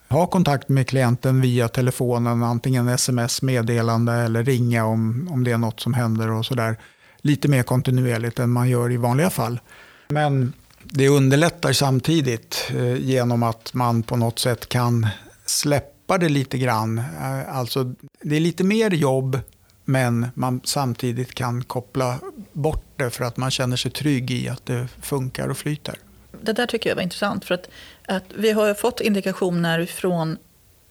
ha 0.08 0.26
kontakt 0.26 0.68
med 0.68 0.88
klienten 0.88 1.40
via 1.40 1.68
telefonen, 1.68 2.42
antingen 2.42 2.88
sms, 2.88 3.42
meddelande 3.42 4.12
eller 4.12 4.44
ringa 4.44 4.84
om, 4.84 5.28
om 5.30 5.44
det 5.44 5.52
är 5.52 5.58
något 5.58 5.80
som 5.80 5.94
händer 5.94 6.30
och 6.30 6.46
sådär. 6.46 6.76
Lite 7.20 7.48
mer 7.48 7.62
kontinuerligt 7.62 8.38
än 8.38 8.50
man 8.50 8.68
gör 8.68 8.92
i 8.92 8.96
vanliga 8.96 9.30
fall. 9.30 9.60
Men 10.08 10.52
det 10.82 11.08
underlättar 11.08 11.72
samtidigt 11.72 12.70
eh, 12.74 12.96
genom 12.96 13.42
att 13.42 13.74
man 13.74 14.02
på 14.02 14.16
något 14.16 14.38
sätt 14.38 14.68
kan 14.68 15.06
släppa 15.46 16.18
det 16.18 16.28
lite 16.28 16.58
grann. 16.58 16.98
Eh, 16.98 17.56
alltså, 17.56 17.94
det 18.22 18.36
är 18.36 18.40
lite 18.40 18.64
mer 18.64 18.90
jobb, 18.90 19.38
men 19.88 20.26
man 20.34 20.60
samtidigt 20.64 21.34
kan 21.34 21.64
koppla 21.64 22.18
bort 22.52 22.84
det 22.96 23.10
för 23.10 23.24
att 23.24 23.36
man 23.36 23.50
känner 23.50 23.76
sig 23.76 23.90
trygg 23.90 24.30
i 24.30 24.48
att 24.48 24.66
det 24.66 24.88
funkar 25.02 25.48
och 25.48 25.58
flyter. 25.58 25.94
Det 26.42 26.52
där 26.52 26.66
tycker 26.66 26.90
jag 26.90 26.96
var 26.96 27.02
intressant. 27.02 27.44
för 27.44 27.54
att, 27.54 27.68
att 28.06 28.24
Vi 28.34 28.52
har 28.52 28.74
fått 28.74 29.00
indikationer 29.00 29.86
från 29.86 30.38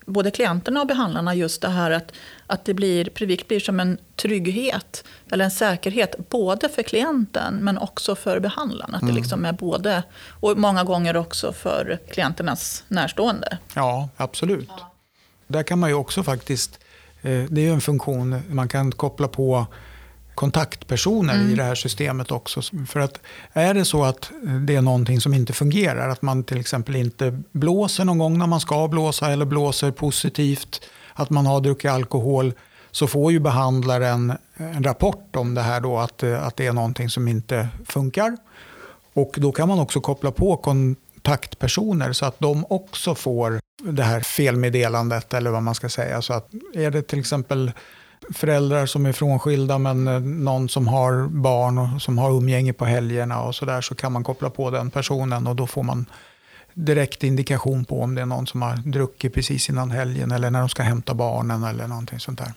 både 0.05 0.31
klienterna 0.31 0.81
och 0.81 0.87
behandlarna 0.87 1.35
just 1.35 1.61
det 1.61 1.69
här 1.69 1.91
att, 1.91 2.11
att 2.47 2.65
det 2.65 2.73
blir, 2.73 3.05
Privik 3.05 3.47
blir 3.47 3.59
som 3.59 3.79
en 3.79 3.97
trygghet 4.15 5.03
eller 5.31 5.45
en 5.45 5.51
säkerhet 5.51 6.29
både 6.29 6.69
för 6.69 6.83
klienten 6.83 7.55
men 7.61 7.77
också 7.77 8.15
för 8.15 8.39
behandlaren. 8.39 8.95
Att 8.95 9.01
mm. 9.01 9.15
det 9.15 9.21
liksom 9.21 9.45
är 9.45 9.53
både, 9.53 10.03
och 10.39 10.57
många 10.57 10.83
gånger 10.83 11.17
också 11.17 11.53
för 11.53 11.99
klienternas 12.11 12.83
närstående. 12.87 13.57
Ja, 13.73 14.09
absolut. 14.17 14.69
Ja. 14.69 14.93
Där 15.47 15.63
kan 15.63 15.79
man 15.79 15.89
ju 15.89 15.95
också 15.95 16.23
faktiskt, 16.23 16.79
det 17.49 17.67
är 17.67 17.73
en 17.73 17.81
funktion 17.81 18.41
man 18.49 18.67
kan 18.67 18.91
koppla 18.91 19.27
på 19.27 19.65
kontaktpersoner 20.35 21.35
mm. 21.35 21.49
i 21.49 21.55
det 21.55 21.63
här 21.63 21.75
systemet 21.75 22.31
också. 22.31 22.61
För 22.87 22.99
att 22.99 23.19
är 23.53 23.73
det 23.73 23.85
så 23.85 24.03
att 24.03 24.31
det 24.67 24.75
är 24.75 24.81
någonting 24.81 25.21
som 25.21 25.33
inte 25.33 25.53
fungerar, 25.53 26.09
att 26.09 26.21
man 26.21 26.43
till 26.43 26.59
exempel 26.59 26.95
inte 26.95 27.41
blåser 27.51 28.05
någon 28.05 28.17
gång 28.17 28.37
när 28.37 28.47
man 28.47 28.59
ska 28.59 28.87
blåsa 28.87 29.31
eller 29.31 29.45
blåser 29.45 29.91
positivt, 29.91 30.81
att 31.13 31.29
man 31.29 31.45
har 31.45 31.61
druckit 31.61 31.91
alkohol, 31.91 32.53
så 32.91 33.07
får 33.07 33.31
ju 33.31 33.39
behandlaren 33.39 34.33
en 34.57 34.83
rapport 34.83 35.35
om 35.35 35.53
det 35.53 35.61
här 35.61 35.81
då, 35.81 35.97
att, 35.97 36.23
att 36.23 36.55
det 36.55 36.65
är 36.65 36.73
någonting 36.73 37.09
som 37.09 37.27
inte 37.27 37.67
funkar. 37.85 38.37
Och 39.13 39.35
då 39.37 39.51
kan 39.51 39.67
man 39.67 39.79
också 39.79 40.01
koppla 40.01 40.31
på 40.31 40.57
kontaktpersoner 41.27 42.13
så 42.13 42.25
att 42.25 42.39
de 42.39 42.65
också 42.69 43.15
får 43.15 43.59
det 43.83 44.03
här 44.03 44.19
felmeddelandet 44.19 45.33
eller 45.33 45.51
vad 45.51 45.63
man 45.63 45.75
ska 45.75 45.89
säga. 45.89 46.21
Så 46.21 46.33
att 46.33 46.49
är 46.73 46.91
det 46.91 47.01
till 47.01 47.19
exempel 47.19 47.71
föräldrar 48.33 48.85
som 48.85 49.05
är 49.05 49.11
frånskilda 49.11 49.77
men 49.77 50.07
eh, 50.07 50.19
någon 50.19 50.69
som 50.69 50.87
har 50.87 51.27
barn 51.27 51.77
och 51.77 52.01
som 52.01 52.17
har 52.17 52.31
umgänge 52.31 52.73
på 52.73 52.85
helgerna 52.85 53.41
och 53.41 53.55
sådär 53.55 53.81
så 53.81 53.95
kan 53.95 54.11
man 54.11 54.23
koppla 54.23 54.49
på 54.49 54.71
den 54.71 54.91
personen 54.91 55.47
och 55.47 55.55
då 55.55 55.67
får 55.67 55.83
man 55.83 56.05
direkt 56.73 57.23
indikation 57.23 57.85
på 57.85 58.01
om 58.01 58.15
det 58.15 58.21
är 58.21 58.25
någon 58.25 58.47
som 58.47 58.61
har 58.61 58.77
druckit 58.77 59.33
precis 59.33 59.69
innan 59.69 59.91
helgen 59.91 60.31
eller 60.31 60.51
när 60.51 60.59
de 60.59 60.69
ska 60.69 60.83
hämta 60.83 61.13
barnen 61.13 61.63
eller 61.63 61.87
någonting 61.87 62.19
sånt 62.19 62.39
där. 62.39 62.53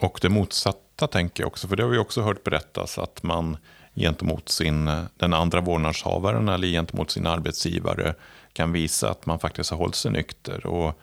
Och 0.00 0.18
det 0.22 0.28
motsatta 0.28 1.06
tänker 1.06 1.42
jag 1.42 1.48
också, 1.48 1.68
för 1.68 1.76
det 1.76 1.82
har 1.82 1.90
vi 1.90 1.98
också 1.98 2.22
hört 2.22 2.44
berättas 2.44 2.98
att 2.98 3.22
man 3.22 3.56
gentemot 3.94 4.48
sin, 4.48 4.90
den 5.16 5.34
andra 5.34 5.60
vårdnadshavaren 5.60 6.48
eller 6.48 6.68
gentemot 6.68 7.10
sin 7.10 7.26
arbetsgivare 7.26 8.14
kan 8.52 8.72
visa 8.72 9.10
att 9.10 9.26
man 9.26 9.38
faktiskt 9.38 9.70
har 9.70 9.78
hållit 9.78 9.94
sig 9.94 10.10
nykter. 10.10 10.66
Och 10.66 11.00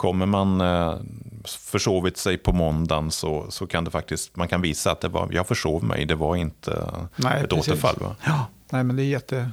Kommer 0.00 0.26
man 0.26 0.60
eh, 0.60 0.94
försovit 1.44 2.16
sig 2.16 2.38
på 2.38 2.52
måndagen 2.52 3.10
så, 3.10 3.46
så 3.48 3.66
kan 3.66 3.84
det 3.84 3.90
faktiskt, 3.90 4.36
man 4.36 4.48
kan 4.48 4.62
visa 4.62 4.92
att 4.92 5.00
det 5.00 5.08
var, 5.08 5.28
jag 5.32 5.46
försov 5.46 5.84
mig, 5.84 6.06
det 6.06 6.14
var 6.14 6.36
inte 6.36 6.86
Nej, 7.16 7.42
ett 7.42 7.50
precis. 7.50 7.68
återfall. 7.68 7.96
Va? 8.00 8.16
Ja. 8.24 8.46
Nej, 8.70 8.84
men 8.84 8.96
det, 8.96 9.02
är 9.02 9.04
jätte, 9.04 9.50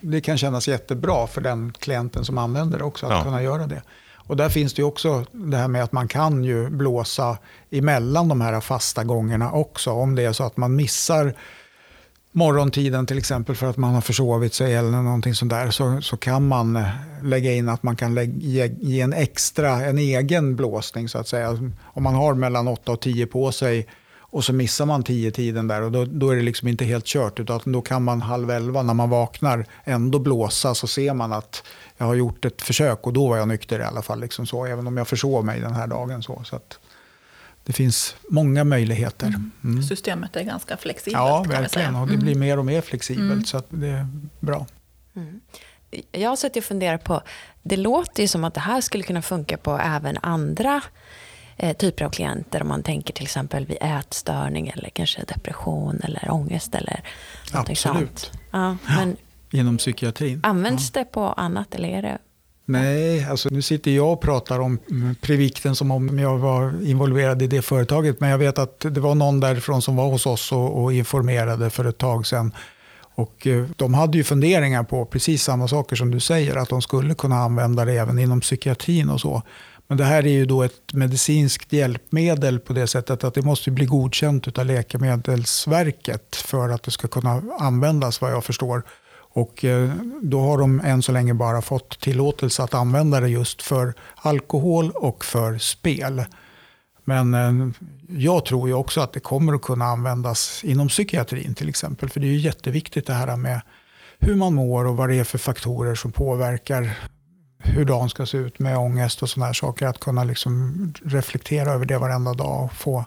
det 0.00 0.20
kan 0.20 0.38
kännas 0.38 0.68
jättebra 0.68 1.26
för 1.26 1.40
den 1.40 1.72
klienten 1.78 2.24
som 2.24 2.38
använder 2.38 2.78
det 2.78 2.84
också, 2.84 3.06
att 3.06 3.12
ja. 3.12 3.24
kunna 3.24 3.42
göra 3.42 3.66
det. 3.66 3.82
Och 4.14 4.36
där 4.36 4.48
finns 4.48 4.74
det 4.74 4.82
ju 4.82 4.86
också 4.86 5.24
det 5.32 5.56
här 5.56 5.68
med 5.68 5.82
att 5.82 5.92
man 5.92 6.08
kan 6.08 6.44
ju 6.44 6.70
blåsa 6.70 7.38
emellan 7.70 8.28
de 8.28 8.40
här 8.40 8.60
fasta 8.60 9.04
gångerna 9.04 9.52
också. 9.52 9.90
Om 9.90 10.14
det 10.14 10.22
är 10.22 10.32
så 10.32 10.44
att 10.44 10.56
man 10.56 10.76
missar 10.76 11.34
morgontiden 12.32 13.06
till 13.06 13.18
exempel 13.18 13.56
för 13.56 13.66
att 13.66 13.76
man 13.76 13.94
har 13.94 14.00
försovit 14.00 14.54
sig 14.54 14.74
eller 14.74 14.90
någonting 14.90 15.34
sånt 15.34 15.50
där 15.50 15.70
så, 15.70 16.00
så 16.02 16.16
kan 16.16 16.48
man 16.48 16.76
eh, 16.76 16.88
lägga 17.22 17.52
in 17.52 17.68
att 17.68 17.82
man 17.82 17.96
kan 17.96 18.14
lägga, 18.14 18.32
ge, 18.32 18.74
ge, 18.80 19.00
en 19.00 19.12
extra, 19.12 19.70
en 19.70 19.98
egen 19.98 20.56
blåsning 20.56 21.08
så 21.08 21.18
att 21.18 21.28
säga. 21.28 21.48
Alltså, 21.48 21.70
om 21.82 22.02
man 22.02 22.14
har 22.14 22.34
mellan 22.34 22.68
8 22.68 22.92
och 22.92 23.00
10 23.00 23.26
på 23.26 23.52
sig 23.52 23.86
och 24.32 24.44
så 24.44 24.52
missar 24.52 24.86
man 24.86 25.04
10-tiden 25.04 25.68
där 25.68 25.82
och 25.82 25.92
då, 25.92 26.04
då, 26.04 26.30
är 26.30 26.36
det 26.36 26.42
liksom 26.42 26.68
inte 26.68 26.84
helt 26.84 27.04
kört 27.04 27.40
utan 27.40 27.60
då 27.64 27.80
kan 27.82 28.04
man 28.04 28.22
halv 28.22 28.50
elva 28.50 28.82
när 28.82 28.94
man 28.94 29.10
vaknar 29.10 29.66
ändå 29.84 30.18
blåsa 30.18 30.74
så 30.74 30.86
ser 30.86 31.14
man 31.14 31.32
att 31.32 31.62
jag 31.96 32.06
har 32.06 32.14
gjort 32.14 32.44
ett 32.44 32.62
försök 32.62 33.06
och 33.06 33.12
då 33.12 33.28
var 33.28 33.36
jag 33.36 33.48
nykter 33.48 33.80
i 33.80 33.82
alla 33.82 34.02
fall. 34.02 34.20
Liksom 34.20 34.46
så, 34.46 34.66
även 34.66 34.86
om 34.86 34.96
jag 34.96 35.08
försov 35.08 35.44
mig 35.44 35.60
den 35.60 35.72
här 35.72 35.86
dagen. 35.86 36.22
Så, 36.22 36.42
så 36.44 36.56
att, 36.56 36.78
det 37.64 37.72
finns 37.72 38.16
många 38.30 38.64
möjligheter. 38.64 39.34
Mm. 39.64 39.82
Systemet 39.82 40.36
är 40.36 40.42
ganska 40.42 40.76
flexibelt. 40.76 41.16
Ja, 41.16 41.44
verkligen. 41.48 41.96
Och 41.96 42.08
det 42.08 42.16
blir 42.16 42.32
Mm. 42.32 42.40
mer 42.40 42.58
och 42.58 42.64
mer 42.64 42.80
flexibelt. 42.80 43.32
Mm. 43.32 43.44
Så 43.44 43.56
att 43.56 43.66
det 43.68 43.88
är 43.88 44.06
bra. 44.40 44.66
Jag 46.12 46.28
har 46.28 46.36
suttit 46.36 46.56
och 46.56 46.64
funderat 46.64 47.04
på, 47.04 47.22
det 47.62 47.76
låter 47.76 48.22
ju 48.22 48.28
som 48.28 48.44
att 48.44 48.54
det 48.54 48.60
här 48.60 48.80
skulle 48.80 49.04
kunna 49.04 49.22
funka 49.22 49.56
på 49.56 49.78
även 49.78 50.18
andra 50.22 50.82
eh, 51.56 51.76
typer 51.76 52.04
av 52.04 52.10
klienter. 52.10 52.62
Om 52.62 52.68
man 52.68 52.82
tänker 52.82 53.14
till 53.14 53.24
exempel 53.24 53.66
vid 53.66 53.76
ätstörning 53.80 54.68
eller 54.68 54.88
kanske 54.90 55.24
depression 55.24 56.00
eller 56.04 56.30
ångest 56.30 56.74
eller 56.74 57.00
Absolut. 57.52 57.78
sånt. 57.78 58.30
Ja, 58.50 58.76
men 58.88 59.16
Inom 59.50 59.78
psykiatrin. 59.78 60.40
används 60.42 60.90
det 60.90 61.04
på 61.04 61.20
annat 61.26 61.74
eller 61.74 61.88
är 61.88 62.02
det? 62.02 62.18
Nej, 62.64 63.24
alltså 63.24 63.48
nu 63.52 63.62
sitter 63.62 63.90
jag 63.90 64.12
och 64.12 64.20
pratar 64.20 64.60
om 64.60 64.78
mm, 64.90 65.14
Previkten 65.14 65.76
som 65.76 65.90
om 65.90 66.18
jag 66.18 66.38
var 66.38 66.86
involverad 66.86 67.42
i 67.42 67.46
det 67.46 67.62
företaget. 67.62 68.20
Men 68.20 68.30
jag 68.30 68.38
vet 68.38 68.58
att 68.58 68.80
det 68.80 69.00
var 69.00 69.14
någon 69.14 69.40
därifrån 69.40 69.82
som 69.82 69.96
var 69.96 70.10
hos 70.10 70.26
oss 70.26 70.52
och, 70.52 70.82
och 70.82 70.92
informerade 70.92 71.70
för 71.70 71.84
ett 71.84 71.98
tag 71.98 72.26
sedan. 72.26 72.52
Och 73.14 73.46
eh, 73.46 73.64
de 73.76 73.94
hade 73.94 74.18
ju 74.18 74.24
funderingar 74.24 74.82
på 74.82 75.06
precis 75.06 75.42
samma 75.42 75.68
saker 75.68 75.96
som 75.96 76.10
du 76.10 76.20
säger, 76.20 76.56
att 76.56 76.68
de 76.68 76.82
skulle 76.82 77.14
kunna 77.14 77.36
använda 77.36 77.84
det 77.84 77.92
även 77.92 78.18
inom 78.18 78.40
psykiatrin 78.40 79.10
och 79.10 79.20
så. 79.20 79.42
Men 79.88 79.98
det 79.98 80.04
här 80.04 80.26
är 80.26 80.32
ju 80.32 80.44
då 80.44 80.62
ett 80.62 80.92
medicinskt 80.92 81.72
hjälpmedel 81.72 82.58
på 82.58 82.72
det 82.72 82.86
sättet 82.86 83.24
att 83.24 83.34
det 83.34 83.42
måste 83.42 83.70
bli 83.70 83.86
godkänt 83.86 84.58
av 84.58 84.66
Läkemedelsverket 84.66 86.36
för 86.36 86.68
att 86.68 86.82
det 86.82 86.90
ska 86.90 87.08
kunna 87.08 87.42
användas 87.58 88.20
vad 88.20 88.32
jag 88.32 88.44
förstår. 88.44 88.82
Och 89.34 89.64
eh, 89.64 89.90
då 90.22 90.40
har 90.40 90.58
de 90.58 90.80
än 90.80 91.02
så 91.02 91.12
länge 91.12 91.34
bara 91.34 91.62
fått 91.62 92.00
tillåtelse 92.00 92.62
att 92.62 92.74
använda 92.74 93.20
det 93.20 93.28
just 93.28 93.62
för 93.62 93.94
alkohol 94.16 94.90
och 94.90 95.24
för 95.24 95.58
spel. 95.58 96.24
Men 97.04 97.34
eh, 97.34 97.74
jag 98.08 98.44
tror 98.44 98.68
ju 98.68 98.74
också 98.74 99.00
att 99.00 99.12
det 99.12 99.20
kommer 99.20 99.52
att 99.52 99.62
kunna 99.62 99.84
användas 99.84 100.64
inom 100.64 100.88
psykiatrin 100.88 101.54
till 101.54 101.68
exempel. 101.68 102.10
För 102.10 102.20
det 102.20 102.26
är 102.26 102.32
ju 102.32 102.38
jätteviktigt 102.38 103.06
det 103.06 103.12
här 103.12 103.36
med 103.36 103.60
hur 104.18 104.34
man 104.34 104.54
mår 104.54 104.84
och 104.84 104.96
vad 104.96 105.08
det 105.08 105.18
är 105.18 105.24
för 105.24 105.38
faktorer 105.38 105.94
som 105.94 106.12
påverkar 106.12 106.98
hur 107.58 107.84
dagen 107.84 108.10
ska 108.10 108.26
se 108.26 108.38
ut 108.38 108.58
med 108.58 108.78
ångest 108.78 109.22
och 109.22 109.30
sådana 109.30 109.46
här 109.46 109.52
saker. 109.52 109.86
Att 109.86 110.00
kunna 110.00 110.24
liksom 110.24 110.94
reflektera 111.04 111.72
över 111.72 111.84
det 111.84 111.98
varenda 111.98 112.34
dag 112.34 112.64
och 112.64 112.72
få 112.72 113.04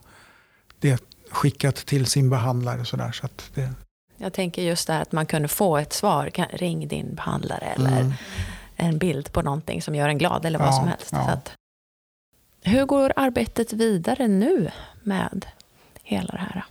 det 0.79 1.03
skickat 1.31 1.75
till 1.75 2.05
sin 2.05 2.29
behandlare. 2.29 2.85
Så 2.85 2.97
där, 2.97 3.11
så 3.11 3.25
att 3.25 3.51
det, 3.53 3.73
jag 4.17 4.33
tänker 4.33 4.61
just 4.61 4.87
där 4.87 5.01
att 5.01 5.11
man 5.11 5.25
kunde 5.25 5.47
få 5.47 5.77
ett 5.77 5.93
svar, 5.93 6.29
kan, 6.29 6.45
ring 6.49 6.87
din 6.87 7.15
behandlare 7.15 7.65
eller 7.65 7.99
Mm. 8.01 8.13
en 8.75 8.97
bild 8.97 9.31
på 9.31 9.41
någonting 9.41 9.81
som 9.81 9.95
gör 9.95 10.09
en 10.09 10.17
glad 10.17 10.45
eller 10.45 10.59
vad 10.59 10.67
Ja, 10.67 10.71
som 10.71 10.87
helst. 10.87 11.09
ja. 11.11 11.25
Så 11.25 11.31
att, 11.31 11.51
hur 12.61 12.85
går 12.85 13.13
arbetet 13.15 13.73
vidare 13.73 14.27
nu 14.27 14.71
med 15.03 15.45
hela 16.03 16.31
det 16.31 16.37
här? 16.37 16.65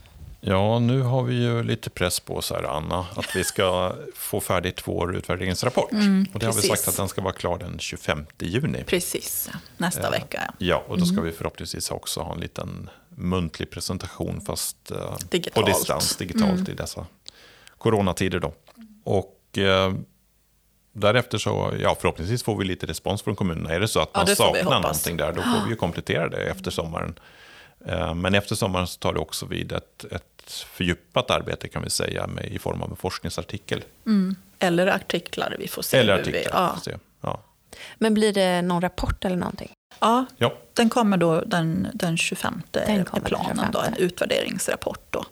Ja, 0.46 0.78
nu 0.78 1.00
har 1.02 1.22
vi 1.22 1.34
ju 1.34 1.62
lite 1.62 1.90
press 1.90 2.20
på 2.20 2.36
oss 2.36 2.50
här, 2.50 2.62
Anna, 2.76 3.06
att 3.16 3.36
vi 3.36 3.44
ska 3.44 3.96
få 4.14 4.40
färdigt 4.40 4.88
vår 4.88 5.16
utvärderingsrapport. 5.16 5.92
Mm, 5.92 6.26
och 6.32 6.38
det 6.40 6.46
har 6.46 6.52
vi 6.52 6.60
precis. 6.60 6.70
sagt 6.78 6.88
att 6.88 6.96
den 6.96 7.08
ska 7.08 7.20
vara 7.22 7.32
klar 7.32 7.58
den 7.58 7.78
25 7.78 8.26
juni. 8.38 8.84
Precis, 8.86 9.50
nästa 9.76 10.02
Ja. 10.02 10.10
vecka. 10.10 10.42
Ja. 10.46 10.54
Ja, 10.66 10.84
och 10.88 10.98
då 10.98 11.04
ska 11.04 11.12
Mm. 11.12 11.24
vi 11.24 11.32
förhoppningsvis 11.32 11.90
också 11.90 12.20
ha 12.20 12.34
en 12.34 12.40
liten 12.40 12.90
muntlig 13.16 13.70
presentation, 13.70 14.40
fast 14.40 14.90
eh, 14.90 15.16
på 15.54 15.62
distans, 15.62 16.16
digitalt 16.16 16.52
Mm. 16.52 16.70
i 16.72 16.74
dessa 16.74 17.06
coronatider. 17.84 18.40
Då. 18.40 18.54
Och 19.04 19.58
eh, 19.58 19.92
därefter 20.92 21.38
så, 21.38 21.74
ja, 21.80 21.96
förhoppningsvis 22.00 22.42
får 22.42 22.56
vi 22.56 22.64
lite 22.64 22.86
respons 22.86 23.22
från 23.22 23.36
kommunerna. 23.36 23.70
Är 23.70 23.80
det 23.80 23.88
så 23.88 24.00
att 24.00 24.10
Ja, 24.12 24.24
man 24.26 24.36
saknar 24.36 24.80
någonting 24.80 25.16
där, 25.16 25.32
då 25.32 25.42
får 25.42 25.64
vi 25.64 25.70
ju 25.70 25.76
komplettera 25.76 26.28
det 26.28 26.36
efter 26.36 26.70
sommaren. 26.70 27.18
Eh, 27.86 28.14
Men 28.14 28.34
efter 28.34 28.54
sommaren 28.54 28.86
så 28.86 28.98
tar 28.98 29.12
det 29.12 29.20
också 29.20 29.46
vid 29.46 29.72
ett, 29.72 30.04
ett 30.10 30.50
fördjupat 30.50 31.30
arbete 31.30 31.68
kan 31.68 31.82
vi 31.82 31.90
säga 31.90 32.26
med, 32.26 32.44
i 32.44 32.58
form 32.58 32.82
av 32.82 32.90
en 32.90 32.96
forskningsartikel. 32.96 33.84
Mm. 34.06 34.36
Eller 34.58 34.86
artiklar, 34.86 35.56
vi 35.58 35.68
får 35.68 35.82
se. 35.82 35.96
Eller 35.98 36.14
artiklar. 36.14 36.40
Vi, 36.40 36.46
ja. 36.52 36.72
får 36.74 36.80
se. 36.80 36.96
Ja. 37.20 37.40
Men 37.98 38.14
blir 38.14 38.32
det 38.32 38.62
någon 38.62 38.80
rapport 38.80 39.24
eller 39.24 39.36
någonting? 39.36 39.72
ja, 40.00 40.24
Ja, 40.38 40.52
den 40.72 40.90
kommer 40.90 41.16
då 41.16 41.40
den, 41.40 41.88
den 41.94 42.16
25 42.16 42.62
Den 42.70 42.82
är 42.82 43.04
kommer 43.04 43.20
den 43.20 43.28
planen, 43.28 43.72
då, 43.72 43.80
25. 43.80 43.92
en 43.92 43.94
utvärderingsrapport. 44.06 45.06
Då. 45.10 45.24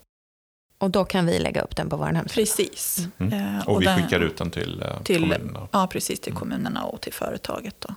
Och 0.83 0.91
då 0.91 1.05
kan 1.05 1.26
vi 1.26 1.39
lägga 1.39 1.61
upp 1.61 1.76
den 1.76 1.89
på 1.89 1.97
vår 1.97 2.05
hemsida? 2.05 2.35
Precis. 2.35 3.07
Mm. 3.18 3.57
Eh, 3.57 3.68
och 3.68 3.80
vi 3.80 3.85
den- 3.85 4.03
skickar 4.03 4.20
ut 4.20 4.37
den 4.37 4.51
till, 4.51 4.83
eh, 4.83 5.03
till, 5.03 5.20
kommunerna. 5.20 5.68
Ja, 5.72 5.87
precis, 5.93 6.20
till 6.20 6.33
kommunerna 6.33 6.85
och 6.85 7.01
till 7.01 7.12
företaget. 7.12 7.74
Då. 7.78 7.95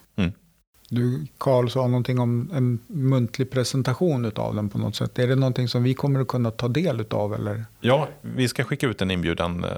Du, 0.89 1.27
Carl, 1.37 1.69
sa 1.69 1.87
någonting 1.87 2.19
om 2.19 2.49
en 2.53 2.79
muntlig 2.87 3.51
presentation 3.51 4.31
av 4.35 4.55
den 4.55 4.69
på 4.69 4.77
något 4.77 4.95
sätt. 4.95 5.19
Är 5.19 5.27
det 5.27 5.35
någonting 5.35 5.67
som 5.67 5.83
vi 5.83 5.93
kommer 5.93 6.19
att 6.19 6.27
kunna 6.27 6.51
ta 6.51 6.67
del 6.67 7.05
av? 7.09 7.33
Eller? 7.33 7.65
Ja, 7.79 8.07
vi 8.21 8.47
ska 8.47 8.63
skicka 8.63 8.87
ut 8.87 9.01
en 9.01 9.11
inbjudan 9.11 9.63
eh, 9.63 9.69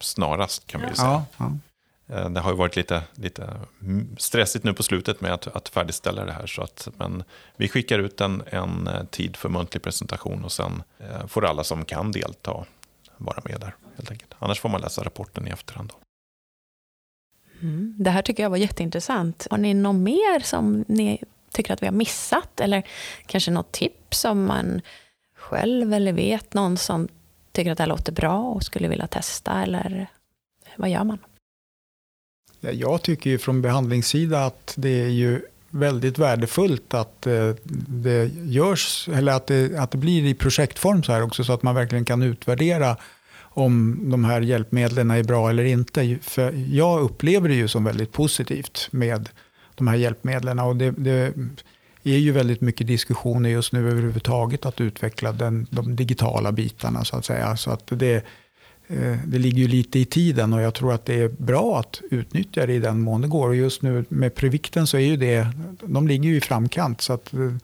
snarast 0.00 0.66
kan 0.66 0.80
vi 0.80 0.96
säga. 0.96 1.08
Ja, 1.08 1.24
ja. 1.36 1.52
Eh, 2.12 2.30
det 2.30 2.40
har 2.40 2.50
ju 2.50 2.56
varit 2.56 2.76
lite, 2.76 3.02
lite 3.14 3.50
mm, 3.82 4.16
stressigt 4.18 4.64
nu 4.64 4.74
på 4.74 4.82
slutet 4.82 5.20
med 5.20 5.32
att, 5.32 5.46
att 5.46 5.68
färdigställa 5.68 6.24
det 6.24 6.32
här. 6.32 6.46
Så 6.46 6.62
att, 6.62 6.88
men 6.96 7.24
vi 7.56 7.68
skickar 7.68 7.98
ut 7.98 8.20
en, 8.20 8.42
en 8.46 8.86
eh, 8.86 9.04
tid 9.04 9.36
för 9.36 9.48
muntlig 9.48 9.82
presentation 9.82 10.44
och 10.44 10.52
sen 10.52 10.82
eh, 10.98 11.26
får 11.26 11.44
alla 11.44 11.64
som 11.64 11.84
kan 11.84 12.12
delta 12.12 12.64
vara 13.16 13.40
med 13.44 13.60
där. 13.60 13.74
Helt 13.96 14.10
enkelt. 14.10 14.34
Annars 14.38 14.60
får 14.60 14.68
man 14.68 14.80
läsa 14.80 15.04
rapporten 15.04 15.48
i 15.48 15.50
efterhand. 15.50 15.88
Då. 15.88 15.96
Mm. 17.66 17.94
Det 17.98 18.10
här 18.10 18.22
tycker 18.22 18.42
jag 18.42 18.50
var 18.50 18.56
jätteintressant. 18.56 19.46
Har 19.50 19.58
ni 19.58 19.74
något 19.74 19.96
mer 19.96 20.40
som 20.40 20.84
ni 20.88 21.22
tycker 21.52 21.72
att 21.72 21.82
vi 21.82 21.86
har 21.86 21.92
missat? 21.92 22.60
Eller 22.60 22.82
kanske 23.26 23.50
något 23.50 23.72
tips 23.72 24.24
om 24.24 24.44
man 24.44 24.80
själv 25.36 25.94
eller 25.94 26.12
vet 26.12 26.54
någon 26.54 26.76
som 26.76 27.08
tycker 27.52 27.72
att 27.72 27.78
det 27.78 27.82
här 27.82 27.88
låter 27.88 28.12
bra 28.12 28.42
och 28.42 28.62
skulle 28.62 28.88
vilja 28.88 29.06
testa? 29.06 29.62
Eller 29.62 30.06
vad 30.76 30.90
gör 30.90 31.04
man? 31.04 31.18
Eh, 32.62 32.70
jag 32.70 33.02
tycker 33.02 33.30
ju 33.30 33.38
från 33.38 33.62
behandlingssida 33.62 34.44
att 34.44 34.74
det 34.76 35.02
är 35.02 35.08
ju 35.08 35.40
väldigt 35.70 36.18
värdefullt 36.18 36.94
att 36.94 37.26
eh, 37.26 37.50
det 37.86 38.30
görs, 38.44 39.08
eller 39.12 39.32
att 39.32 39.46
det, 39.46 39.78
att 39.78 39.90
det 39.90 39.98
blir 39.98 40.24
i 40.24 40.34
projektform 40.34 41.02
så 41.02 41.12
här 41.12 41.22
också, 41.22 41.44
så 41.44 41.52
att 41.52 41.62
man 41.62 41.74
verkligen 41.74 42.04
kan 42.04 42.22
utvärdera 42.22 42.96
om 43.54 44.00
de 44.10 44.24
här 44.24 44.40
hjälpmedlen 44.40 45.10
är 45.10 45.22
bra 45.22 45.50
eller 45.50 45.64
inte. 45.64 46.18
För 46.22 46.52
jag 46.70 47.00
upplever 47.00 47.48
det 47.48 47.54
ju 47.54 47.68
som 47.68 47.84
väldigt 47.84 48.12
positivt 48.12 48.88
med 48.90 49.28
de 49.74 49.86
här 49.86 49.96
hjälpmedlen. 49.96 50.58
Och 50.58 50.76
det, 50.76 50.90
det 50.90 51.34
är 52.04 52.18
ju 52.18 52.32
väldigt 52.32 52.60
mycket 52.60 52.86
diskussioner 52.86 53.50
just 53.50 53.72
nu 53.72 53.90
överhuvudtaget 53.90 54.66
att 54.66 54.80
utveckla 54.80 55.32
den, 55.32 55.66
de 55.70 55.96
digitala 55.96 56.52
bitarna 56.52 57.04
så 57.04 57.16
att 57.16 57.24
säga. 57.24 57.56
Så 57.56 57.70
att 57.70 57.86
det, 57.86 58.24
Eh, 58.92 59.18
det 59.26 59.38
ligger 59.38 59.58
ju 59.58 59.68
lite 59.68 59.98
i 59.98 60.04
tiden 60.04 60.52
och 60.52 60.60
jag 60.60 60.74
tror 60.74 60.92
att 60.92 61.04
det 61.04 61.14
är 61.14 61.28
bra 61.28 61.80
att 61.80 62.00
utnyttja 62.10 62.66
det 62.66 62.72
i 62.72 62.78
den 62.78 63.00
mån 63.00 63.20
det 63.20 63.28
går. 63.28 63.48
Och 63.48 63.56
just 63.56 63.82
nu 63.82 64.04
med 64.08 64.34
Previkten 64.34 64.86
så 64.86 64.96
är 64.96 65.00
ju 65.00 65.16
det, 65.16 65.46
de 65.82 66.08
ligger 66.08 66.28
ju 66.28 66.36
i 66.36 66.40
framkant. 66.40 67.00
Så 67.00 67.12
att 67.12 67.32
eh, 67.32 67.54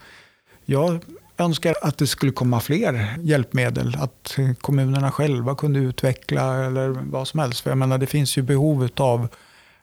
jag 0.64 1.01
önskar 1.39 1.74
att 1.83 1.99
det 1.99 2.07
skulle 2.07 2.33
komma 2.33 2.61
fler 2.61 3.16
hjälpmedel. 3.22 3.97
Att 3.99 4.37
kommunerna 4.61 5.11
själva 5.11 5.55
kunde 5.55 5.79
utveckla 5.79 6.64
eller 6.64 6.89
vad 6.89 7.29
som 7.29 7.41
helst. 7.41 7.61
För 7.61 7.70
jag 7.70 7.79
menar 7.79 7.99
det 7.99 8.07
finns 8.07 8.39
ju 8.39 8.43
behov 8.43 8.89
av 8.97 9.29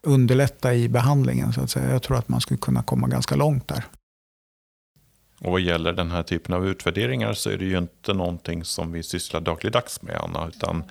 underlätta 0.02 0.74
i 0.74 0.90
behandlingen 0.90 1.54
så 1.54 1.62
att 1.62 1.70
säga. 1.70 1.92
Jag 1.92 2.04
tror 2.04 2.18
att 2.18 2.30
man 2.30 2.42
skulle 2.42 2.58
kunna 2.58 2.84
komma 2.84 3.08
ganska 3.08 3.36
långt 3.36 3.68
där. 3.68 3.84
Och 5.40 5.52
vad 5.52 5.62
gäller 5.62 5.94
den 5.94 6.12
här 6.12 6.24
typen 6.24 6.56
av 6.56 6.68
utvärderingar 6.68 7.34
så 7.34 7.50
är 7.50 7.58
det 7.58 7.66
ju 7.66 7.78
inte 7.78 8.14
någonting 8.14 8.64
som 8.64 8.92
vi 8.92 9.04
sysslar 9.04 9.42
dagligdags 9.42 10.02
med, 10.02 10.16
Anna. 10.16 10.48
Utan 10.48 10.84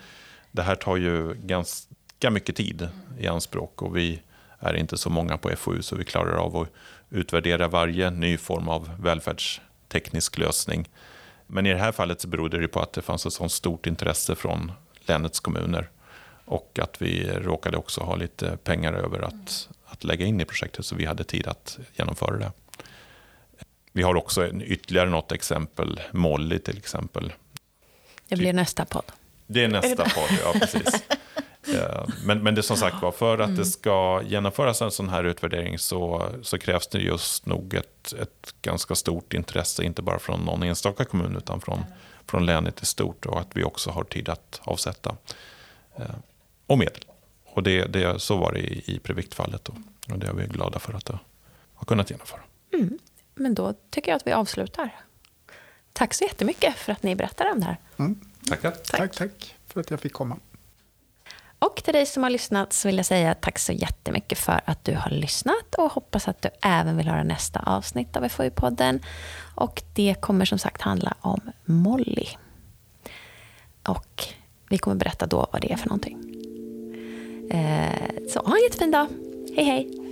det 0.55 0.63
här 0.63 0.75
tar 0.75 0.97
ju 0.97 1.35
ganska 1.35 2.31
mycket 2.31 2.57
tid 2.57 2.89
i 3.19 3.27
anspråk 3.27 3.83
och 3.83 3.97
vi 3.97 4.23
är 4.59 4.75
inte 4.75 4.99
så 4.99 5.11
många 5.11 5.39
på 5.39 5.57
FoU 5.57 5.83
så 5.83 5.97
vi 5.97 6.05
klarar 6.05 6.37
av 6.37 6.57
att 6.57 6.69
utvärdera 7.11 7.69
varje 7.69 8.11
ny 8.11 8.37
form 8.37 8.69
av 8.69 8.91
välfärdsteknisk 9.01 10.39
lösning. 10.39 10.89
Men 11.47 11.67
i 11.67 11.73
det 11.73 11.79
här 11.79 11.93
fallet 11.93 12.21
så 12.21 12.29
berodde 12.29 12.61
det 12.61 12.69
på 12.69 12.81
att 12.81 12.93
det 12.93 13.03
fanns 13.03 13.27
ett 13.27 13.33
sådant 13.33 13.53
stort 13.53 13.87
intresse 13.87 14.35
från 14.35 14.73
länets 15.01 15.41
kommuner 15.41 15.91
och 16.45 16.79
att 16.83 17.03
vi 17.03 17.31
råkade 17.31 17.77
också 17.77 18.01
ha 18.01 18.17
lite 18.17 18.57
pengar 18.57 18.93
över 18.93 19.23
att, 19.23 19.69
att 19.85 20.05
lägga 20.05 20.27
in 20.27 20.41
i 20.41 20.45
projektet 20.45 20.87
så 20.87 20.97
vi 20.97 21.05
hade 21.05 21.25
tid 21.25 21.47
att 21.47 21.79
genomföra 21.93 22.39
det. 22.39 22.53
Vi 23.93 24.03
har 24.03 24.15
också 24.15 24.49
en, 24.49 24.63
ytterligare 24.63 25.11
något 25.11 25.33
exempel, 25.33 26.01
Molly 26.13 26.59
till 26.59 26.79
exempel. 26.79 27.33
Det 28.29 28.37
blir 28.37 28.53
nästa 28.53 28.85
podd. 28.85 29.13
Det 29.47 29.65
är 29.65 29.69
nästa 29.69 30.05
podd, 30.05 30.39
ja 30.45 30.53
precis. 30.61 31.03
Eh, 31.75 32.05
Men, 32.25 32.43
men 32.43 32.55
det 32.55 32.61
är 32.61 32.63
som 32.63 32.77
sagt 32.77 33.03
var, 33.03 33.13
för 33.13 33.39
att 33.39 33.57
det 33.57 33.65
ska 33.65 34.23
genomföras 34.27 34.83
en 34.83 34.91
sån 34.91 35.09
här 35.09 35.25
utvärdering 35.25 35.79
så, 35.79 36.29
så 36.43 36.59
krävs 36.59 36.87
det 36.87 36.99
just 36.99 37.47
nog 37.47 37.75
ett, 37.75 38.13
ett 38.13 38.55
ganska 38.63 38.95
stort 38.95 39.35
intresse, 39.35 39.85
inte 39.85 40.03
bara 40.03 40.19
från 40.19 40.41
någon 40.41 40.63
enstaka 40.63 41.05
kommun 41.05 41.37
utan 41.37 41.61
från, 41.61 41.85
från 42.27 42.47
länet 42.47 42.83
i 42.83 42.87
stort 42.87 43.27
och 43.27 43.41
att 43.41 43.49
vi 43.57 43.65
också 43.65 43.91
har 43.91 44.05
tid 44.05 44.29
att 44.29 44.61
avsätta. 44.65 45.17
Eh, 45.97 46.05
Och 46.67 46.79
medel. 46.79 47.05
Och 47.45 47.63
det, 47.63 47.85
det, 47.85 48.21
så 48.23 48.37
var 48.37 48.53
det 48.53 48.59
i, 48.61 48.83
i 48.87 48.99
Previkt-fallet 48.99 49.69
och, 49.69 49.77
och 50.11 50.19
det 50.19 50.27
är 50.27 50.33
vi 50.33 50.47
glada 50.47 50.79
för 50.79 50.93
att 50.95 51.05
det 51.05 51.19
har 51.75 51.85
kunnat 51.85 52.11
genomföra. 52.11 52.41
Men 53.35 53.55
då 53.55 53.75
tycker 53.91 54.11
jag 54.13 54.17
att 54.17 54.27
vi 54.27 54.33
avslutar. 54.33 54.91
Tack 55.93 56.15
så 56.15 56.25
jättemycket 56.25 56.77
för 56.77 56.93
att 56.93 57.03
ni 57.03 57.15
berättade 57.17 57.51
om 57.51 57.61
det 57.61 57.67
här. 57.67 57.79
Tackar. 58.49 58.71
Tack, 58.71 59.17
tack 59.17 59.55
för 59.67 59.81
att 59.81 59.91
jag 59.91 60.01
fick 60.01 60.13
komma. 60.13 60.37
Och 61.59 61.77
till 61.85 61.95
dig 61.95 62.07
som 62.07 62.23
har 62.23 62.31
lyssnat 62.31 62.73
så 62.73 62.89
vill 62.89 62.97
jag 62.97 63.07
säga 63.07 63.35
tack 63.35 63.59
så 63.59 63.73
jättemycket 63.73 64.39
för 64.39 64.61
att 64.65 64.85
du 64.85 64.95
har 64.95 65.11
lyssnat 65.11 65.75
och 65.79 65.93
hoppas 65.93 66.29
att 66.29 66.43
du 66.43 66.49
även 66.63 66.97
vill 66.97 67.09
höra 67.09 67.23
nästa 67.23 67.61
avsnitt 67.61 68.17
av 68.17 68.23
FoU-podden. 68.29 69.03
Och 69.55 69.83
det 69.95 70.15
kommer 70.21 70.45
som 70.45 70.59
sagt 70.59 70.83
handla 70.83 71.15
om 71.21 71.41
Molly. 71.65 72.27
Och 73.83 74.25
vi 74.71 74.79
kommer 74.79 74.97
berätta 74.97 75.27
då 75.27 75.47
vad 75.53 75.63
det 75.63 75.73
är 75.73 75.77
för 75.77 75.89
någonting. 75.89 76.19
Eh, 77.51 78.29
så 78.29 78.41
ha 78.41 78.57
en 78.57 78.63
jättefin 78.63 78.91
dag. 78.91 79.07
Hej 79.57 79.65
hej! 79.65 80.04